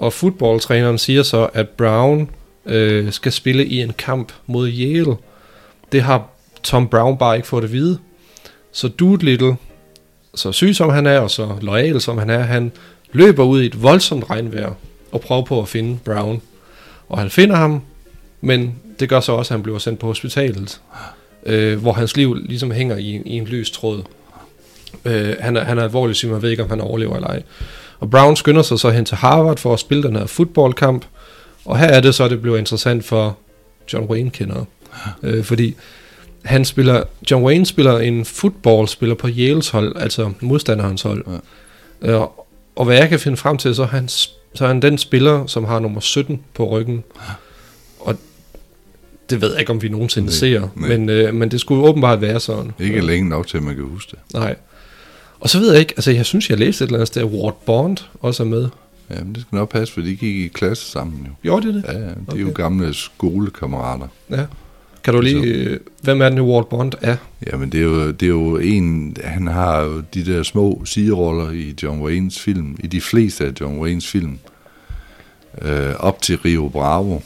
Og 0.00 0.12
footballtræneren 0.12 0.98
siger 0.98 1.22
så, 1.22 1.48
at 1.54 1.68
Brown 1.68 2.30
øh, 2.66 3.12
skal 3.12 3.32
spille 3.32 3.66
i 3.66 3.80
en 3.80 3.92
kamp 3.92 4.32
mod 4.46 4.68
Yale. 4.68 5.16
Det 5.92 6.02
har 6.02 6.28
Tom 6.62 6.88
Brown 6.88 7.18
bare 7.18 7.36
ikke 7.36 7.48
fået 7.48 7.64
at 7.64 7.72
vide. 7.72 7.98
Så 8.72 8.88
Doolittle, 8.88 9.56
så 10.34 10.52
syg 10.52 10.74
som 10.74 10.90
han 10.90 11.06
er, 11.06 11.18
og 11.18 11.30
så 11.30 11.48
lojal 11.60 12.00
som 12.00 12.18
han 12.18 12.30
er, 12.30 12.38
han 12.38 12.72
løber 13.12 13.44
ud 13.44 13.62
i 13.62 13.66
et 13.66 13.82
voldsomt 13.82 14.30
regnvejr 14.30 14.72
og 15.12 15.20
prøver 15.20 15.44
på 15.44 15.60
at 15.60 15.68
finde 15.68 15.98
Brown. 16.04 16.42
Og 17.08 17.18
han 17.18 17.30
finder 17.30 17.56
ham, 17.56 17.82
men 18.40 18.74
det 19.00 19.08
gør 19.08 19.20
så 19.20 19.32
også, 19.32 19.54
at 19.54 19.58
han 19.58 19.62
bliver 19.62 19.78
sendt 19.78 20.00
på 20.00 20.06
hospitalet, 20.06 20.80
øh, 21.46 21.78
hvor 21.80 21.92
hans 21.92 22.16
liv 22.16 22.34
ligesom 22.34 22.70
hænger 22.70 22.96
i, 22.96 23.22
i 23.26 23.32
en 23.36 23.44
løs 23.44 23.70
tråd. 23.70 24.02
Øh, 25.04 25.36
han, 25.40 25.56
er, 25.56 25.64
han 25.64 25.78
er 25.78 25.82
alvorlig 25.82 26.16
syg, 26.16 26.28
man 26.28 26.42
ved 26.42 26.50
ikke, 26.50 26.62
om 26.62 26.70
han 26.70 26.80
overlever 26.80 27.16
eller 27.16 27.28
ej. 27.28 27.42
Og 28.00 28.10
Brown 28.10 28.36
skynder 28.36 28.62
sig 28.62 28.78
så 28.78 28.90
hen 28.90 29.04
til 29.04 29.16
Harvard 29.16 29.58
for 29.58 29.72
at 29.72 29.80
spille 29.80 30.02
den 30.02 30.16
her 30.16 30.26
fodboldkamp, 30.26 31.04
og 31.64 31.78
her 31.78 31.86
er 31.86 32.00
det 32.00 32.14
så, 32.14 32.28
det 32.28 32.42
bliver 32.42 32.56
interessant 32.56 33.04
for 33.04 33.38
John 33.92 34.06
Wayne 34.06 34.30
kender. 34.30 34.64
Øh, 35.22 35.44
fordi 35.44 35.76
han 36.44 36.64
spiller, 36.64 37.02
John 37.30 37.44
Wayne 37.44 37.66
spiller 37.66 37.98
en 37.98 38.24
fodboldspiller 38.24 39.14
på 39.14 39.28
Yales 39.28 39.68
hold, 39.68 39.96
altså 39.96 40.32
modstanderens 40.40 41.02
hold. 41.02 41.24
Ja. 42.02 42.12
Øh, 42.12 42.26
og 42.76 42.84
hvad 42.84 42.96
jeg 42.96 43.08
kan 43.08 43.20
finde 43.20 43.36
frem 43.36 43.56
til, 43.56 43.74
så 43.74 43.82
er 43.82 43.86
han, 43.86 44.08
så 44.08 44.34
er 44.60 44.66
han 44.66 44.82
den 44.82 44.98
spiller, 44.98 45.46
som 45.46 45.64
har 45.64 45.78
nummer 45.78 46.00
17 46.00 46.40
på 46.54 46.68
ryggen. 46.68 47.04
Og 48.00 48.16
det 49.30 49.40
ved 49.40 49.50
jeg 49.50 49.60
ikke, 49.60 49.72
om 49.72 49.82
vi 49.82 49.88
nogensinde 49.88 50.26
nej, 50.26 50.34
ser, 50.34 50.60
nej. 50.60 50.88
Men, 50.88 51.08
øh, 51.08 51.34
men 51.34 51.50
det 51.50 51.60
skulle 51.60 51.82
åbenbart 51.82 52.20
være 52.20 52.40
sådan. 52.40 52.72
Ikke 52.78 53.00
længe 53.00 53.28
nok 53.28 53.46
til, 53.46 53.56
at 53.56 53.62
man 53.62 53.74
kan 53.74 53.84
huske 53.84 54.10
det. 54.10 54.18
Nej. 54.34 54.56
Og 55.40 55.50
så 55.50 55.58
ved 55.58 55.70
jeg 55.70 55.80
ikke, 55.80 55.92
altså 55.96 56.10
jeg 56.10 56.26
synes, 56.26 56.50
jeg 56.50 56.58
læste 56.58 56.84
et 56.84 56.88
eller 56.88 56.98
andet 56.98 57.08
sted, 57.08 57.22
at 57.22 57.28
Ward 57.28 57.62
Bond 57.66 57.96
også 58.20 58.42
er 58.42 58.46
med. 58.46 58.68
Ja, 59.10 59.24
men 59.24 59.34
det 59.34 59.42
skal 59.42 59.56
nok 59.56 59.68
passe, 59.68 59.94
for 59.94 60.00
de 60.00 60.16
gik 60.16 60.36
i 60.36 60.48
klasse 60.48 60.90
sammen 60.90 61.26
jo. 61.26 61.32
Gjorde 61.42 61.68
de 61.68 61.74
det? 61.74 61.84
Ja, 61.88 61.92
ja 61.92 62.04
de 62.04 62.14
okay. 62.28 62.38
er 62.38 62.40
jo 62.40 62.52
gamle 62.54 62.94
skolekammerater. 62.94 64.08
Ja. 64.30 64.44
Kan 65.04 65.14
du 65.14 65.20
lige, 65.20 65.42
øh, 65.44 65.80
hvem 66.02 66.22
er 66.22 66.28
den 66.28 66.40
Ward 66.40 66.68
Bond 66.68 66.92
er? 67.00 67.16
Jamen 67.52 67.72
det 67.72 67.80
er, 67.80 67.84
jo, 67.84 68.10
det 68.10 68.26
er 68.26 68.30
jo 68.30 68.56
en, 68.56 69.16
han 69.24 69.46
har 69.46 69.80
jo 69.80 70.02
de 70.14 70.24
der 70.24 70.42
små 70.42 70.82
sideroller 70.84 71.50
i 71.50 71.74
John 71.82 72.02
Waynes 72.02 72.40
film, 72.40 72.76
i 72.84 72.86
de 72.86 73.00
fleste 73.00 73.44
af 73.46 73.52
John 73.60 73.78
Waynes 73.78 74.06
film, 74.06 74.38
øh, 75.62 75.94
op 75.98 76.22
til 76.22 76.38
Rio 76.38 76.68
Bravo 76.68 77.20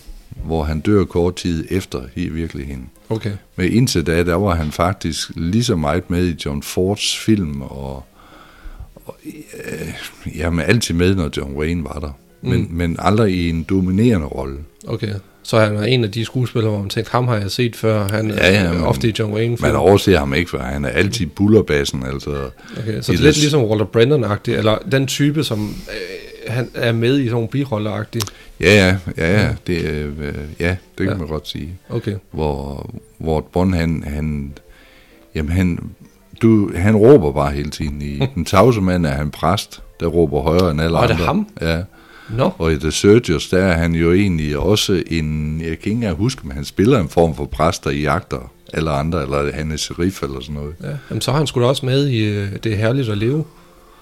hvor 0.44 0.64
han 0.64 0.80
dør 0.80 1.04
kort 1.04 1.36
tid 1.36 1.64
efter 1.70 2.02
i 2.14 2.28
virkeligheden. 2.28 2.90
Okay. 3.08 3.32
Men 3.56 3.72
indtil 3.72 4.06
da, 4.06 4.22
der 4.24 4.34
var 4.34 4.54
han 4.54 4.72
faktisk 4.72 5.30
lige 5.36 5.64
så 5.64 5.76
meget 5.76 6.10
med 6.10 6.26
i 6.26 6.36
John 6.44 6.62
Fords 6.62 7.16
film, 7.18 7.62
og, 7.62 8.04
og 8.94 9.16
øh, 9.26 9.88
jamen 10.38 10.64
altid 10.64 10.94
med, 10.94 11.14
når 11.14 11.30
John 11.36 11.56
Wayne 11.56 11.84
var 11.84 11.98
der. 12.00 12.10
Men, 12.42 12.60
mm. 12.60 12.68
men 12.70 12.96
aldrig 12.98 13.34
i 13.34 13.48
en 13.48 13.62
dominerende 13.62 14.26
rolle. 14.26 14.58
Okay. 14.86 15.14
Så 15.42 15.60
han 15.60 15.76
er 15.76 15.82
en 15.82 16.04
af 16.04 16.12
de 16.12 16.24
skuespillere, 16.24 16.70
hvor 16.70 16.80
man 16.80 16.90
tænker, 16.90 17.10
ham 17.10 17.28
har 17.28 17.36
jeg 17.36 17.50
set 17.50 17.76
før, 17.76 18.08
han 18.08 18.30
ja, 18.30 18.52
ja, 18.52 18.62
er 18.62 18.82
ofte 18.82 19.08
i 19.08 19.14
John 19.18 19.32
Wayne 19.32 19.56
film. 19.56 19.66
Man 19.66 19.76
overser 19.76 20.18
ham 20.18 20.34
ikke, 20.34 20.50
for 20.50 20.58
han 20.58 20.84
er 20.84 20.88
altid 20.88 21.26
bullerbassen. 21.26 22.02
Altså, 22.06 22.30
okay, 22.78 23.00
så 23.00 23.12
det 23.12 23.18
er 23.18 23.22
lidt 23.22 23.36
ligesom 23.36 23.64
Walter 23.64 23.86
Brennan-agtig, 23.86 24.54
eller 24.54 24.78
den 24.92 25.06
type, 25.06 25.44
som 25.44 25.74
øh, 25.88 26.13
han 26.46 26.70
er 26.74 26.92
med 26.92 27.18
i 27.18 27.28
sådan 27.28 27.32
nogle 27.32 27.48
biroller-agtig. 27.48 28.20
Ja, 28.60 28.74
ja, 28.74 28.96
ja, 29.16 29.42
ja, 29.42 29.54
det, 29.66 29.84
øh, 29.84 30.34
ja, 30.60 30.76
det 30.98 31.06
kan 31.06 31.08
ja. 31.08 31.16
man 31.16 31.26
godt 31.26 31.48
sige. 31.48 31.78
Okay. 31.90 32.16
Hvor, 32.30 32.90
hvor 33.18 33.40
Bond, 33.40 33.74
han, 33.74 34.04
han, 34.06 34.52
jamen 35.34 35.52
han, 35.52 35.78
du, 36.42 36.70
han 36.76 36.96
råber 36.96 37.32
bare 37.32 37.52
hele 37.52 37.70
tiden. 37.70 38.02
I 38.02 38.18
Den 38.34 38.44
tavse 38.44 38.80
mand 38.80 39.06
er 39.06 39.10
han 39.10 39.30
præst, 39.30 39.82
der 40.00 40.06
råber 40.06 40.40
højere 40.40 40.70
end 40.70 40.80
alle 40.80 40.98
andre. 40.98 41.14
Og 41.14 41.18
det 41.18 41.26
ham? 41.26 41.48
Ja. 41.60 41.82
No. 42.30 42.50
Og 42.58 42.72
i 42.72 42.78
The 42.78 42.90
Surgers, 42.90 43.48
der 43.48 43.58
er 43.58 43.72
han 43.72 43.94
jo 43.94 44.12
egentlig 44.12 44.58
også 44.58 45.02
en, 45.06 45.60
jeg 45.60 45.66
kan 45.66 45.72
ikke 45.72 45.90
engang 45.90 46.16
huske, 46.16 46.46
men 46.46 46.56
han 46.56 46.64
spiller 46.64 47.00
en 47.00 47.08
form 47.08 47.36
for 47.36 47.44
præster 47.44 47.90
i 47.90 48.00
jagter, 48.00 48.52
eller 48.72 48.92
andre, 48.92 49.22
eller 49.22 49.52
han 49.52 49.72
er 49.72 49.76
sheriff 49.76 50.22
eller 50.22 50.40
sådan 50.40 50.54
noget. 50.54 50.74
Ja, 50.82 50.88
jamen, 51.10 51.20
så 51.20 51.30
har 51.30 51.38
han 51.38 51.46
sgu 51.46 51.60
da 51.60 51.66
også 51.66 51.86
med 51.86 52.08
i 52.08 52.24
øh, 52.24 52.48
Det 52.64 52.72
er 52.72 52.76
herligt 52.76 53.08
at 53.08 53.18
leve. 53.18 53.44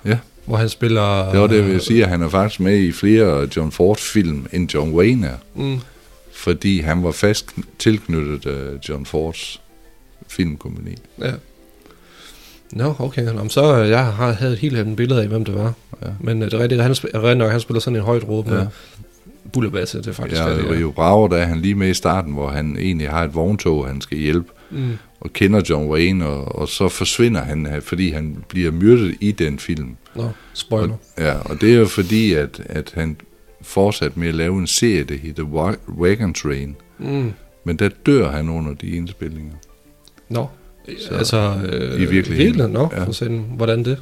Ja. 0.05 0.19
Hvor 0.45 0.57
han 0.57 0.69
spiller... 0.69 1.31
Det 1.31 1.41
var 1.41 1.47
det, 1.47 1.57
jeg 1.57 1.67
vil 1.67 1.81
sige, 1.81 2.03
at 2.03 2.09
han 2.09 2.23
er 2.23 2.29
faktisk 2.29 2.61
med 2.61 2.79
i 2.79 2.93
flere 2.93 3.49
John 3.57 3.73
Ford-film, 3.73 4.47
end 4.53 4.75
John 4.75 4.93
Wayne 4.93 5.27
er. 5.27 5.37
Mm. 5.55 5.79
Fordi 6.33 6.81
han 6.81 7.05
var 7.05 7.11
fast 7.11 7.51
tilknyttet 7.79 8.47
uh, 8.47 8.89
John 8.89 9.07
Fords 9.07 9.61
filmkompani. 10.29 10.97
Ja. 11.21 11.33
Nå, 12.73 12.85
no, 12.85 12.95
okay. 12.99 13.23
Nå, 13.23 13.49
så 13.49 13.79
øh, 13.79 13.89
jeg 13.89 14.07
har 14.07 14.33
havde 14.33 14.53
et 14.53 14.59
helt 14.59 14.79
andet 14.79 14.97
billede 14.97 15.23
af, 15.23 15.29
hvem 15.29 15.45
det 15.45 15.55
var. 15.55 15.73
Ja. 16.03 16.09
Men 16.21 16.43
uh, 16.43 16.45
det 16.45 16.55
er 16.55 16.59
rigtigt, 16.59 16.83
han, 16.83 16.95
spiller, 16.95 17.51
han 17.51 17.61
spiller 17.61 17.81
sådan 17.81 17.97
en 17.97 18.03
højt 18.03 18.29
råb. 18.29 18.51
Ja. 18.51 18.67
bullerbasse, 19.53 19.99
det 19.99 20.07
er 20.07 20.13
faktisk 20.13 20.41
Ja, 20.41 20.51
det 20.51 20.65
er. 20.65 20.71
Rio 20.71 20.91
Bravo, 20.91 21.27
der 21.27 21.37
er 21.37 21.45
han 21.47 21.61
lige 21.61 21.75
med 21.75 21.89
i 21.89 21.95
starten, 21.95 22.33
hvor 22.33 22.49
han 22.49 22.77
egentlig 22.81 23.11
har 23.11 23.25
et 23.25 23.35
vogntog, 23.35 23.87
han 23.87 24.01
skal 24.01 24.19
hjælpe, 24.19 24.53
Mm. 24.73 24.97
og 25.21 25.33
kender 25.33 25.63
John 25.71 25.91
Wayne, 25.91 26.27
og, 26.27 26.57
og 26.59 26.69
så 26.69 26.89
forsvinder 26.89 27.41
han, 27.41 27.83
fordi 27.83 28.11
han 28.11 28.37
bliver 28.49 28.71
myrdet 28.71 29.15
i 29.21 29.33
den 29.33 29.59
film. 29.59 29.97
Nå, 30.17 30.29
spoiler. 30.55 30.95
Ja, 31.19 31.35
og 31.39 31.61
det 31.61 31.73
er 31.75 31.79
jo 31.79 31.87
fordi, 31.87 32.33
at, 32.33 32.61
at 32.67 32.93
han 32.95 33.17
fortsat 33.63 34.17
med 34.17 34.29
at 34.29 34.35
lave 34.35 34.59
en 34.59 34.67
serie, 34.67 35.05
der 35.05 35.15
hedder 35.15 35.43
Wa- 35.43 35.93
Wagon 36.01 36.35
Train, 36.35 36.77
Mm. 36.99 37.33
men 37.65 37.77
der 37.77 37.89
dør 38.07 38.31
han 38.31 38.49
under 38.49 38.75
de 38.75 38.87
indspillinger. 38.91 39.53
Nå, 40.29 40.47
Så- 40.99 41.15
altså... 41.15 41.55
Øh, 41.65 41.95
I 42.03 42.05
virkeligheden. 42.05 42.39
Virkelig? 42.39 42.69
Nå, 42.69 42.89
Ja. 42.93 43.01
ja. 43.05 43.13
sådan, 43.13 43.45
hvordan 43.57 43.85
det? 43.85 43.99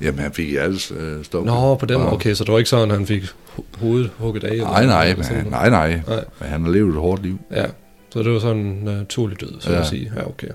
Jamen, 0.00 0.20
han 0.20 0.32
fik 0.32 0.54
alt 0.58 0.92
øh, 1.00 1.24
stoppet. 1.24 1.52
Nå, 1.52 1.74
på 1.74 1.86
den 1.86 1.96
måde. 1.98 2.06
Og- 2.08 2.12
Okay, 2.14 2.34
så 2.34 2.44
det 2.44 2.52
var 2.52 2.58
ikke 2.58 2.70
sådan, 2.70 2.90
at 2.90 2.96
han 2.96 3.06
fik 3.06 3.22
ho- 3.22 3.64
hovedet 3.78 4.10
hugget 4.18 4.44
af? 4.44 4.50
eller 4.52 4.64
Nej, 4.64 4.86
nej, 4.86 5.14
men, 5.16 5.24
han- 5.24 5.46
nej, 5.50 5.70
nej, 5.70 6.00
Nej. 6.08 6.24
men 6.40 6.48
han 6.48 6.64
har 6.64 6.70
levet 6.70 6.88
et 6.88 6.94
hårdt 7.00 7.22
liv 7.22 7.38
Ja, 7.50 7.64
så 8.12 8.22
det 8.22 8.32
var 8.32 8.38
sådan 8.38 8.56
en 8.56 8.80
naturlig 8.84 9.40
død, 9.40 9.60
så 9.60 9.70
Ja. 9.70 9.74
ja. 9.76 9.80
at 9.82 9.86
sige. 9.88 10.12
Ja, 10.16 10.26
okay. 10.28 10.48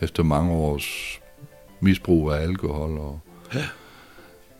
efter 0.00 0.22
mange 0.22 0.52
års 0.52 1.18
misbrug 1.80 2.32
af 2.32 2.42
alkohol 2.42 2.98
og 2.98 3.20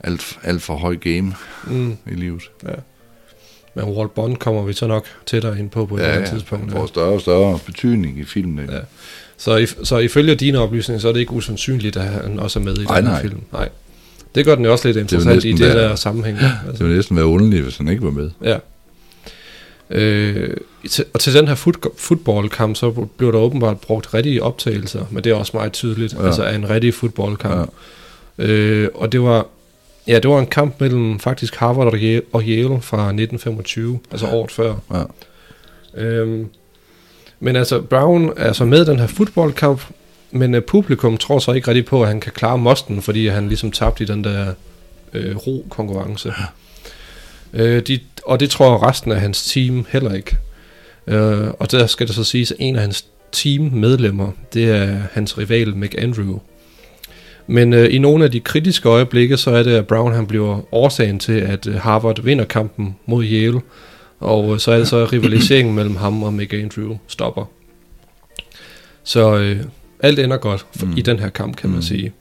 alt, 0.01 0.39
alt 0.43 0.63
for 0.63 0.77
høj 0.77 0.97
game 0.97 1.35
Mm. 1.67 1.97
i 2.07 2.15
livet. 2.15 2.43
Men 3.75 3.85
Walt 3.85 4.15
Bond 4.15 4.37
kommer 4.37 4.63
vi 4.63 4.73
så 4.73 4.87
nok 4.87 5.07
tættere 5.27 5.59
ind 5.59 5.71
på 5.71 5.87
på 5.87 5.95
et 5.97 6.01
Ja, 6.01 6.05
ja, 6.05 6.11
ja, 6.11 6.17
andet 6.17 6.31
tidspunkt. 6.31 6.65
han 6.65 6.73
får 6.73 6.87
større 6.87 7.13
og 7.13 7.21
større 7.21 7.59
betydning 7.67 8.19
i 8.19 8.25
filmen. 8.25 8.71
Ja. 8.71 8.79
Så, 9.37 9.57
if, 9.57 9.75
så 9.83 9.99
ifølge 9.99 10.35
dine 10.35 10.59
oplysninger, 10.59 11.01
så 11.01 11.09
er 11.09 11.13
det 11.13 11.21
ikke 11.21 11.33
usandsynligt, 11.33 11.97
at 11.97 12.05
han 12.05 12.39
også 12.39 12.59
er 12.59 12.63
med 12.65 12.73
i 12.79 12.85
den 12.85 13.05
nej. 13.05 13.23
film. 13.23 13.41
Nej. 13.53 13.69
Det 14.35 14.45
gør 14.45 14.55
den 14.55 14.65
jo 14.65 14.73
også 14.73 14.89
lidt 14.89 14.97
interessant 14.97 15.45
i 15.45 15.53
næsten 15.53 15.67
det 15.67 15.75
være- 15.77 15.89
der 15.89 15.95
sammenhæng. 15.95 16.39
Det 16.39 16.51
Altså, 16.69 16.85
ville 16.85 16.97
næsten 16.97 17.17
være 17.17 17.27
underligt, 17.27 17.63
hvis 17.63 17.77
han 17.77 17.89
ikke 17.89 18.03
var 18.03 18.11
med. 18.11 18.31
ja. 18.45 18.59
Øh, 19.91 20.57
til, 20.91 21.05
og 21.15 21.21
til 21.21 21.35
den 21.35 21.49
her 21.49 21.55
fut, 21.55 21.87
fodboldkamp, 21.97 22.77
så 22.77 22.91
blev 22.91 23.33
der 23.33 23.39
åbenbart 23.39 23.81
brugt 23.81 24.15
rigtige 24.15 24.43
optagelser, 24.43 25.05
men 25.11 25.25
det 25.25 25.33
er 25.33 25.37
også 25.37 25.53
meget 25.55 25.73
tydeligt, 25.73 26.13
Ja. 26.13 26.21
ja. 26.21 26.27
altså 26.27 26.43
af 26.43 26.55
en 26.55 26.71
rigtig 26.71 26.95
fodboldkamp. 26.95 27.71
Ja. 28.39 28.45
Øh, 28.47 28.89
og 28.95 29.13
det 29.13 29.23
var, 29.23 29.47
ja, 30.07 30.19
det 30.19 30.31
var 30.31 30.39
en 30.39 30.47
kamp 30.47 30.81
mellem 30.81 31.21
faktisk 31.21 31.57
Harvard 31.57 31.87
og 31.87 31.95
Yale, 31.99 32.23
og 32.33 32.43
Yale 32.43 32.81
fra 32.81 32.97
1925, 32.97 33.99
altså 34.11 34.27
året 34.27 34.51
før. 34.51 34.75
Ja. 34.93 35.03
Øhm, 36.03 36.49
men 37.41 37.57
altså, 37.57 37.81
Brown 37.81 38.33
er 38.37 38.53
så 38.53 38.65
med 38.65 38.83
i 38.83 38.91
den 38.91 38.99
her 38.99 39.07
fodboldkamp, 39.07 39.81
men 40.31 40.55
uh, 40.55 40.61
publikum 40.61 41.17
tror 41.19 41.39
så 41.39 41.53
ikke 41.53 41.69
rigtig 41.69 41.85
på, 41.85 42.03
at 42.03 42.09
han 42.09 42.21
kan 42.21 42.33
klare 42.33 42.59
mosten, 42.59 43.03
fordi 43.03 43.27
han 43.27 43.49
ligesom 43.49 43.73
tabte 43.73 44.05
i 44.05 44.07
den 44.07 44.25
der 44.25 44.55
øh, 45.13 45.37
ro-konkurrence. 45.37 46.33
Øh, 47.53 47.83
de, 47.83 48.01
og 48.27 48.41
det 48.41 48.51
tror 48.51 48.89
resten 48.89 49.13
af 49.13 49.21
hans 49.21 49.51
team 49.53 49.87
heller 49.89 50.15
ikke. 50.15 50.37
Øh, 51.07 51.49
og 51.59 51.71
der 51.73 51.87
skal 51.87 52.07
det 52.07 52.15
så 52.15 52.25
siges, 52.25 52.51
at 52.53 52.57
en 52.61 52.75
af 52.77 52.81
hans 52.81 53.07
teammedlemmer, 53.33 54.31
det 54.55 54.65
er 54.71 54.99
hans 55.13 55.39
rival 55.39 55.77
McAndrew. 55.77 56.39
Men 57.47 57.73
øh, 57.73 57.95
i 57.95 57.99
nogle 57.99 58.25
af 58.25 58.31
de 58.31 58.41
kritiske 58.41 58.89
øjeblikke, 58.89 59.37
så 59.37 59.51
er 59.51 59.63
det, 59.63 59.71
at 59.77 59.87
Brown 59.87 60.13
han 60.15 60.27
bliver 60.27 60.75
årsagen 60.75 61.19
til, 61.19 61.33
at 61.33 61.67
øh, 61.67 61.75
Harvard 61.75 62.23
vinder 62.23 62.45
kampen 62.45 62.97
mod 63.07 63.25
Yale. 63.25 63.61
Og 64.21 64.53
øh, 64.53 64.59
så 64.59 64.73
er 64.73 64.79
det 64.79 64.89
så, 64.89 64.97
at 64.97 65.13
rivaliseringen 65.13 65.75
mellem 65.79 65.97
ham 65.97 66.23
og 66.23 66.35
McAndrew 66.35 66.97
stopper. 67.07 67.45
Så 69.05 69.37
øh, 69.39 69.61
alt 70.01 70.19
ender 70.19 70.37
godt 70.37 70.67
for, 70.77 70.87
Mm. 70.87 70.97
i 70.97 71.01
den 71.01 71.19
her 71.19 71.29
kamp, 71.29 71.57
kan 71.57 71.71
man 71.71 71.77
Mm. 71.77 71.83
sige. 71.83 72.13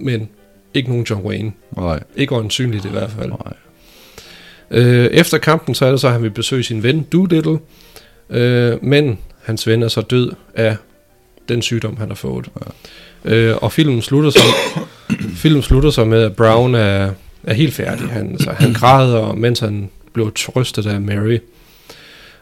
Men 0.00 0.28
ikke 0.74 0.88
nogen 0.88 1.04
John 1.10 1.26
Wayne. 1.26 1.52
Nej, 1.76 2.00
Ikke 2.16 2.34
øjensynligt 2.34 2.84
i 2.84 2.88
hvert 2.88 3.10
fald. 3.10 3.28
nej. 3.30 3.52
Øh, 4.70 5.06
efter 5.06 5.38
kampen, 5.38 5.74
så 5.74 5.86
er 5.86 5.90
det 5.90 6.00
så, 6.00 6.06
at 6.06 6.12
han 6.12 6.22
vil 6.22 6.30
besøge 6.30 6.62
sin 6.62 6.82
ven 6.82 7.02
Doolittle. 7.12 7.58
Øh, 8.32 8.84
men 8.84 9.18
hans 9.42 9.66
ven 9.66 9.82
er 9.82 9.88
så 9.88 10.00
død 10.00 10.32
af 10.54 10.76
den 11.48 11.62
sygdom, 11.62 11.96
han 11.96 12.08
har 12.08 12.14
fået. 12.14 12.48
Ja. 13.24 13.34
Øh, 13.34 13.56
og 13.62 13.72
filmen 13.72 14.02
slutter, 14.02 14.30
så, 14.30 14.42
filmen 15.42 15.62
slutter 15.62 15.90
så 15.90 16.04
med, 16.04 16.22
at 16.22 16.36
Brown 16.36 16.74
er, 16.74 17.10
er 17.44 17.54
helt 17.54 17.74
færdig. 17.74 18.08
Han, 18.08 18.38
så 18.38 18.50
han 18.50 18.72
græder, 18.80 19.32
mens 19.32 19.58
han 19.60 19.90
bliver 20.12 20.30
trøstet 20.30 20.86
af 20.86 21.00
Mary. 21.00 21.38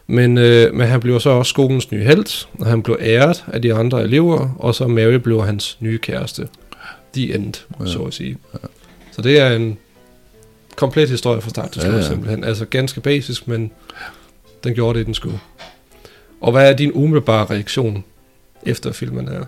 Men, 0.07 0.37
øh, 0.37 0.73
men 0.73 0.87
han 0.87 0.99
bliver 0.99 1.19
så 1.19 1.29
også 1.29 1.49
skolens 1.49 1.91
nye 1.91 2.03
held, 2.03 2.45
og 2.59 2.65
han 2.65 2.83
bliver 2.83 2.97
æret 3.01 3.43
af 3.53 3.61
de 3.61 3.73
andre 3.73 4.03
elever, 4.03 4.55
og 4.59 4.75
så 4.75 4.87
Mary 4.87 5.13
bliver 5.13 5.43
hans 5.43 5.77
nye 5.79 5.97
kæreste. 5.97 6.47
The 7.13 7.35
end, 7.35 7.53
Ja. 7.79 7.85
så 7.85 7.99
at 7.99 8.13
sige. 8.13 8.37
Ja. 8.53 8.67
Så 9.11 9.21
det 9.21 9.39
er 9.39 9.49
en 9.55 9.77
komplet 10.75 11.09
historie 11.09 11.41
fra 11.41 11.49
start 11.49 11.71
til 11.71 11.81
slut, 11.81 11.93
ja. 11.93 11.97
ja. 11.99 12.07
simpelthen. 12.07 12.43
Altså 12.43 12.65
ganske 12.65 13.01
basisk, 13.01 13.47
men 13.47 13.71
den 14.63 14.73
gjorde 14.73 14.99
det, 14.99 15.05
den 15.05 15.13
skulle. 15.13 15.39
Og 16.41 16.51
hvad 16.51 16.69
er 16.71 16.75
din 16.77 16.91
umiddelbare 16.93 17.45
reaktion 17.45 18.03
efter 18.65 18.91
filmen 18.91 19.27
her? 19.27 19.43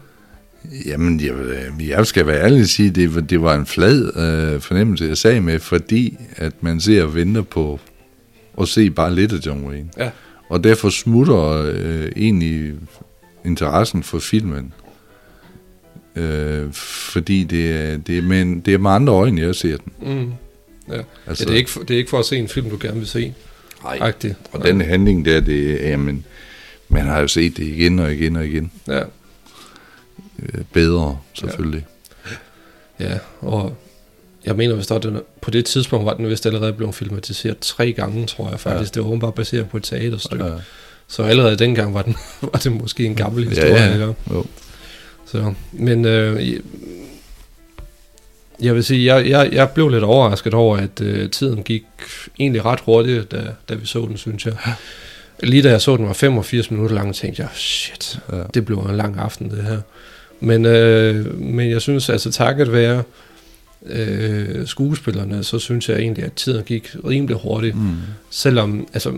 Jamen, 0.86 1.20
jeg, 1.22 1.38
vil- 1.40 1.88
jeg 1.88 2.08
skal 2.08 2.28
være 2.28 2.42
ærlig 2.44 2.62
og 2.62 2.68
sige, 2.68 2.90
det, 2.90 3.16
var- 3.16 3.22
det 3.22 3.42
var 3.42 3.56
en 3.56 3.66
flad 3.66 4.06
øh, 4.18 4.62
fornemmelse, 4.62 5.06
jeg 5.06 5.18
sagde 5.18 5.42
med, 5.42 5.60
fordi 5.60 6.18
at 6.36 6.54
man 6.62 6.80
ser 6.80 7.04
og 7.04 7.16
venter 7.16 7.42
på 7.42 7.80
at 8.62 8.68
se 8.68 8.90
bare 8.90 9.16
lidt 9.16 9.34
af 9.34 9.38
John 9.46 9.68
Wayne. 9.68 9.90
Ja. 9.98 10.10
Og 10.50 10.64
derfor 10.64 10.90
smutter 10.90 11.72
øh, 11.76 12.12
egentlig 12.16 12.74
interessen 13.46 14.04
for 14.04 14.20
filmen. 14.20 14.74
Øh, 16.16 16.72
fordi 16.74 17.44
det 17.44 17.72
er, 17.72 17.98
det, 17.98 18.18
er 18.18 18.22
med, 18.22 18.42
en- 18.42 18.60
det 18.60 18.74
er 18.74 18.78
med 18.78 18.92
andre 18.92 19.14
øjne, 19.14 19.42
jeg 19.42 19.56
ser 19.56 19.78
den. 19.78 19.94
Mm. 20.18 20.32
Ja. 20.94 21.02
Altså, 21.28 21.44
ja, 21.44 21.48
det, 21.48 21.54
er 21.54 21.58
ikke 21.58 21.70
for, 21.70 21.80
det 21.84 21.94
er 21.94 21.98
ikke 21.98 22.10
for 22.10 22.20
at 22.20 22.26
se 22.26 22.38
en 22.38 22.48
film, 22.48 22.70
du 22.70 22.78
gerne 22.82 22.98
vil 22.98 23.08
se. 23.08 23.34
Nej. 23.84 23.98
Og 24.52 24.64
den 24.66 24.82
handling 24.82 25.26
der, 25.26 25.40
det 25.40 25.86
er, 25.86 25.90
jamen, 25.90 26.26
man 26.94 27.06
har 27.06 27.20
jo 27.22 27.28
set 27.28 27.58
det 27.58 27.64
igen 27.64 28.00
og 28.00 28.14
igen 28.14 28.36
og 28.36 28.46
igen. 28.46 28.72
Ja, 28.88 29.02
Øh, 30.40 30.62
bedre, 30.74 31.18
selvfølgelig. 31.34 31.86
ja, 33.00 33.18
og 33.42 33.76
jeg 34.46 34.56
mener, 34.56 34.76
hvis 34.76 34.88
der 34.88 34.98
den, 35.00 35.18
på 35.42 35.52
det 35.52 35.66
tidspunkt 35.66 36.06
var 36.06 36.14
den 36.14 36.30
vist 36.30 36.46
allerede 36.46 36.74
blevet 36.74 36.96
filmatiseret 36.96 37.58
tre 37.60 37.92
gange, 37.92 38.26
tror 38.26 38.50
jeg 38.50 38.60
faktisk. 38.60 38.96
Ja. 38.96 39.00
Det 39.00 39.04
var 39.04 39.10
åbenbart 39.10 39.34
baseret 39.34 39.70
på 39.70 39.78
et 39.78 39.84
teaterstykke. 39.84 40.46
Ja. 40.46 40.52
Ja. 40.54 40.60
Så 41.08 41.24
allerede 41.24 41.58
dengang 41.58 41.94
var, 41.94 42.02
den, 42.02 42.16
var 42.54 42.60
det 42.64 42.72
måske 42.72 43.06
en 43.06 43.16
gammel 43.16 43.44
Ja, 43.44 43.50
historie. 43.50 43.74
ja. 43.84 43.94
Ikke? 43.94 44.14
Jo. 44.32 44.46
Så, 45.26 45.54
men 45.72 46.06
øh, 46.06 46.50
jeg- 46.52 46.62
jeg 48.62 48.76
vil 48.76 48.84
sige, 48.84 49.16
jeg, 49.16 49.30
jeg, 49.30 49.50
jeg 49.54 49.70
blev 49.70 49.90
lidt 49.90 50.04
overrasket 50.04 50.54
over, 50.54 50.78
at 50.78 51.02
øh, 51.02 51.30
tiden 51.32 51.64
gik 51.64 51.84
egentlig 52.40 52.66
ret 52.66 52.80
hurtigt, 52.80 53.32
da, 53.32 53.44
da 53.70 53.74
vi 53.76 53.86
så 53.86 54.00
den, 54.06 54.18
synes 54.18 54.46
jeg. 54.46 54.54
Lige 55.44 55.64
da 55.64 55.70
jeg 55.70 55.82
så 55.82 55.98
den 55.98 56.06
var 56.08 56.14
85 56.14 56.72
minutter 56.72 56.96
lang, 56.96 57.16
tænkte 57.16 57.42
jeg, 57.42 57.50
shit, 57.54 58.20
Ja. 58.32 58.42
det 58.54 58.66
blev 58.66 58.78
en 58.78 58.96
lang 58.98 59.18
aften, 59.20 59.50
det 59.52 59.64
her. 59.64 59.80
Men, 60.40 60.66
øh, 60.66 61.40
men 61.42 61.70
jeg 61.70 61.82
synes, 61.82 62.10
altså 62.10 62.32
takket 62.32 62.72
være 62.72 63.04
øh, 63.86 64.68
skuespillerne, 64.68 65.44
så 65.44 65.60
synes 65.60 65.90
jeg 65.90 66.00
egentlig, 66.00 66.24
at 66.26 66.34
tiden 66.34 66.64
gik 66.64 66.96
rimelig 67.08 67.38
hurtigt. 67.44 67.76
Mm. 67.76 67.92
Selvom, 68.30 68.88
altså, 68.94 69.14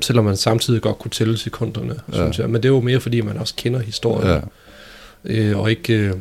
selvom 0.00 0.24
man 0.24 0.36
samtidig 0.36 0.82
godt 0.82 0.98
kunne 0.98 1.10
tælle 1.10 1.36
sekunderne, 1.38 1.94
Ja. 2.12 2.16
synes 2.16 2.38
jeg. 2.38 2.46
Men 2.50 2.54
det 2.62 2.64
er 2.64 2.72
jo 2.72 2.80
mere, 2.80 3.00
fordi 3.00 3.20
man 3.20 3.36
også 3.38 3.54
kender 3.56 3.80
historien. 3.80 4.28
Ja. 4.28 4.40
Øh, 5.24 5.58
og 5.58 5.70
ikke, 5.70 5.94
øh, 5.94 6.12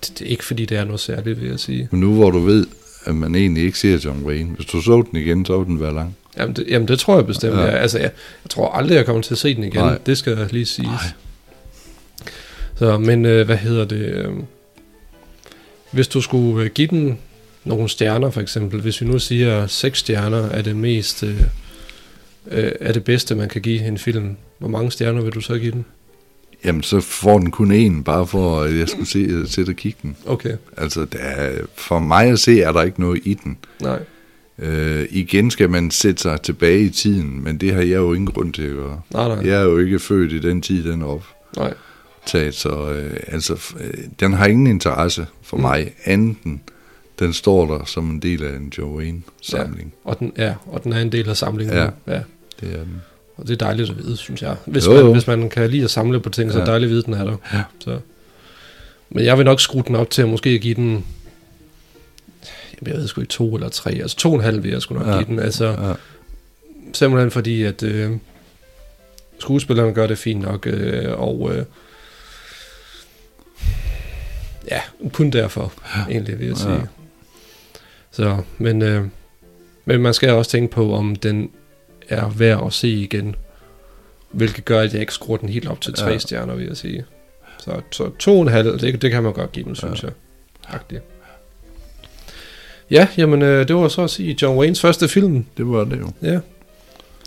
det, 0.00 0.12
det 0.18 0.26
er 0.26 0.30
ikke 0.30 0.44
fordi, 0.44 0.64
det 0.64 0.78
er 0.78 0.84
noget 0.84 1.00
særligt, 1.00 1.40
vil 1.40 1.48
jeg 1.50 1.60
sige. 1.60 1.88
Men 1.90 2.00
nu 2.00 2.14
hvor 2.14 2.30
du 2.30 2.38
ved, 2.40 2.66
at 3.04 3.14
man 3.14 3.34
egentlig 3.34 3.64
ikke 3.64 3.78
ser 3.78 3.98
John 4.04 4.22
Wayne, 4.24 4.50
hvis 4.56 4.66
du 4.66 4.80
så 4.80 5.02
den 5.10 5.20
igen, 5.20 5.44
så 5.46 5.58
ville 5.58 5.68
den 5.72 5.80
være 5.80 5.94
lang. 5.94 6.16
Jamen 6.40 6.56
det, 6.56 6.66
jamen, 6.68 6.88
det 6.88 6.98
tror 6.98 7.16
jeg 7.16 7.26
bestemt. 7.26 7.54
Ja. 7.54 7.60
Ja. 7.60 7.66
Jeg, 7.66 7.80
altså, 7.80 7.98
jeg, 7.98 8.10
jeg 8.44 8.50
tror 8.50 8.72
aldrig, 8.72 8.96
jeg 8.96 9.06
kommer 9.06 9.22
til 9.22 9.34
at 9.34 9.38
se 9.38 9.54
den 9.54 9.64
igen. 9.64 9.80
Nej. 9.80 9.98
Det 10.06 10.18
skal 10.18 10.48
lige 10.50 10.66
siges. 10.66 10.88
Nej. 10.88 11.12
Så, 12.76 12.98
men 12.98 13.24
øh, 13.24 13.46
hvad 13.46 13.56
hedder 13.56 13.84
det? 13.84 13.96
Øh, 13.96 14.32
hvis 15.90 16.08
du 16.08 16.20
skulle 16.20 16.64
øh, 16.64 16.70
give 16.70 16.88
den 16.88 17.18
nogle 17.64 17.88
stjerner, 17.88 18.30
for 18.30 18.40
eksempel. 18.40 18.80
Hvis 18.80 19.00
vi 19.00 19.06
nu 19.06 19.18
siger, 19.18 19.62
at 19.62 19.70
seks 19.70 19.98
stjerner 19.98 20.48
er 20.48 20.62
det 20.62 20.76
mest... 20.76 21.22
Øh, 21.22 21.40
øh, 22.50 22.72
er 22.80 22.92
det 22.92 23.04
bedste, 23.04 23.34
man 23.34 23.48
kan 23.48 23.62
give 23.62 23.86
en 23.86 23.98
film. 23.98 24.36
Hvor 24.58 24.68
mange 24.68 24.90
stjerner 24.90 25.22
vil 25.22 25.32
du 25.32 25.40
så 25.40 25.58
give 25.58 25.72
den? 25.72 25.84
Jamen, 26.64 26.82
så 26.82 27.00
får 27.00 27.38
den 27.38 27.50
kun 27.50 27.72
én, 27.86 28.02
bare 28.02 28.26
for 28.26 28.60
at 28.60 28.78
jeg 28.78 28.88
skulle 28.88 29.08
se, 29.08 29.48
sætte 29.48 29.70
og 29.70 29.76
kigge 29.76 29.98
den. 30.02 30.16
Okay, 30.26 30.56
Altså, 30.76 31.04
der 31.12 31.18
er, 31.18 31.52
for 31.74 31.98
mig 31.98 32.26
at 32.30 32.38
se, 32.38 32.62
er 32.62 32.72
der 32.72 32.82
ikke 32.82 33.00
noget 33.00 33.20
i 33.24 33.34
den. 33.34 33.58
nej. 33.82 33.98
Øh, 34.62 35.06
igen 35.10 35.50
skal 35.50 35.70
man 35.70 35.90
sætte 35.90 36.22
sig 36.22 36.40
tilbage 36.42 36.80
i 36.80 36.88
tiden, 36.90 37.44
men 37.44 37.58
det 37.58 37.72
har 37.74 37.80
jeg 37.80 37.96
jo 37.96 38.12
ingen 38.12 38.30
grund 38.30 38.52
til 38.52 38.62
at 38.62 38.74
gøre. 38.74 39.00
Nej, 39.12 39.28
nej. 39.28 39.46
Jeg 39.46 39.60
er 39.60 39.64
jo 39.64 39.78
ikke 39.78 39.98
født 39.98 40.32
i 40.32 40.38
den 40.40 40.62
tid, 40.62 40.84
den 40.92 41.02
er 41.02 41.22
nej. 41.56 41.74
optaget, 42.22 42.54
så 42.54 42.90
øh, 42.92 43.16
altså, 43.26 43.74
øh, 43.80 43.94
den 44.20 44.32
har 44.32 44.46
ingen 44.46 44.66
interesse 44.66 45.26
for 45.42 45.56
Mm. 45.56 45.62
mig, 45.62 45.92
anden 46.04 46.60
den 47.18 47.32
står 47.32 47.66
der 47.78 47.84
som 47.84 48.10
en 48.10 48.22
del 48.22 48.44
af 48.44 48.56
en 48.56 48.72
Joe 48.78 48.96
Wayne-samling. 48.96 49.92
Og 50.04 50.18
den, 50.18 50.32
ja, 50.38 50.54
og 50.66 50.84
den 50.84 50.92
er 50.92 51.00
en 51.00 51.12
del 51.12 51.28
af 51.28 51.36
samlingen. 51.36 51.76
Ja. 51.76 51.82
ja. 52.06 52.20
Det 52.60 52.72
er 52.72 52.76
den. 52.78 53.02
Og 53.36 53.46
det 53.48 53.52
er 53.52 53.56
dejligt 53.66 53.90
at 53.90 53.98
vide, 53.98 54.16
synes 54.16 54.42
jeg. 54.42 54.56
Hvis, 54.66 54.86
Jo, 54.86 54.92
man, 54.92 55.00
jo. 55.04 55.12
hvis 55.12 55.26
man 55.26 55.48
kan 55.48 55.70
lide 55.70 55.84
at 55.84 55.90
samle 55.90 56.20
på 56.20 56.28
ting, 56.30 56.52
så 56.52 56.58
er 56.58 56.60
det 56.60 56.66
Ja. 56.66 56.70
dejligt 56.72 56.86
at 56.88 56.90
vide, 56.90 56.98
at 57.00 57.06
den 57.06 57.14
er 57.14 57.24
der. 57.24 57.36
Ja. 57.54 57.62
Så. 57.80 57.98
Men 59.10 59.24
jeg 59.24 59.38
vil 59.38 59.44
nok 59.44 59.60
skrue 59.60 59.82
den 59.86 59.94
op 59.96 60.10
til 60.10 60.22
at 60.22 60.28
måske 60.28 60.58
give 60.58 60.74
den... 60.74 61.04
Jeg 62.86 62.94
ved 62.94 63.06
sgu 63.08 63.20
ikke, 63.20 63.30
to 63.30 63.54
eller 63.54 63.68
tre. 63.68 63.90
Altså 63.90 64.16
to 64.16 64.28
og 64.28 64.34
en 64.34 64.40
halv 64.44 64.62
vil 64.62 64.70
jeg 64.70 64.82
sgu 64.82 64.94
nok 64.94 65.06
Ja. 65.06 65.10
ja. 65.12 65.16
give 65.18 65.26
den. 65.26 65.38
Altså, 65.38 65.66
Ja. 65.66 65.92
simpelthen 66.92 67.30
fordi, 67.30 67.62
at 67.62 67.82
øh, 67.82 68.10
skuespillerne 69.38 69.94
gør 69.94 70.06
det 70.06 70.18
fint 70.18 70.40
nok, 70.40 70.66
øh, 70.66 71.20
og 71.20 71.50
øh, 71.54 71.64
ja, 74.70 74.80
kun 75.12 75.30
derfor, 75.30 75.72
ja. 75.96 76.12
egentlig, 76.12 76.38
vil 76.38 76.46
jeg 76.46 76.56
sige. 76.56 76.72
Ja. 76.74 76.80
Så, 78.10 78.36
men, 78.58 78.82
øh, 78.82 79.04
men 79.84 80.00
man 80.02 80.14
skal 80.14 80.30
også 80.30 80.50
tænke 80.50 80.74
på, 80.74 80.94
om 80.94 81.16
den 81.16 81.50
er 82.08 82.28
værd 82.28 82.66
at 82.66 82.72
se 82.72 82.88
igen, 82.88 83.36
hvilket 84.30 84.64
gør, 84.64 84.80
at 84.80 84.92
jeg 84.92 85.00
ikke 85.00 85.14
skruer 85.14 85.36
den 85.36 85.48
helt 85.48 85.68
op 85.68 85.80
til 85.80 85.94
tre 85.94 86.10
ja. 86.10 86.18
stjerner, 86.18 86.54
vil 86.54 86.66
jeg 86.66 86.76
sige. 86.76 87.04
Så, 87.58 87.80
så 87.90 88.10
to 88.18 88.36
og 88.36 88.42
en 88.42 88.48
halv, 88.48 88.78
det, 88.80 89.02
det 89.02 89.10
kan 89.10 89.22
man 89.22 89.32
godt 89.32 89.52
give 89.52 89.64
den, 89.64 89.74
synes 89.76 90.02
ja. 90.02 90.08
jeg. 90.08 90.14
Agtigt. 90.74 91.02
Ja, 92.90 93.08
jamen 93.16 93.42
øh, 93.42 93.68
det 93.68 93.76
var 93.76 93.88
så 93.88 94.02
at 94.02 94.10
sige 94.10 94.36
John 94.42 94.58
Waynes 94.58 94.80
første 94.80 95.08
film. 95.08 95.44
Det 95.56 95.68
var 95.68 95.84
det 95.84 95.98
jo. 95.98 96.12
Ja. 96.22 96.40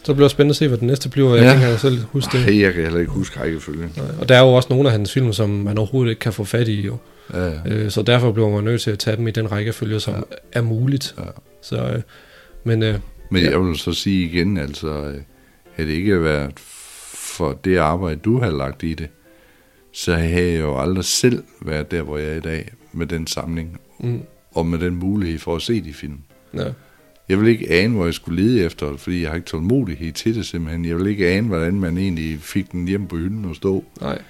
Så 0.03 0.14
bliver 0.14 0.28
det 0.28 0.32
spændende 0.32 0.51
at 0.51 0.55
se, 0.55 0.68
hvad 0.68 0.78
den 0.78 0.88
næste 0.88 1.09
bliver. 1.09 1.36
Jeg 1.36 1.43
ja. 1.43 1.59
kan 1.59 1.80
selv 1.80 1.97
huske 2.11 2.38
det. 2.38 2.45
Nej, 2.45 2.61
jeg 2.61 2.74
kan 2.74 2.84
heller 2.84 2.99
ikke 2.99 3.11
huske 3.11 3.39
rækkefølgen. 3.39 3.91
Og 4.20 4.30
der 4.30 4.36
er 4.36 4.39
jo 4.39 4.47
også 4.47 4.68
nogle 4.72 4.89
af 4.89 4.91
hans 4.91 5.14
film, 5.14 5.34
som 5.34 5.49
man 5.49 5.78
overhovedet 5.78 6.09
ikke 6.09 6.20
kan 6.20 6.34
få 6.34 6.43
fat 6.43 6.68
i. 6.68 6.82
Jo. 6.82 6.97
Ja, 7.34 7.45
ja. 7.45 7.53
Øh, 7.66 7.91
så 7.91 8.01
derfor 8.01 8.32
bliver 8.32 8.49
man 8.49 8.64
nødt 8.64 8.82
til 8.82 8.91
at 8.91 8.99
tage 8.99 9.18
dem 9.18 9.28
i 9.28 9.32
den 9.32 9.51
rækkefølge, 9.51 9.99
som 9.99 10.14
ja. 10.14 10.20
er 10.53 10.61
muligt. 10.61 11.16
Ja. 11.18 11.24
Så, 11.61 11.76
øh, 11.76 12.01
men, 12.64 12.84
øh, 12.84 12.95
men 13.30 13.43
jeg 13.43 13.59
vil 13.61 13.78
så 13.78 13.93
sige 13.93 14.26
igen, 14.26 14.57
altså, 14.57 14.88
øh, 14.88 15.16
havde 15.74 15.89
det 15.89 15.95
ikke 15.95 16.24
været 16.24 16.51
for 17.14 17.59
det 17.66 17.78
arbejde, 17.78 18.20
du 18.26 18.39
har 18.39 18.51
lagt 18.51 18.84
i 18.84 18.93
det, 18.93 19.07
så 19.93 20.16
havde 20.16 20.51
jeg 20.51 20.59
jo 20.59 20.80
aldrig 20.80 21.05
selv 21.05 21.43
været 21.61 21.91
der, 21.91 22.01
hvor 22.01 22.18
jeg 22.18 22.28
er 22.28 22.36
i 22.36 22.39
dag, 22.39 22.72
med 22.91 23.07
den 23.07 23.28
samling, 23.28 23.80
mm. 23.99 24.22
Og 24.53 24.65
med 24.65 24.79
den 24.79 24.95
mulighed 24.95 25.39
for 25.39 25.55
at 25.55 25.61
se 25.61 25.81
de 25.81 25.93
film. 25.93 26.17
Ja. 26.53 26.65
Jeg 27.29 27.41
vil 27.41 27.47
ikke 27.47 27.71
ane, 27.71 27.95
hvor 27.95 28.05
jeg 28.05 28.13
skulle 28.13 28.43
lede 28.43 28.63
efter 28.63 28.97
fordi 28.97 29.21
jeg 29.21 29.29
har 29.29 29.35
ikke 29.35 29.47
tålmodighed 29.47 30.11
til 30.11 30.35
det 30.35 30.45
simpelthen. 30.45 30.85
Jeg 30.85 30.97
vil 30.97 31.07
ikke 31.07 31.27
ane, 31.27 31.47
hvordan 31.47 31.73
man 31.73 31.97
egentlig 31.97 32.39
fik 32.39 32.71
den 32.71 32.87
hjem 32.87 33.07
på 33.07 33.15
hylden 33.15 33.45
og 33.45 33.55
stå. 33.55 33.83
Nej. 34.01 34.21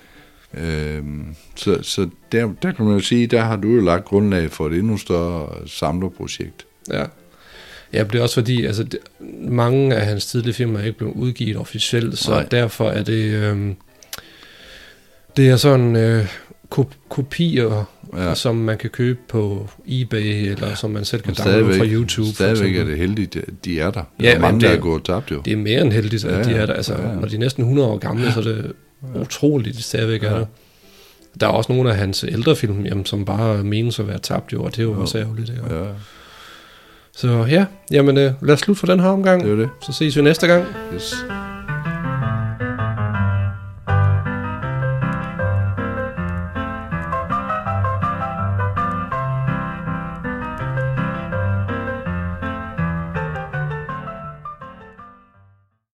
Øhm, 0.58 1.36
så 1.56 1.80
så 1.82 2.10
der, 2.32 2.54
der 2.62 2.72
kan 2.72 2.86
man 2.86 2.94
jo 2.94 3.00
sige, 3.00 3.28
der 3.28 3.42
har 3.42 3.56
du 3.56 3.68
jo 3.68 3.82
lagt 3.82 4.06
grundlag 4.06 4.52
for 4.52 4.68
et 4.68 4.74
endnu 4.74 4.98
større 4.98 5.68
samlerprojekt. 5.68 6.66
Ja. 6.92 7.06
Ja, 7.94 8.04
det 8.04 8.16
er 8.16 8.22
også 8.22 8.36
fordi, 8.36 8.66
altså, 8.66 8.84
det, 8.84 9.00
mange 9.42 9.96
af 9.96 10.06
hans 10.06 10.26
tidlige 10.26 10.54
film 10.54 10.76
er 10.76 10.82
ikke 10.82 10.98
blevet 10.98 11.14
udgivet 11.14 11.58
officielt, 11.58 12.18
så 12.18 12.32
Nej. 12.32 12.46
derfor 12.52 12.90
er 12.90 13.04
det, 13.04 13.34
øhm, 13.34 13.76
det 15.38 15.50
er 15.50 15.56
sådan 15.56 15.96
øh, 15.96 16.28
kopier, 17.10 17.86
ja. 18.18 18.36
som 18.36 18.56
man 18.56 18.78
kan 18.78 18.90
købe 18.90 19.20
på 19.30 19.70
eBay, 19.88 20.52
eller 20.52 20.68
ja. 20.68 20.76
som 20.76 20.92
man 20.92 21.06
selv 21.06 21.22
kan 21.22 21.34
downloade 21.34 21.78
fra 21.78 21.86
YouTube. 21.86 22.28
Stadigvæk 22.28 22.76
er 22.76 22.84
det 22.84 22.98
heldigt, 22.98 23.38
de 23.66 23.80
er 23.80 23.92
der. 23.92 24.04
Ja, 24.22 24.40
mange, 24.40 24.60
det, 24.60 24.70
der 24.70 24.76
er 24.76 24.80
gået 24.80 25.04
tabt 25.04 25.32
jo. 25.32 25.42
Det 25.46 25.54
er 25.54 25.58
mere 25.58 25.82
end 25.82 25.92
heldigt, 25.92 26.26
at 26.26 26.48
ja, 26.48 26.54
de 26.54 26.58
er 26.58 26.66
der. 26.66 26.74
Altså, 26.74 26.94
ja. 26.94 27.16
Når 27.16 27.28
de 27.28 27.36
er 27.36 27.40
næsten 27.40 27.64
100 27.64 27.90
år 27.90 27.98
gamle, 27.98 28.32
så 28.32 28.40
er 28.40 28.44
det 28.44 28.72
ja. 29.16 29.22
utroligt, 29.22 29.74
at 29.74 29.78
de 29.78 29.84
stadigvæk 29.84 30.24
ja. 30.24 30.28
er 30.28 30.38
der. 30.38 30.46
Der 31.40 31.48
er 31.48 31.52
også 31.52 31.72
nogle 31.72 31.92
af 31.92 31.98
hans 31.98 32.26
ældre 32.28 32.56
film, 32.56 32.86
jamen, 32.86 33.06
som 33.06 33.26
bare 33.26 33.64
menes 33.64 34.00
at 34.00 34.08
være 34.08 34.20
tabt, 34.20 34.54
jo, 34.54 34.64
og 34.64 34.72
det 34.72 34.80
er 34.80 34.84
jo, 34.84 34.94
jo. 34.94 35.02
også 35.02 35.18
ærgerligt. 35.18 35.50
Ja. 35.70 35.84
Så 37.16 37.46
ja, 37.50 37.66
jamen 37.92 38.18
øh, 38.18 38.32
lad 38.42 38.54
os 38.54 38.60
slutte 38.60 38.80
for 38.80 38.88
den 38.88 39.00
her 39.00 39.08
omgang. 39.08 39.44
Det 39.44 39.52
er 39.52 39.56
det. 39.56 39.70
Så 39.82 39.94
ses 39.94 40.18
vi 40.18 40.22
næste 40.22 40.48
gang. 40.48 40.66
Yes. 40.96 41.16